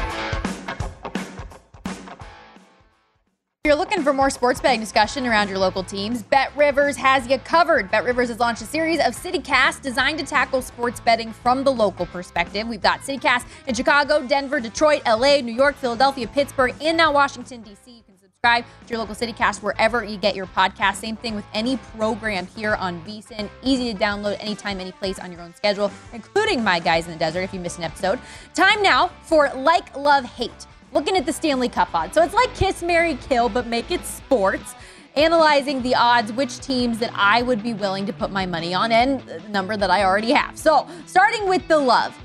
If 3.65 3.69
you're 3.69 3.77
looking 3.77 4.03
for 4.03 4.13
more 4.13 4.29
sports 4.29 4.61
betting 4.61 4.79
discussion 4.79 5.25
around 5.25 5.49
your 5.49 5.57
local 5.57 5.81
teams, 5.81 6.21
Bet 6.21 6.55
Rivers 6.55 6.95
has 6.97 7.27
you 7.27 7.39
covered. 7.39 7.89
Bet 7.89 8.03
Rivers 8.03 8.29
has 8.29 8.39
launched 8.39 8.61
a 8.61 8.65
series 8.65 8.99
of 8.99 9.15
CityCast 9.15 9.81
designed 9.81 10.19
to 10.19 10.23
tackle 10.23 10.61
sports 10.61 10.99
betting 10.99 11.33
from 11.33 11.63
the 11.63 11.71
local 11.71 12.05
perspective. 12.05 12.67
We've 12.67 12.79
got 12.79 12.99
CityCast 12.99 13.47
in 13.65 13.73
Chicago, 13.73 14.21
Denver, 14.21 14.59
Detroit, 14.59 15.01
LA, 15.07 15.37
New 15.37 15.51
York, 15.51 15.73
Philadelphia, 15.77 16.27
Pittsburgh, 16.27 16.75
and 16.79 16.95
now 16.95 17.11
Washington, 17.11 17.63
D.C. 17.63 17.89
You 17.89 18.03
can 18.03 18.19
subscribe 18.19 18.65
to 18.85 18.89
your 18.91 18.99
local 18.99 19.15
CityCast 19.15 19.63
wherever 19.63 20.03
you 20.03 20.17
get 20.17 20.35
your 20.35 20.45
podcast. 20.45 20.97
Same 20.97 21.15
thing 21.15 21.33
with 21.33 21.45
any 21.51 21.77
program 21.97 22.45
here 22.45 22.75
on 22.75 23.01
VSIN. 23.01 23.49
Easy 23.63 23.91
to 23.91 23.99
download 23.99 24.37
anytime, 24.41 24.79
any 24.79 24.91
place 24.91 25.17
on 25.17 25.31
your 25.31 25.41
own 25.41 25.55
schedule, 25.55 25.89
including 26.13 26.63
My 26.63 26.77
Guys 26.77 27.07
in 27.07 27.13
the 27.13 27.17
Desert 27.17 27.41
if 27.41 27.51
you 27.51 27.59
missed 27.59 27.79
an 27.79 27.85
episode. 27.85 28.19
Time 28.53 28.83
now 28.83 29.07
for 29.23 29.49
Like, 29.55 29.97
Love, 29.97 30.25
Hate 30.25 30.67
looking 30.95 31.17
at 31.17 31.25
the 31.25 31.33
Stanley 31.33 31.69
Cup 31.69 31.93
odds. 31.93 32.15
So 32.15 32.23
it's 32.23 32.33
like 32.33 32.55
Kiss, 32.55 32.81
Mary, 32.81 33.15
Kill, 33.29 33.49
but 33.49 33.67
make 33.67 33.91
it 33.91 34.03
sports. 34.05 34.73
Analyzing 35.15 35.81
the 35.81 35.93
odds, 35.93 36.31
which 36.33 36.59
teams 36.59 36.97
that 36.99 37.11
I 37.13 37.41
would 37.41 37.61
be 37.61 37.73
willing 37.73 38.05
to 38.05 38.13
put 38.13 38.31
my 38.31 38.45
money 38.45 38.73
on, 38.73 38.91
and 38.91 39.21
the 39.21 39.39
number 39.49 39.77
that 39.77 39.89
I 39.89 40.03
already 40.03 40.31
have. 40.31 40.57
So 40.57 40.87
starting 41.05 41.47
with 41.47 41.67
the 41.67 41.77
love. 41.77 42.17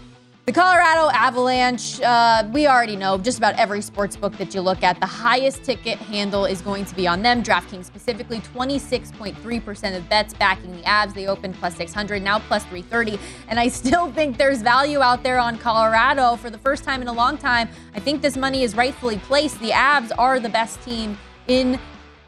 The 0.46 0.52
Colorado 0.52 1.10
Avalanche, 1.10 2.00
uh, 2.00 2.48
we 2.52 2.66
already 2.66 2.96
know 2.96 3.18
just 3.18 3.38
about 3.38 3.54
every 3.56 3.82
sports 3.82 4.16
book 4.16 4.36
that 4.38 4.54
you 4.54 4.62
look 4.62 4.82
at, 4.82 4.98
the 4.98 5.06
highest 5.06 5.62
ticket 5.62 5.98
handle 5.98 6.46
is 6.46 6.62
going 6.62 6.86
to 6.86 6.94
be 6.96 7.06
on 7.06 7.22
them. 7.22 7.42
DraftKings 7.42 7.84
specifically, 7.84 8.40
26.3% 8.40 9.96
of 9.96 10.08
bets 10.08 10.34
backing 10.34 10.72
the 10.72 10.82
Avs. 10.82 11.14
They 11.14 11.28
opened 11.28 11.54
plus 11.56 11.76
600, 11.76 12.22
now 12.22 12.38
plus 12.38 12.64
330. 12.64 13.20
And 13.48 13.60
I 13.60 13.68
still 13.68 14.10
think 14.14 14.38
there's 14.38 14.62
value 14.62 15.00
out 15.00 15.22
there 15.22 15.38
on 15.38 15.58
Colorado 15.58 16.34
for 16.36 16.48
the 16.50 16.58
first 16.58 16.84
time 16.84 17.02
in 17.02 17.06
a 17.06 17.12
long 17.12 17.36
time. 17.36 17.68
I 17.94 18.00
think 18.00 18.22
this 18.22 18.36
money 18.36 18.62
is 18.62 18.74
rightfully 18.74 19.18
placed. 19.18 19.60
The 19.60 19.70
Avs 19.70 20.10
are 20.18 20.40
the 20.40 20.48
best 20.48 20.82
team 20.82 21.16
in 21.46 21.78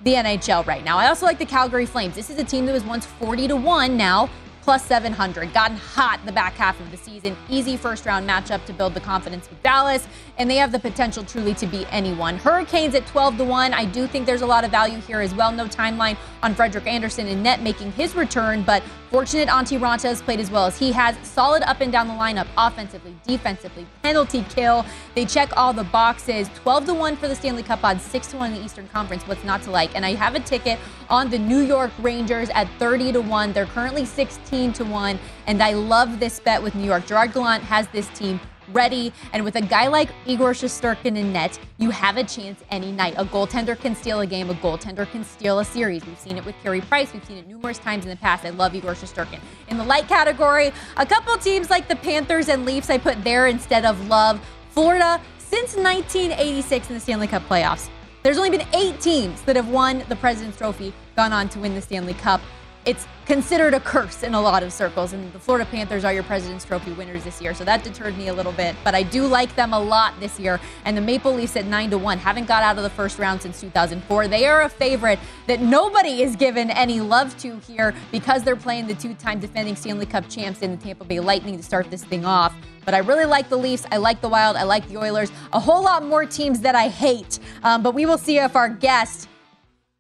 the 0.05 0.15
NHL 0.15 0.67
right 0.67 0.85
now. 0.85 0.99
I 0.99 1.09
also 1.09 1.27
like 1.27 1.39
the 1.39 1.47
Calgary 1.47 1.87
Flames. 1.87 2.15
This 2.15 2.29
is 2.29 2.39
a 2.39 2.45
team 2.45 2.67
that 2.67 2.73
was 2.73 2.85
once 2.85 3.07
40 3.07 3.49
to 3.49 3.57
1 3.57 3.97
now 3.97 4.29
plus 4.63 4.85
700. 4.87 5.53
Gotten 5.53 5.77
hot 5.77 6.21
the 6.25 6.33
back 6.33 6.55
half 6.55 6.81
of 6.81 6.91
the 6.91 6.97
season. 6.97 7.37
Easy 7.49 7.77
first 7.77 8.07
round 8.07 8.29
matchup 8.29 8.65
to 8.67 8.73
build 8.73 8.95
the 8.95 9.01
confidence 9.01 9.51
with 9.51 9.63
Dallas, 9.63 10.07
and 10.39 10.51
they 10.51 10.57
have 10.57 10.73
the 10.73 10.79
potential 10.79 11.25
truly 11.25 11.55
to 11.55 11.67
beat 11.67 11.87
anyone. 11.91 12.37
Hurricanes 12.39 12.95
at 12.95 13.07
12 13.07 13.39
to 13.39 13.45
1. 13.45 13.75
I 13.75 13.85
do 13.85 14.07
think 14.07 14.27
there's 14.27 14.43
a 14.43 14.47
lot 14.47 14.65
of 14.65 14.71
value 14.71 14.99
here 15.01 15.21
as 15.21 15.35
well. 15.35 15.53
No 15.53 15.67
timeline 15.67 16.17
on 16.43 16.55
Frederik 16.55 16.87
Andersen 16.87 17.29
and 17.29 17.43
net 17.43 17.63
making 17.63 17.93
his 17.93 18.15
return, 18.15 18.63
but 18.63 18.83
fortunate 19.11 19.49
Antti 19.49 19.79
Raanta 19.79 20.05
has 20.05 20.23
played 20.23 20.41
as 20.41 20.51
well 20.51 20.67
as 20.67 20.79
he 20.79 20.93
has. 20.93 21.17
Solid 21.23 21.63
up 21.65 21.81
and 21.81 21.93
down 21.93 22.09
the 22.09 22.15
lineup, 22.15 22.47
offensively, 22.57 23.15
defensively, 23.27 23.87
penalty 24.03 24.45
kill. 24.49 24.85
They 25.15 25.27
check 25.27 25.51
all 25.57 25.73
the 25.73 25.85
boxes. 25.85 26.49
12 26.55 26.87
to 26.87 26.95
1 26.95 27.17
for 27.17 27.29
the 27.29 27.35
Stanley 27.35 27.63
Cup 27.63 27.85
odds, 27.85 28.03
6 28.03 28.29
to 28.29 28.37
1 28.39 28.53
in 28.53 28.59
the 28.59 28.65
Eastern 28.65 28.89
Conference. 28.89 29.23
What's 29.25 29.45
not 29.45 29.63
to 29.63 29.71
like? 29.71 29.95
And 29.95 30.05
I 30.05 30.15
have 30.15 30.35
a 30.35 30.41
ticket 30.41 30.79
on 31.11 31.29
the 31.31 31.39
New 31.39 31.61
York 31.61 31.91
Rangers 31.99 32.49
at 32.51 32.69
30 32.79 33.13
to 33.13 33.21
1. 33.21 33.53
They're 33.53 33.67
currently 33.67 34.05
16 34.05 34.73
to 34.75 34.85
1. 34.85 35.19
And 35.47 35.63
I 35.63 35.75
love 35.75 36.19
this 36.19 36.41
bet 36.41 36.63
with 36.63 36.75
New 36.75 36.85
York. 36.85 37.07
Gerard 37.07 37.33
Gallant 37.33 37.63
has 37.65 37.87
this 37.89 38.09
team 38.09 38.41
ready. 38.73 39.13
And 39.33 39.45
with 39.45 39.57
a 39.57 39.61
guy 39.61 39.89
like 39.89 40.11
Igor 40.27 40.53
Shesterkin 40.53 41.17
in 41.17 41.33
net, 41.33 41.59
you 41.79 41.91
have 41.91 42.17
a 42.17 42.25
chance 42.25 42.63
any 42.71 42.93
night. 42.93 43.15
A 43.17 43.25
goaltender 43.25 43.79
can 43.79 43.95
steal 43.95 44.21
a 44.21 44.27
game, 44.27 44.51
a 44.51 44.55
goaltender 44.55 45.11
can 45.11 45.25
steal 45.25 45.59
a 45.59 45.65
series. 45.65 46.05
We've 46.07 46.19
seen 46.19 46.37
it 46.37 46.45
with 46.45 46.55
Carey 46.63 46.81
Price, 46.81 47.13
we've 47.13 47.25
seen 47.25 47.39
it 47.39 47.49
numerous 47.49 47.79
times 47.79 48.05
in 48.05 48.11
the 48.11 48.17
past. 48.17 48.45
I 48.45 48.51
love 48.51 48.75
Igor 48.75 48.93
Shesterkin. 48.93 49.41
In 49.69 49.79
the 49.79 49.85
light 49.85 50.09
category, 50.09 50.73
a 50.97 51.07
couple 51.07 51.37
teams 51.39 51.71
like 51.71 51.89
the 51.89 51.97
Panthers 51.97 52.49
and 52.49 52.65
Leafs, 52.65 52.91
I 52.91 52.99
put 52.99 53.23
there 53.25 53.47
instead 53.47 53.85
of 53.85 54.09
love. 54.09 54.41
Florida, 54.71 55.21
since 55.39 55.77
1986 55.77 56.89
in 56.89 56.95
the 56.95 57.01
Stanley 57.01 57.27
Cup 57.27 57.43
playoffs, 57.49 57.89
there's 58.23 58.39
only 58.39 58.51
been 58.51 58.67
eight 58.73 59.01
teams 59.01 59.43
that 59.43 59.57
have 59.57 59.69
won 59.69 60.05
the 60.09 60.17
President's 60.17 60.57
Trophy, 60.57 60.95
gone 61.17 61.33
on 61.33 61.49
to 61.51 61.59
win 61.59 61.75
the 61.75 61.83
Stanley 61.83 62.15
Cup. 62.15 62.41
It's 62.85 63.07
considered 63.27 63.75
a 63.75 63.81
curse 63.81 64.23
in 64.23 64.35
a 64.35 64.41
lot 64.41 64.63
of 64.63 64.73
circles. 64.73 65.13
And 65.13 65.33
the 65.33 65.39
Florida 65.39 65.65
Panthers 65.71 66.05
are 66.05 66.13
your 66.13 66.25
President's 66.25 66.65
Trophy 66.65 66.93
winners 66.93 67.25
this 67.25 67.41
year, 67.41 67.55
so 67.55 67.65
that 67.65 67.85
deterred 67.85 68.19
me 68.19 68.29
a 68.29 68.35
little 68.35 68.53
bit. 68.53 68.75
But 68.83 68.95
I 68.95 69.03
do 69.03 69.27
like 69.27 69.55
them 69.55 69.73
a 69.73 69.79
lot 69.79 70.19
this 70.19 70.41
year. 70.41 70.61
And 70.85 70.97
the 70.97 71.01
Maple 71.01 71.33
Leafs 71.33 71.57
at 71.57 71.67
nine 71.67 71.91
to 71.91 71.99
one 71.99 72.19
haven't 72.19 72.47
got 72.47 72.63
out 72.63 72.77
of 72.77 72.83
the 72.83 72.91
first 72.91 73.19
round 73.19 73.43
since 73.43 73.61
2004. 73.61 74.29
They 74.29 74.47
are 74.47 74.63
a 74.63 74.69
favorite 74.69 75.19
that 75.47 75.61
nobody 75.61 76.23
is 76.23 76.35
given 76.35 76.71
any 76.71 77.01
love 77.01 77.37
to 77.39 77.59
here 77.61 77.95
because 78.11 78.43
they're 78.43 78.57
playing 78.57 78.89
the 78.89 78.95
two-time 78.95 79.39
defending 79.39 79.77
Stanley 79.77 80.07
Cup 80.07 80.29
champs 80.29 80.61
in 80.63 80.73
the 80.73 80.77
Tampa 80.77 81.05
Bay 81.05 81.21
Lightning 81.21 81.57
to 81.57 81.63
start 81.63 81.91
this 81.91 82.05
thing 82.05 82.25
off. 82.25 82.55
But 82.85 82.95
I 82.95 82.99
really 82.99 83.27
like 83.27 83.49
the 83.49 83.57
Leafs. 83.57 83.87
I 83.93 83.99
like 83.99 84.21
the 84.21 84.29
Wild. 84.29 84.57
I 84.57 84.65
like 84.65 84.89
the 84.89 84.97
Oilers. 84.97 85.31
A 85.53 85.61
whole 85.61 85.85
lot 85.85 86.05
more 86.05 86.27
teams 86.27 86.61
that 86.61 86.75
I 86.75 86.89
hate. 86.89 87.39
Um, 87.63 87.83
but 87.83 87.95
we 87.95 88.07
will 88.07 88.19
see 88.19 88.39
if 88.39 88.57
our 88.57 88.69
guest 88.69 89.29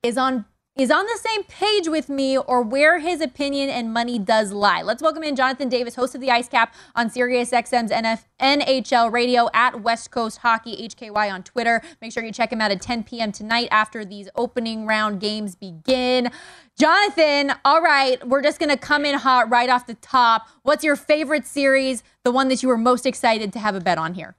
is 0.03 0.19
on 0.19 0.45
is 0.75 0.91
on 0.91 1.05
the 1.05 1.19
same 1.23 1.45
page 1.45 1.87
with 1.87 2.09
me 2.09 2.39
or 2.39 2.63
where 2.63 2.99
his 2.99 3.21
opinion 3.21 3.69
and 3.69 3.93
money 3.93 4.19
does 4.19 4.53
lie. 4.53 4.81
Let's 4.81 5.03
welcome 5.03 5.23
in 5.23 5.37
Jonathan 5.37 5.69
Davis, 5.69 5.95
host 5.95 6.15
of 6.15 6.23
the 6.23 6.31
Ice 6.31 6.49
Cap 6.49 6.75
on 6.95 7.11
SiriusXM's 7.11 7.93
NF- 7.93 8.25
NHL 8.41 9.13
radio 9.13 9.51
at 9.53 9.83
West 9.83 10.11
Coast 10.11 10.39
Hockey 10.39 10.89
HKY 10.89 11.31
on 11.31 11.43
Twitter. 11.43 11.83
Make 12.01 12.13
sure 12.13 12.25
you 12.25 12.33
check 12.33 12.51
him 12.51 12.63
out 12.63 12.71
at 12.71 12.81
10 12.81 13.05
p.m. 13.05 13.33
tonight 13.33 13.69
after 13.71 14.03
these 14.03 14.31
opening 14.35 14.87
round 14.87 15.21
games 15.21 15.55
begin. 15.57 16.31
Jonathan, 16.79 17.53
all 17.67 17.83
right, 17.83 18.27
we're 18.27 18.43
just 18.43 18.59
going 18.59 18.71
to 18.71 18.79
come 18.79 19.05
in 19.05 19.19
hot 19.19 19.51
right 19.51 19.69
off 19.69 19.87
the 19.87 19.95
top. 19.95 20.49
What's 20.63 20.83
your 20.83 20.97
favorite 20.97 21.47
series, 21.47 22.03
the 22.25 22.33
one 22.33 22.49
that 22.49 22.63
you 22.63 22.71
were 22.71 22.79
most 22.79 23.05
excited 23.05 23.53
to 23.53 23.59
have 23.59 23.75
a 23.75 23.81
bet 23.81 23.99
on 23.99 24.15
here? 24.15 24.37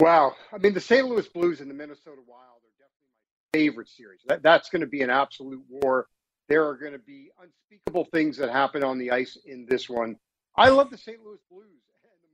Wow. 0.00 0.34
I 0.52 0.58
mean, 0.58 0.74
the 0.74 0.80
St. 0.80 1.06
Louis 1.06 1.28
Blues 1.28 1.60
and 1.60 1.70
the 1.70 1.74
Minnesota 1.74 2.20
Wild 2.26 2.45
favorite 3.56 3.88
series. 3.88 4.20
That, 4.26 4.42
that's 4.42 4.68
going 4.68 4.80
to 4.80 4.86
be 4.86 5.02
an 5.02 5.10
absolute 5.10 5.62
war. 5.68 6.06
There 6.48 6.66
are 6.68 6.76
going 6.76 6.92
to 6.92 6.98
be 6.98 7.30
unspeakable 7.42 8.06
things 8.12 8.36
that 8.36 8.50
happen 8.50 8.84
on 8.84 8.98
the 8.98 9.10
ice 9.10 9.36
in 9.46 9.66
this 9.68 9.88
one. 9.88 10.16
I 10.56 10.68
love 10.68 10.90
the 10.90 10.98
St. 10.98 11.18
Louis 11.24 11.38
Blues. 11.50 11.64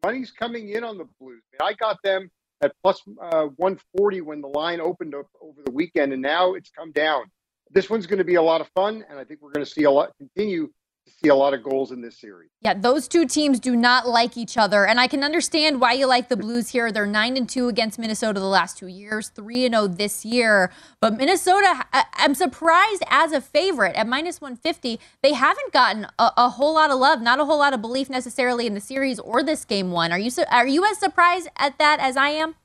The 0.03 0.09
money's 0.09 0.33
coming 0.33 0.71
in 0.71 0.83
on 0.83 0.99
the 0.99 1.07
Blues. 1.21 1.43
I, 1.61 1.75
got 1.75 1.97
them 2.03 2.29
at 2.61 2.73
plus, 2.83 3.01
uh, 3.23 3.47
140 3.57 4.21
when 4.23 4.41
the 4.41 4.49
line 4.49 4.81
opened 4.81 5.15
up 5.15 5.29
over 5.41 5.63
the 5.65 5.71
weekend, 5.71 6.13
and 6.13 6.21
now 6.21 6.55
it's 6.55 6.71
come 6.71 6.91
down. 6.91 7.27
This 7.71 7.89
one's 7.89 8.09
going 8.09 8.19
to 8.19 8.25
be 8.25 8.35
a 8.35 8.43
lot 8.43 8.61
of 8.61 8.69
fun, 8.75 9.05
and 9.09 9.17
I 9.17 9.25
think 9.25 9.41
we're 9.41 9.53
going 9.53 9.65
to 9.65 9.71
see 9.71 9.85
a 9.85 9.91
lot 9.93 10.11
continue 10.19 10.73
see 11.23 11.29
a 11.29 11.35
lot 11.35 11.55
of 11.55 11.63
goals 11.63 11.93
in 11.93 12.01
this 12.01 12.17
series. 12.17 12.51
Yeah, 12.61 12.75
those 12.75 13.09
two 13.09 13.27
teams 13.27 13.61
do 13.61 13.77
not 13.77 14.09
like 14.09 14.37
each 14.37 14.57
other, 14.57 14.87
and 14.87 15.01
I 15.01 15.07
can 15.07 15.23
understand 15.25 15.81
why 15.81 15.93
you 15.93 16.07
like 16.07 16.29
the 16.29 16.37
Blues 16.37 16.71
here. 16.71 16.91
They're 16.93 17.07
nine 17.07 17.37
and 17.37 17.49
two 17.49 17.69
against 17.69 17.99
Minnesota 17.99 18.41
the 18.41 18.47
last 18.47 18.79
two 18.79 18.87
years, 18.87 19.29
three 19.29 19.65
and 19.65 19.75
zero 19.75 19.85
oh 19.85 19.89
this 19.89 20.25
year. 20.25 20.73
But 21.01 21.17
Minnesota, 21.17 21.87
I'm 22.15 22.35
surprised 22.35 23.03
as 23.09 23.33
a 23.33 23.41
favorite 23.41 23.97
at 23.97 24.07
minus 24.07 24.41
one 24.41 24.57
fifty. 24.57 25.01
They 25.23 25.33
haven't 25.33 25.73
gotten 25.73 26.07
a, 26.19 26.33
a, 26.37 26.49
whole 26.51 26.75
lot 26.75 26.91
of 26.91 26.99
love, 26.99 27.21
not 27.21 27.41
a 27.41 27.45
whole 27.45 27.59
lot 27.59 27.75
of 27.75 27.81
belief 27.81 28.11
necessarily 28.11 28.67
in 28.67 28.75
the 28.75 28.81
series 28.81 29.19
or 29.19 29.43
this 29.43 29.65
game 29.65 29.91
one. 29.91 30.13
Are 30.13 30.19
you 30.19 30.31
are 30.51 30.67
you 30.67 30.85
as 30.85 30.99
surprised 30.99 31.49
at 31.57 31.79
that 31.79 32.01
as 32.01 32.17
I 32.17 32.29
am? 32.29 32.57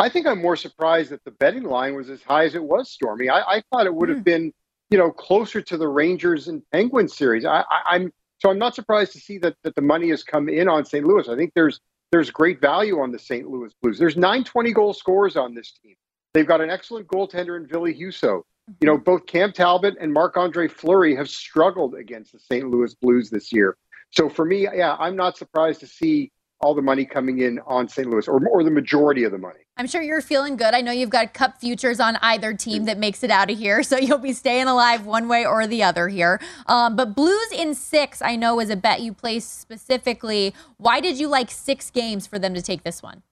I 0.00 0.08
think 0.08 0.26
I'm 0.28 0.40
more 0.40 0.56
surprised 0.56 1.10
that 1.10 1.24
the 1.24 1.32
betting 1.32 1.64
line 1.64 1.96
was 1.96 2.08
as 2.08 2.22
high 2.22 2.44
as 2.44 2.54
it 2.54 2.62
was, 2.62 2.88
Stormy. 2.88 3.28
I, 3.28 3.40
I 3.40 3.62
thought 3.70 3.86
it 3.86 3.94
would 3.94 4.08
have 4.08 4.18
mm. 4.18 4.24
been 4.24 4.52
you 4.90 4.98
know, 4.98 5.10
closer 5.10 5.60
to 5.60 5.76
the 5.76 5.88
Rangers 5.88 6.48
and 6.48 6.62
Penguins 6.72 7.16
series. 7.16 7.44
I, 7.44 7.64
am 7.90 8.12
so 8.38 8.50
I'm 8.50 8.58
not 8.58 8.74
surprised 8.74 9.12
to 9.12 9.20
see 9.20 9.38
that 9.38 9.56
that 9.62 9.74
the 9.74 9.82
money 9.82 10.08
has 10.10 10.22
come 10.22 10.48
in 10.48 10.68
on 10.68 10.84
St. 10.84 11.04
Louis. 11.04 11.28
I 11.28 11.36
think 11.36 11.52
there's 11.54 11.80
there's 12.10 12.30
great 12.30 12.60
value 12.60 13.00
on 13.00 13.12
the 13.12 13.18
St. 13.18 13.48
Louis 13.48 13.72
Blues. 13.82 13.98
There's 13.98 14.16
920 14.16 14.72
goal 14.72 14.94
scorers 14.94 15.36
on 15.36 15.54
this 15.54 15.72
team. 15.82 15.94
They've 16.32 16.46
got 16.46 16.60
an 16.60 16.70
excellent 16.70 17.06
goaltender 17.06 17.56
in 17.56 17.66
Ville 17.66 17.92
Husso. 17.92 18.42
You 18.80 18.86
know, 18.86 18.98
both 18.98 19.26
Cam 19.26 19.52
Talbot 19.52 19.96
and 20.00 20.12
Marc 20.12 20.36
Andre 20.36 20.68
Fleury 20.68 21.16
have 21.16 21.28
struggled 21.28 21.94
against 21.94 22.32
the 22.32 22.38
St. 22.38 22.68
Louis 22.68 22.94
Blues 22.94 23.30
this 23.30 23.50
year. 23.50 23.76
So 24.10 24.28
for 24.28 24.44
me, 24.44 24.68
yeah, 24.74 24.96
I'm 24.98 25.16
not 25.16 25.36
surprised 25.36 25.80
to 25.80 25.86
see 25.86 26.32
all 26.60 26.74
the 26.74 26.82
money 26.82 27.04
coming 27.04 27.38
in 27.38 27.60
on 27.66 27.88
St. 27.88 28.08
Louis, 28.08 28.26
or, 28.28 28.46
or 28.48 28.64
the 28.64 28.70
majority 28.70 29.24
of 29.24 29.32
the 29.32 29.38
money. 29.38 29.60
I'm 29.78 29.86
sure 29.86 30.02
you're 30.02 30.20
feeling 30.20 30.56
good. 30.56 30.74
I 30.74 30.80
know 30.80 30.90
you've 30.90 31.08
got 31.08 31.32
cup 31.32 31.60
futures 31.60 32.00
on 32.00 32.16
either 32.20 32.52
team 32.52 32.86
that 32.86 32.98
makes 32.98 33.22
it 33.22 33.30
out 33.30 33.48
of 33.48 33.56
here, 33.56 33.82
so 33.84 33.96
you'll 33.96 34.18
be 34.18 34.32
staying 34.32 34.66
alive 34.66 35.06
one 35.06 35.28
way 35.28 35.46
or 35.46 35.66
the 35.68 35.84
other 35.84 36.08
here. 36.08 36.40
Um, 36.66 36.96
but 36.96 37.14
Blues 37.14 37.52
in 37.52 37.74
six, 37.76 38.20
I 38.20 38.34
know, 38.34 38.58
is 38.58 38.70
a 38.70 38.76
bet 38.76 39.00
you 39.00 39.12
placed 39.12 39.60
specifically. 39.60 40.52
Why 40.78 41.00
did 41.00 41.18
you 41.18 41.28
like 41.28 41.50
six 41.52 41.90
games 41.90 42.26
for 42.26 42.40
them 42.40 42.54
to 42.54 42.62
take 42.62 42.82
this 42.82 43.02
one? 43.02 43.22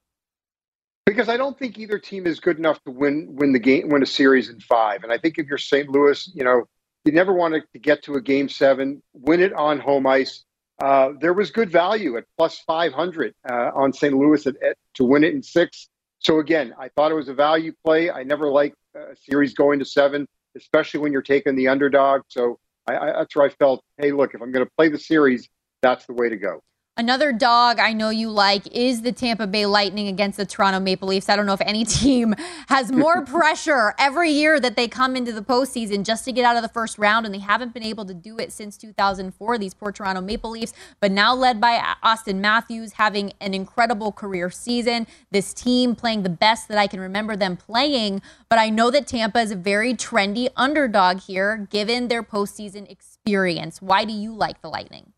Because 1.04 1.28
I 1.28 1.36
don't 1.36 1.58
think 1.58 1.78
either 1.78 1.98
team 1.98 2.26
is 2.26 2.38
good 2.38 2.58
enough 2.58 2.82
to 2.84 2.90
win 2.92 3.34
win 3.36 3.52
the 3.52 3.58
game, 3.58 3.88
win 3.88 4.02
a 4.02 4.06
series 4.06 4.48
in 4.48 4.60
five. 4.60 5.02
And 5.02 5.12
I 5.12 5.18
think 5.18 5.38
if 5.38 5.46
you're 5.46 5.58
St. 5.58 5.88
Louis, 5.88 6.30
you 6.34 6.44
know, 6.44 6.64
you 7.04 7.12
never 7.12 7.32
want 7.32 7.54
to 7.54 7.78
get 7.78 8.02
to 8.04 8.14
a 8.14 8.20
game 8.20 8.48
seven, 8.48 9.02
win 9.12 9.40
it 9.40 9.52
on 9.52 9.78
home 9.78 10.06
ice 10.06 10.44
uh, 10.82 11.10
there 11.20 11.32
was 11.32 11.50
good 11.50 11.70
value 11.70 12.16
at 12.16 12.24
plus 12.36 12.58
500 12.60 13.34
uh, 13.48 13.70
on 13.74 13.92
St. 13.92 14.14
Louis 14.14 14.46
at, 14.46 14.62
at, 14.62 14.76
to 14.94 15.04
win 15.04 15.24
it 15.24 15.34
in 15.34 15.42
six. 15.42 15.88
So 16.18 16.38
again, 16.40 16.74
I 16.78 16.88
thought 16.88 17.10
it 17.10 17.14
was 17.14 17.28
a 17.28 17.34
value 17.34 17.72
play. 17.84 18.10
I 18.10 18.22
never 18.22 18.50
like 18.50 18.74
a 18.94 19.14
series 19.16 19.54
going 19.54 19.78
to 19.78 19.84
seven, 19.84 20.26
especially 20.56 21.00
when 21.00 21.12
you're 21.12 21.22
taking 21.22 21.56
the 21.56 21.68
underdog. 21.68 22.22
So 22.28 22.58
I, 22.86 22.96
I, 22.96 23.06
that's 23.12 23.36
where 23.36 23.46
I 23.46 23.50
felt, 23.50 23.82
hey, 23.98 24.12
look, 24.12 24.34
if 24.34 24.40
I'm 24.40 24.52
going 24.52 24.64
to 24.64 24.72
play 24.76 24.88
the 24.88 24.98
series, 24.98 25.48
that's 25.82 26.06
the 26.06 26.14
way 26.14 26.28
to 26.28 26.36
go. 26.36 26.62
Another 26.98 27.30
dog 27.30 27.78
I 27.78 27.92
know 27.92 28.08
you 28.08 28.30
like 28.30 28.74
is 28.74 29.02
the 29.02 29.12
Tampa 29.12 29.46
Bay 29.46 29.66
Lightning 29.66 30.08
against 30.08 30.38
the 30.38 30.46
Toronto 30.46 30.80
Maple 30.80 31.08
Leafs. 31.08 31.28
I 31.28 31.36
don't 31.36 31.44
know 31.44 31.52
if 31.52 31.60
any 31.60 31.84
team 31.84 32.34
has 32.68 32.90
more 32.90 33.22
pressure 33.22 33.94
every 33.98 34.30
year 34.30 34.58
that 34.58 34.76
they 34.76 34.88
come 34.88 35.14
into 35.14 35.30
the 35.30 35.42
postseason 35.42 36.04
just 36.04 36.24
to 36.24 36.32
get 36.32 36.46
out 36.46 36.56
of 36.56 36.62
the 36.62 36.70
first 36.70 36.96
round, 36.96 37.26
and 37.26 37.34
they 37.34 37.40
haven't 37.40 37.74
been 37.74 37.82
able 37.82 38.06
to 38.06 38.14
do 38.14 38.38
it 38.38 38.50
since 38.50 38.78
2004, 38.78 39.58
these 39.58 39.74
poor 39.74 39.92
Toronto 39.92 40.22
Maple 40.22 40.48
Leafs. 40.48 40.72
But 40.98 41.12
now 41.12 41.34
led 41.34 41.60
by 41.60 41.78
Auston 42.02 42.36
Matthews, 42.36 42.94
having 42.94 43.34
an 43.42 43.52
incredible 43.52 44.10
career 44.10 44.48
season. 44.48 45.06
This 45.30 45.52
team 45.52 45.96
playing 45.96 46.22
the 46.22 46.30
best 46.30 46.66
that 46.68 46.78
I 46.78 46.86
can 46.86 47.00
remember 47.00 47.36
them 47.36 47.58
playing. 47.58 48.22
But 48.48 48.58
I 48.58 48.70
know 48.70 48.90
that 48.90 49.06
Tampa 49.06 49.40
is 49.40 49.50
a 49.50 49.56
very 49.56 49.92
trendy 49.92 50.48
underdog 50.56 51.20
here, 51.20 51.68
given 51.70 52.08
their 52.08 52.22
postseason 52.22 52.90
experience. 52.90 53.82
Why 53.82 54.06
do 54.06 54.14
you 54.14 54.32
like 54.32 54.62
the 54.62 54.70
Lightning? 54.70 55.12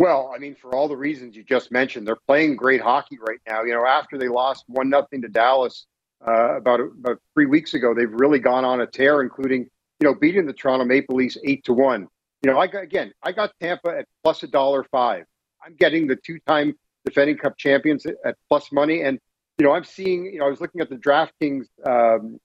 Well, 0.00 0.32
I 0.32 0.38
mean, 0.38 0.54
for 0.54 0.76
all 0.76 0.86
the 0.86 0.96
reasons 0.96 1.34
you 1.34 1.42
just 1.42 1.72
mentioned, 1.72 2.06
they're 2.06 2.16
playing 2.28 2.54
great 2.54 2.80
hockey 2.80 3.18
right 3.20 3.40
now. 3.48 3.64
You 3.64 3.74
know, 3.74 3.84
after 3.84 4.16
they 4.16 4.28
lost 4.28 4.64
one 4.68 4.88
nothing 4.88 5.22
to 5.22 5.28
Dallas 5.28 5.86
uh, 6.26 6.56
about 6.56 6.80
about 6.80 7.20
three 7.34 7.46
weeks 7.46 7.74
ago, 7.74 7.94
they've 7.94 8.12
really 8.12 8.38
gone 8.38 8.64
on 8.64 8.80
a 8.80 8.86
tear, 8.86 9.22
including 9.22 9.68
you 9.98 10.06
know 10.06 10.14
beating 10.14 10.46
the 10.46 10.52
Toronto 10.52 10.84
Maple 10.84 11.16
Leafs 11.16 11.36
eight 11.44 11.64
to 11.64 11.72
one. 11.72 12.06
You 12.42 12.52
know, 12.52 12.58
I 12.60 12.68
got, 12.68 12.84
again, 12.84 13.12
I 13.24 13.32
got 13.32 13.50
Tampa 13.60 13.88
at 13.88 14.06
plus 14.22 14.44
a 14.44 14.46
dollar 14.46 14.84
five. 14.84 15.24
I'm 15.64 15.74
getting 15.74 16.06
the 16.06 16.14
two-time 16.14 16.74
defending 17.04 17.36
Cup 17.36 17.56
champions 17.58 18.06
at 18.06 18.36
plus 18.48 18.70
money, 18.70 19.02
and 19.02 19.18
you 19.58 19.66
know, 19.66 19.72
I'm 19.72 19.84
seeing. 19.84 20.26
You 20.26 20.38
know, 20.38 20.46
I 20.46 20.50
was 20.50 20.60
looking 20.60 20.80
at 20.80 20.90
the 20.90 20.96
DraftKings 20.96 21.66
um, 21.84 22.38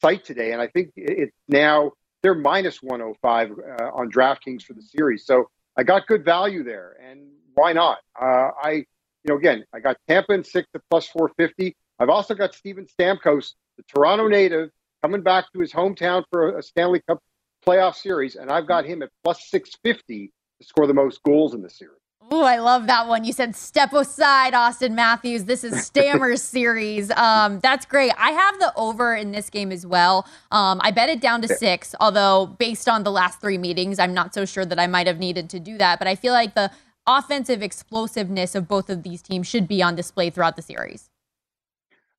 site 0.00 0.24
today, 0.24 0.52
and 0.52 0.62
I 0.62 0.68
think 0.68 0.92
it's 0.94 1.34
now 1.48 1.90
they're 2.22 2.36
minus 2.36 2.80
105 2.80 3.50
uh, 3.50 3.84
on 3.92 4.12
DraftKings 4.12 4.62
for 4.62 4.74
the 4.74 4.82
series. 4.82 5.26
So 5.26 5.50
I 5.76 5.82
got 5.82 6.06
good 6.06 6.24
value 6.24 6.62
there, 6.64 6.96
and 7.02 7.28
why 7.54 7.72
not? 7.72 7.98
Uh, 8.20 8.50
I, 8.62 8.70
you 8.70 9.28
know, 9.28 9.36
again, 9.36 9.64
I 9.72 9.80
got 9.80 9.96
Tampa 10.08 10.32
in 10.32 10.44
six 10.44 10.68
to 10.74 10.80
plus 10.90 11.06
450. 11.08 11.76
I've 11.98 12.08
also 12.08 12.34
got 12.34 12.54
Steven 12.54 12.86
Stamkos, 12.86 13.52
the 13.76 13.84
Toronto 13.84 14.28
native, 14.28 14.70
coming 15.02 15.22
back 15.22 15.52
to 15.52 15.60
his 15.60 15.72
hometown 15.72 16.24
for 16.30 16.58
a 16.58 16.62
Stanley 16.62 17.02
Cup 17.06 17.20
playoff 17.66 17.94
series, 17.94 18.36
and 18.36 18.50
I've 18.50 18.66
got 18.66 18.84
him 18.84 19.02
at 19.02 19.10
plus 19.22 19.48
650 19.50 20.32
to 20.60 20.66
score 20.66 20.86
the 20.86 20.94
most 20.94 21.22
goals 21.22 21.54
in 21.54 21.62
the 21.62 21.70
series. 21.70 21.99
Oh, 22.32 22.44
I 22.44 22.58
love 22.58 22.86
that 22.86 23.08
one. 23.08 23.24
You 23.24 23.32
said 23.32 23.56
step 23.56 23.92
aside, 23.92 24.52
Auston 24.52 24.92
Matthews. 24.92 25.46
This 25.46 25.64
is 25.64 25.84
Stammer's 25.84 26.40
series. 26.56 27.10
Um, 27.10 27.58
that's 27.58 27.84
great. 27.84 28.12
I 28.16 28.30
have 28.30 28.56
the 28.60 28.72
over 28.76 29.16
in 29.16 29.32
this 29.32 29.50
game 29.50 29.72
as 29.72 29.84
well. 29.84 30.28
Um, 30.52 30.80
I 30.84 30.92
bet 30.92 31.08
it 31.08 31.20
down 31.20 31.42
to 31.42 31.48
six, 31.48 31.92
although 31.98 32.46
based 32.46 32.88
on 32.88 33.02
the 33.02 33.10
last 33.10 33.40
three 33.40 33.58
meetings, 33.58 33.98
I'm 33.98 34.14
not 34.14 34.32
so 34.32 34.44
sure 34.44 34.64
that 34.64 34.78
I 34.78 34.86
might 34.86 35.08
have 35.08 35.18
needed 35.18 35.50
to 35.50 35.58
do 35.58 35.76
that. 35.78 35.98
But 35.98 36.06
I 36.06 36.14
feel 36.14 36.32
like 36.32 36.54
the 36.54 36.70
offensive 37.04 37.62
explosiveness 37.62 38.54
of 38.54 38.68
both 38.68 38.90
of 38.90 39.02
these 39.02 39.22
teams 39.22 39.48
should 39.48 39.66
be 39.66 39.82
on 39.82 39.96
display 39.96 40.30
throughout 40.30 40.54
the 40.54 40.62
series. 40.62 41.10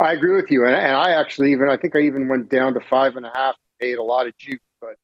I 0.02 0.12
agree 0.12 0.36
with 0.36 0.52
you, 0.52 0.66
and, 0.66 0.76
and 0.76 0.96
I 0.96 1.12
actually 1.12 1.54
even 1.54 1.70
I 1.70 1.78
think 1.78 1.96
I 1.96 2.00
even 2.00 2.28
went 2.28 2.50
down 2.50 2.74
to 2.74 2.82
five 2.82 3.16
and 3.16 3.26
a 3.26 3.32
half, 3.34 3.56
paid 3.80 3.98
a 3.98 4.04
lot 4.04 4.28
of 4.28 4.38
juice. 4.38 4.60
But 4.82 4.98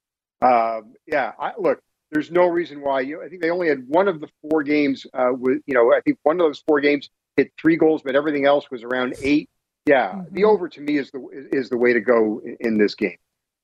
um, 0.45 0.95
yeah, 1.05 1.31
I, 1.39 1.53
look, 1.57 1.79
there's 2.11 2.31
no 2.31 2.47
reason 2.47 2.81
why 2.81 3.01
you. 3.01 3.21
I 3.21 3.27
think 3.27 3.41
they 3.41 3.49
only 3.49 3.67
had 3.67 3.83
one 3.87 4.07
of 4.07 4.21
the 4.21 4.29
four 4.41 4.63
games. 4.63 5.05
Uh, 5.13 5.29
with 5.31 5.61
you 5.65 5.73
know, 5.73 5.93
I 5.93 6.01
think 6.01 6.17
one 6.23 6.39
of 6.39 6.47
those 6.47 6.63
four 6.67 6.79
games 6.79 7.09
hit 7.35 7.51
three 7.59 7.75
goals, 7.75 8.01
but 8.03 8.15
everything 8.15 8.45
else 8.45 8.69
was 8.71 8.83
around 8.83 9.15
eight. 9.21 9.49
Yeah, 9.85 10.09
mm-hmm. 10.09 10.35
the 10.35 10.43
over 10.43 10.69
to 10.69 10.81
me 10.81 10.97
is 10.97 11.11
the 11.11 11.47
is 11.51 11.69
the 11.69 11.77
way 11.77 11.93
to 11.93 12.01
go 12.01 12.41
in, 12.43 12.57
in, 12.59 12.77
this 12.77 12.95
game. 12.95 13.17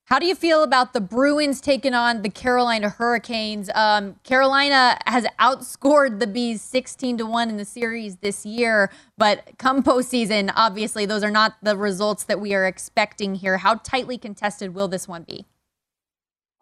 How 0.06 0.20
do 0.20 0.26
you 0.26 0.36
feel 0.36 0.64
about 0.64 0.92
the 0.92 1.00
Bruins 1.00 1.62
taking 1.62 1.94
on 1.94 2.22
the 2.22 2.30
Carolina 2.30 2.90
Hurricanes? 2.90 3.70
Um, 3.74 4.16
Carolina 4.24 4.98
has 5.06 5.26
outscored 5.40 6.20
the 6.20 6.28
Bees 6.28 6.62
16 6.62 7.20
to 7.20 7.26
1 7.26 7.50
in 7.50 7.56
the 7.56 7.64
series 7.64 8.18
this 8.18 8.46
year, 8.46 8.92
but 9.18 9.52
come 9.58 9.82
postseason, 9.82 10.52
obviously, 10.58 11.06
those 11.06 11.24
are 11.24 11.32
not 11.32 11.56
the 11.62 11.78
results 11.78 12.26
that 12.26 12.42
we 12.42 12.54
are 12.54 12.66
expecting 12.66 13.36
here. 13.36 13.58
How 13.58 13.76
tightly 13.76 14.18
contested 14.18 14.76
will 14.76 14.90
this 14.90 15.08
one 15.08 15.24
be? 15.24 15.46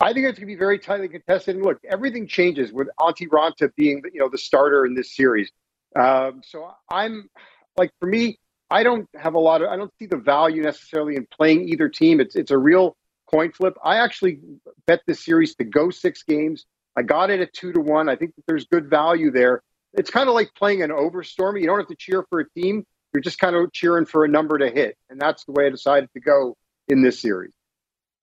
I 0.02 0.14
think 0.14 0.26
it's 0.26 0.40
going 0.40 0.48
to 0.48 0.54
be 0.54 0.56
very 0.56 0.80
tightly 0.80 1.08
contested. 1.08 1.56
And 1.56 1.64
look, 1.64 1.80
everything 1.88 2.28
changes 2.28 2.74
with 2.74 2.90
Antti 3.00 3.28
Raanta 3.28 3.70
being, 3.76 4.02
you 4.12 4.20
know, 4.20 4.30
the 4.30 4.38
starter 4.38 4.86
in 4.86 4.96
this 4.96 5.16
series. 5.16 5.52
Um, 5.96 6.42
so 6.44 6.72
I'm 6.90 7.30
like, 7.78 7.92
for 8.00 8.08
me, 8.08 8.40
I 8.72 8.82
don't 8.84 9.08
have 9.16 9.36
a 9.36 9.40
lot 9.40 9.62
of, 9.62 9.70
I 9.70 9.76
don't 9.76 9.92
see 10.00 10.08
the 10.08 10.18
value 10.18 10.64
necessarily 10.64 11.18
in 11.18 11.28
playing 11.28 11.70
either 11.70 11.88
team. 11.88 12.20
It's 12.20 12.36
it's 12.36 12.52
a 12.52 12.58
real 12.58 12.98
coin 13.30 13.52
flip. 13.52 13.76
I 13.84 13.98
actually 13.98 14.40
bet 14.88 15.02
this 15.06 15.24
series 15.24 15.56
to 15.56 15.66
go 15.66 15.92
six 15.92 16.24
games. 16.24 16.66
I 16.98 17.04
got 17.04 17.30
it 17.30 17.40
at 17.40 17.54
two 17.54 17.72
to 17.74 17.80
one. 17.80 18.10
I 18.10 18.16
think 18.16 18.36
that 18.36 18.44
there's 18.48 18.66
good 18.66 18.90
value 18.90 19.30
there. 19.30 19.62
It's 19.94 20.10
kind 20.10 20.30
of 20.30 20.36
like 20.36 20.54
playing 20.56 20.82
an 20.82 20.92
over 20.92 21.22
stormy. 21.22 21.62
You 21.62 21.68
don't 21.68 21.80
have 21.80 21.88
to 21.90 21.96
cheer 21.96 22.26
for 22.30 22.40
a 22.40 22.50
team. 22.50 22.86
You're 23.14 23.22
just 23.22 23.40
kind 23.40 23.56
of 23.56 23.72
cheering 23.72 24.06
for 24.06 24.26
a 24.26 24.28
number 24.28 24.58
to 24.58 24.70
hit. 24.70 24.98
And 25.10 25.20
that's 25.20 25.44
the 25.44 25.52
way 25.52 25.68
I 25.68 25.70
decided 25.70 26.10
to 26.14 26.22
go 26.22 26.58
in 26.88 27.02
this 27.02 27.20
series. 27.20 27.52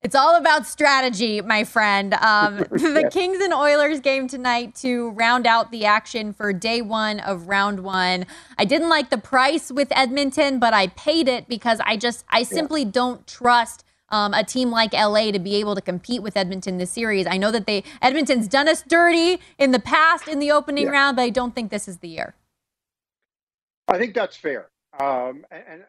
It's 0.03 0.14
all 0.14 0.36
about 0.36 0.64
strategy, 0.64 1.40
my 1.40 1.64
friend. 1.64 2.14
Um, 2.14 2.59
the 2.70 3.11
Kings 3.12 3.40
and 3.40 3.53
Oilers 3.53 3.99
game 3.99 4.28
tonight 4.28 4.76
to 4.76 5.11
round 5.11 5.46
out 5.46 5.72
the 5.72 5.86
action 5.86 6.32
for 6.32 6.53
day 6.53 6.80
one 6.80 7.18
of 7.20 7.49
round 7.49 7.80
one. 7.80 8.24
I 8.57 8.64
didn't 8.64 8.88
like 8.88 9.11
the 9.11 9.18
price 9.18 9.72
with 9.72 9.88
Edmonton, 9.90 10.61
but 10.61 10.72
I 10.72 10.86
paid 10.88 11.26
it 11.26 11.49
because 11.49 11.80
I 11.84 11.96
just, 11.96 12.24
I 12.28 12.44
simply 12.44 12.82
yeah. 12.82 12.90
don't 12.92 13.26
trust 13.26 13.84
um, 14.11 14.34
a 14.34 14.44
team 14.44 14.70
like 14.70 14.92
LA 14.92 15.32
to 15.32 15.40
be 15.40 15.57
able 15.57 15.74
to 15.74 15.82
compete 15.82 16.22
with 16.22 16.36
Edmonton 16.36 16.78
this 16.78 16.92
series. 16.92 17.26
I 17.26 17.36
know 17.36 17.51
that 17.51 17.66
they 17.66 17.82
Edmonton's 18.01 18.46
done 18.46 18.68
us 18.68 18.82
dirty 18.82 19.40
in 19.59 19.72
the 19.72 19.80
past 19.80 20.28
in 20.28 20.38
the 20.38 20.51
opening 20.53 20.86
yeah. 20.86 20.92
round, 20.92 21.16
but 21.16 21.22
I 21.22 21.30
don't 21.30 21.55
think 21.55 21.70
this 21.70 21.88
is 21.88 21.99
the 21.99 22.09
year. 22.09 22.34
I 23.88 23.99
think 23.99 24.14
that's 24.14 24.36
fair. 24.36 24.68
Um, 24.99 25.44
and, 25.51 25.64
and 25.68 25.82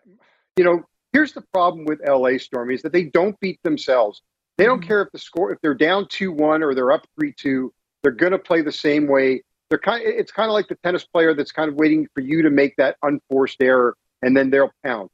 you 0.57 0.63
know, 0.65 0.83
Here's 1.13 1.33
the 1.33 1.41
problem 1.53 1.85
with 1.85 1.99
LA 2.07 2.37
Storm 2.37 2.71
is 2.71 2.81
that 2.83 2.93
they 2.93 3.05
don't 3.05 3.39
beat 3.39 3.59
themselves. 3.63 4.21
They 4.57 4.65
don't 4.65 4.79
mm-hmm. 4.79 4.87
care 4.87 5.01
if 5.01 5.11
the 5.11 5.19
score 5.19 5.51
if 5.51 5.59
they're 5.61 5.73
down 5.73 6.07
two 6.09 6.31
one 6.31 6.63
or 6.63 6.75
they're 6.75 6.91
up 6.91 7.07
three 7.17 7.33
two. 7.33 7.73
They're 8.03 8.11
going 8.11 8.31
to 8.31 8.39
play 8.39 8.61
the 8.61 8.71
same 8.71 9.07
way. 9.07 9.43
They're 9.69 9.79
kind. 9.79 10.03
It's 10.05 10.31
kind 10.31 10.49
of 10.49 10.53
like 10.53 10.67
the 10.67 10.77
tennis 10.83 11.05
player 11.05 11.33
that's 11.33 11.51
kind 11.51 11.69
of 11.69 11.75
waiting 11.75 12.07
for 12.13 12.21
you 12.21 12.41
to 12.43 12.49
make 12.49 12.75
that 12.77 12.97
unforced 13.03 13.61
error, 13.61 13.95
and 14.21 14.35
then 14.35 14.49
they'll 14.49 14.71
pound. 14.83 15.09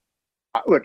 Uh, 0.54 0.62
look, 0.68 0.84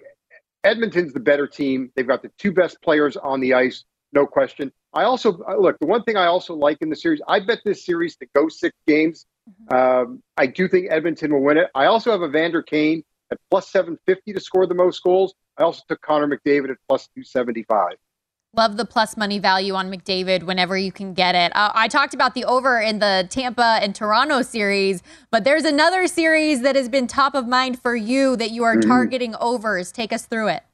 Edmonton's 0.65 1.13
the 1.13 1.21
better 1.21 1.47
team. 1.47 1.91
They've 1.95 2.07
got 2.07 2.23
the 2.23 2.31
two 2.39 2.53
best 2.53 2.81
players 2.83 3.17
on 3.17 3.41
the 3.41 3.55
ice, 3.55 3.85
no 4.13 4.27
question. 4.27 4.73
I 4.93 5.05
also 5.05 5.41
uh, 5.49 5.57
look. 5.57 5.79
The 5.79 5.87
one 5.87 6.03
thing 6.03 6.17
I 6.17 6.27
also 6.27 6.55
like 6.55 6.79
in 6.81 6.91
the 6.91 6.97
series, 6.97 7.21
I 7.29 7.41
bet 7.41 7.61
this 7.65 7.85
series 7.85 8.17
to 8.17 8.27
go 8.35 8.49
six 8.49 8.77
games. 8.87 9.27
Mm-hmm. 9.49 9.75
Um, 9.75 10.23
I 10.37 10.47
do 10.47 10.69
think 10.69 10.89
Edmonton 10.91 11.33
will 11.33 11.43
win 11.43 11.57
it. 11.57 11.69
I 11.75 11.87
also 11.87 12.11
have 12.11 12.23
a 12.23 12.29
Vander 12.29 12.63
Kane 12.63 13.05
at 13.31 13.39
plus 13.51 13.71
750 13.71 14.33
to 14.33 14.41
score 14.41 14.67
the 14.67 14.75
most 14.75 15.03
goals. 15.03 15.35
I 15.59 15.63
also 15.63 15.83
took 15.89 16.01
Connor 16.03 16.27
McDavid 16.27 16.71
at 16.71 16.77
plus 16.89 17.09
275. 17.15 17.95
Love 18.57 18.77
the 18.77 18.85
plus 18.85 19.17
money 19.17 19.39
value 19.39 19.75
on 19.75 19.93
McDavid 19.93 20.43
whenever 20.43 20.77
you 20.77 20.91
can 20.91 21.15
get 21.15 21.37
it. 21.37 21.55
Uh, 21.55 21.71
I 21.73 21.87
talked 21.87 22.15
about 22.15 22.35
the 22.35 22.45
over 22.45 22.81
in 22.81 22.99
the 22.99 23.25
Tampa 23.31 23.79
and 23.81 23.95
Toronto 23.95 24.43
series, 24.43 25.05
but 25.31 25.45
there's 25.45 25.65
another 25.65 26.09
series 26.09 26.63
that 26.63 26.75
has 26.75 26.89
been 26.89 27.07
top 27.07 27.37
of 27.37 27.47
mind 27.47 27.81
for 27.81 27.95
you 27.95 28.35
that 28.37 28.51
you 28.51 28.65
are 28.65 28.77
mm-hmm. 28.77 28.91
targeting 28.91 29.37
overs. 29.41 29.93
Take 29.93 30.13
us 30.13 30.27
through 30.27 30.49
it. 30.49 30.65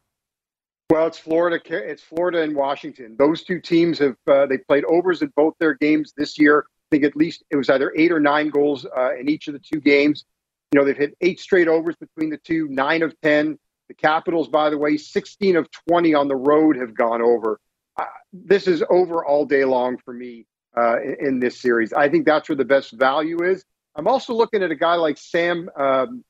Well, 0.89 1.07
it's 1.07 1.19
Florida. 1.19 1.61
It's 1.69 2.03
Florida 2.03 2.41
and 2.43 2.57
Washington. 2.57 3.17
Those 3.19 3.43
two 3.43 3.61
teams 3.61 3.99
have 3.99 4.17
uh, 4.27 4.47
they 4.47 4.57
played 4.57 4.85
overs 4.85 5.21
in 5.21 5.31
both 5.37 5.55
their 5.59 5.75
games 5.75 6.15
this 6.17 6.39
year. 6.39 6.65
I 6.69 6.97
think 6.97 7.05
at 7.05 7.17
least 7.17 7.45
it 7.51 7.57
was 7.57 7.69
either 7.69 7.93
eight 7.97 8.13
or 8.13 8.21
nine 8.21 8.49
goals 8.49 8.87
uh, 8.97 9.17
in 9.17 9.29
each 9.29 9.49
of 9.49 9.55
the 9.55 9.61
two 9.61 9.81
games. 9.81 10.25
You 10.73 10.81
know, 10.81 10.85
they've 10.85 10.97
hit 10.97 11.17
eight 11.21 11.41
straight 11.41 11.69
overs 11.69 11.97
between 11.97 12.31
the 12.31 12.39
two, 12.39 12.69
nine 12.69 13.03
of 13.03 13.15
10. 13.23 13.59
The 13.89 13.95
Capitals, 13.95 14.49
by 14.49 14.71
the 14.71 14.79
way, 14.79 14.97
16 14.97 15.57
of 15.57 15.69
20 15.89 16.15
on 16.15 16.29
the 16.29 16.37
road 16.37 16.77
have 16.77 16.95
gone 16.95 17.23
over. 17.23 17.61
Uh, 17.97 18.05
this 18.33 18.67
is 18.67 18.83
over 18.91 19.25
all 19.25 19.47
day 19.47 19.65
long 19.65 19.97
for 19.99 20.13
me 20.13 20.47
uh, 20.77 21.01
in, 21.01 21.17
in, 21.21 21.41
this 21.41 21.61
series. 21.61 21.93
I 21.93 22.09
think 22.09 22.27
that's 22.27 22.49
where 22.49 22.57
the 22.57 22.65
best 22.65 22.93
value 22.93 23.45
is. 23.45 23.65
I'm 23.95 24.09
also 24.09 24.35
looking 24.35 24.63
at 24.63 24.71
a 24.71 24.75
guy 24.75 24.97
like 24.97 25.17
Sam 25.17 25.71
um, 25.77 26.25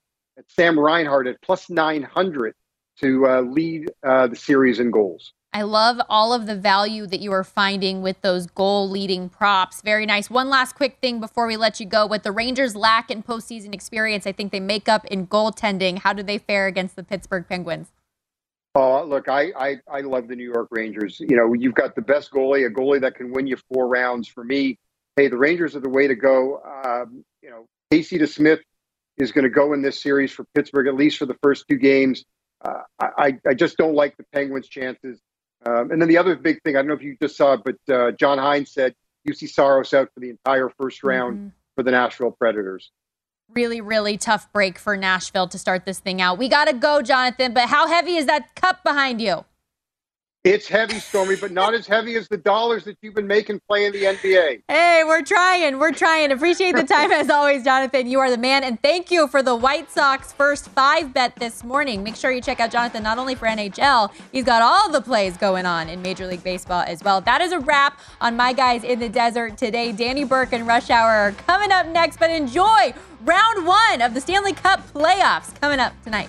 Sam 0.49 0.79
Reinhart 0.79 1.27
at 1.27 1.41
plus 1.43 1.71
900 1.71 2.55
to 3.01 3.27
uh, 3.27 3.41
lead 3.41 3.91
uh, 4.07 4.29
the 4.29 4.37
series 4.37 4.79
in 4.81 4.91
goals. 4.91 5.33
I 5.57 5.63
love 5.63 5.99
all 6.11 6.35
of 6.35 6.45
the 6.45 6.55
value 6.55 7.07
that 7.07 7.21
you 7.21 7.33
are 7.33 7.43
finding 7.43 8.03
with 8.03 8.21
those 8.21 8.47
goal 8.47 8.91
leading 8.91 9.31
props. 9.31 9.81
Very 9.81 10.05
nice. 10.05 10.29
One 10.29 10.51
last 10.51 10.75
quick 10.75 10.99
thing 11.01 11.19
before 11.19 11.47
we 11.47 11.57
let 11.57 11.81
you 11.81 11.87
go. 11.87 12.05
What 12.05 12.25
the 12.25 12.31
Rangers 12.31 12.77
lack 12.77 13.11
in 13.11 13.23
postseason 13.23 13.73
experience, 13.73 14.27
I 14.27 14.33
think 14.33 14.53
they 14.53 14.61
make 14.61 14.87
up 14.87 15.07
in 15.07 15.27
goaltending. 15.27 16.01
How 16.01 16.13
do 16.13 16.23
they 16.23 16.37
fare 16.37 16.67
against 16.67 16.95
the 16.95 17.03
Pittsburgh 17.03 17.47
Penguins? 17.49 17.91
Oh, 18.75 19.03
look, 19.05 19.31
I, 19.31 19.51
I, 19.57 19.77
I 19.91 20.01
love 20.03 20.29
the 20.29 20.37
New 20.37 20.45
York 20.45 20.69
Rangers. 20.71 21.17
You 21.21 21.35
know, 21.35 21.55
you've 21.55 21.75
got 21.75 21.95
the 21.95 22.03
best 22.03 22.33
goalie, 22.33 22.67
a 22.67 22.71
goalie 22.71 23.01
that 23.01 23.15
can 23.15 23.33
win 23.33 23.47
you 23.47 23.57
four 23.73 23.89
rounds. 23.89 24.29
For 24.29 24.45
me, 24.45 24.79
hey, 25.17 25.29
the 25.29 25.39
Rangers 25.39 25.75
are 25.75 25.81
the 25.81 25.89
way 25.89 26.07
to 26.07 26.15
go. 26.15 26.61
Um, 26.85 27.25
you 27.43 27.49
know, 27.49 27.65
Casey 27.91 28.19
DeSmith 28.19 28.61
is 29.17 29.33
going 29.33 29.45
to 29.45 29.51
go 29.51 29.73
in 29.73 29.81
this 29.81 30.03
series 30.03 30.33
for 30.33 30.45
Pittsburgh, 30.55 30.87
at 30.87 30.97
least 30.97 31.17
for 31.17 31.25
the 31.25 31.39
first 31.43 31.65
two 31.67 31.79
games. 31.79 32.27
Uh, 32.63 32.81
I, 33.01 33.39
I 33.49 33.55
just 33.55 33.79
don't 33.79 33.95
like 33.95 34.19
the 34.19 34.25
Penguins' 34.35 34.69
chances. 34.69 35.19
Um, 35.67 35.91
and 35.91 36.01
then 36.01 36.09
the 36.09 36.19
other 36.19 36.37
big 36.37 36.63
thing, 36.63 36.77
I 36.77 36.81
don't 36.81 36.89
know 36.89 36.95
if 36.95 37.03
you 37.03 37.17
just 37.21 37.37
saw 37.37 37.55
it, 37.55 37.63
but 37.65 37.93
uh, 37.93 38.13
John 38.13 38.39
Hynes 38.39 38.69
said 38.69 38.95
Juuse 39.27 39.49
Saros 39.51 39.93
out 39.93 40.11
for 40.15 40.21
the 40.21 40.31
entire 40.31 40.71
first 40.79 41.03
round 41.03 41.37
mm-hmm. 41.37 41.49
for 41.75 41.83
the 41.83 41.91
Nashville 41.91 42.31
Predators. 42.31 42.93
Really, 43.53 43.81
really 43.81 44.17
tough 44.17 44.53
break 44.53 44.79
for 44.79 44.97
Nashville 44.97 45.49
to 45.49 45.59
start 45.59 45.85
this 45.85 45.99
thing 45.99 46.21
out. 46.21 46.39
We 46.39 46.49
got 46.49 46.67
to 46.67 46.73
go, 46.73 47.03
Jonathan, 47.03 47.53
but 47.53 47.69
how 47.69 47.89
heavy 47.89 48.17
is 48.17 48.27
that 48.27 48.55
cup 48.55 48.83
behind 48.85 49.21
you? 49.21 49.45
It's 50.47 50.69
heavy, 50.69 51.01
Stormy, 51.01 51.35
but 51.35 51.51
not 51.51 51.75
as 51.75 51.89
heavy 51.89 52.15
as 52.15 52.29
the 52.29 52.37
dollars 52.37 52.85
that 52.85 52.99
you've 53.03 53.17
been 53.17 53.27
making 53.27 53.61
playing 53.69 53.91
the 53.91 54.05
NBA. 54.05 54.63
Hey, 54.69 55.03
we're 55.05 55.23
trying. 55.23 55.81
We're 55.81 55.91
trying. 55.91 56.31
Appreciate 56.31 56.77
the 56.77 56.85
time 56.85 57.11
as 57.11 57.29
always, 57.29 57.65
Jonathan. 57.65 58.07
You 58.07 58.21
are 58.21 58.31
the 58.31 58.39
man. 58.39 58.63
And 58.63 58.81
thank 58.81 59.11
you 59.11 59.27
for 59.27 59.43
the 59.43 59.57
White 59.57 59.91
Sox 59.91 60.33
first 60.33 60.69
five 60.69 61.13
bet 61.13 61.35
this 61.35 61.65
morning. 61.65 62.05
Make 62.05 62.15
sure 62.15 62.31
you 62.31 62.41
check 62.41 62.61
out 62.61 62.71
Jonathan 62.71 63.03
not 63.03 63.19
only 63.19 63.35
for 63.35 63.47
NHL, 63.47 64.13
he's 64.31 64.45
got 64.45 64.63
all 64.63 64.89
the 64.89 65.01
plays 65.01 65.37
going 65.37 65.67
on 65.67 65.89
in 65.89 66.01
Major 66.01 66.29
League 66.29 66.45
Baseball 66.45 66.85
as 66.87 67.03
well. 67.03 67.21
That 67.21 67.41
is 67.41 67.51
a 67.51 67.59
wrap 67.59 67.99
on 68.21 68.37
My 68.37 68.53
Guys 68.53 68.85
in 68.85 69.01
the 69.01 69.09
Desert 69.09 69.59
today. 69.59 69.91
Danny 69.91 70.23
Burke 70.23 70.53
and 70.53 70.65
Rush 70.65 70.91
Hour 70.91 71.11
are 71.11 71.33
coming 71.33 71.73
up 71.73 71.89
next, 71.89 72.21
but 72.21 72.31
enjoy 72.31 72.95
round 73.25 73.67
one 73.67 74.01
of 74.01 74.15
the 74.15 74.21
Stanley 74.21 74.53
Cup 74.53 74.79
playoffs 74.93 75.61
coming 75.61 75.81
up 75.81 75.93
tonight. 76.05 76.29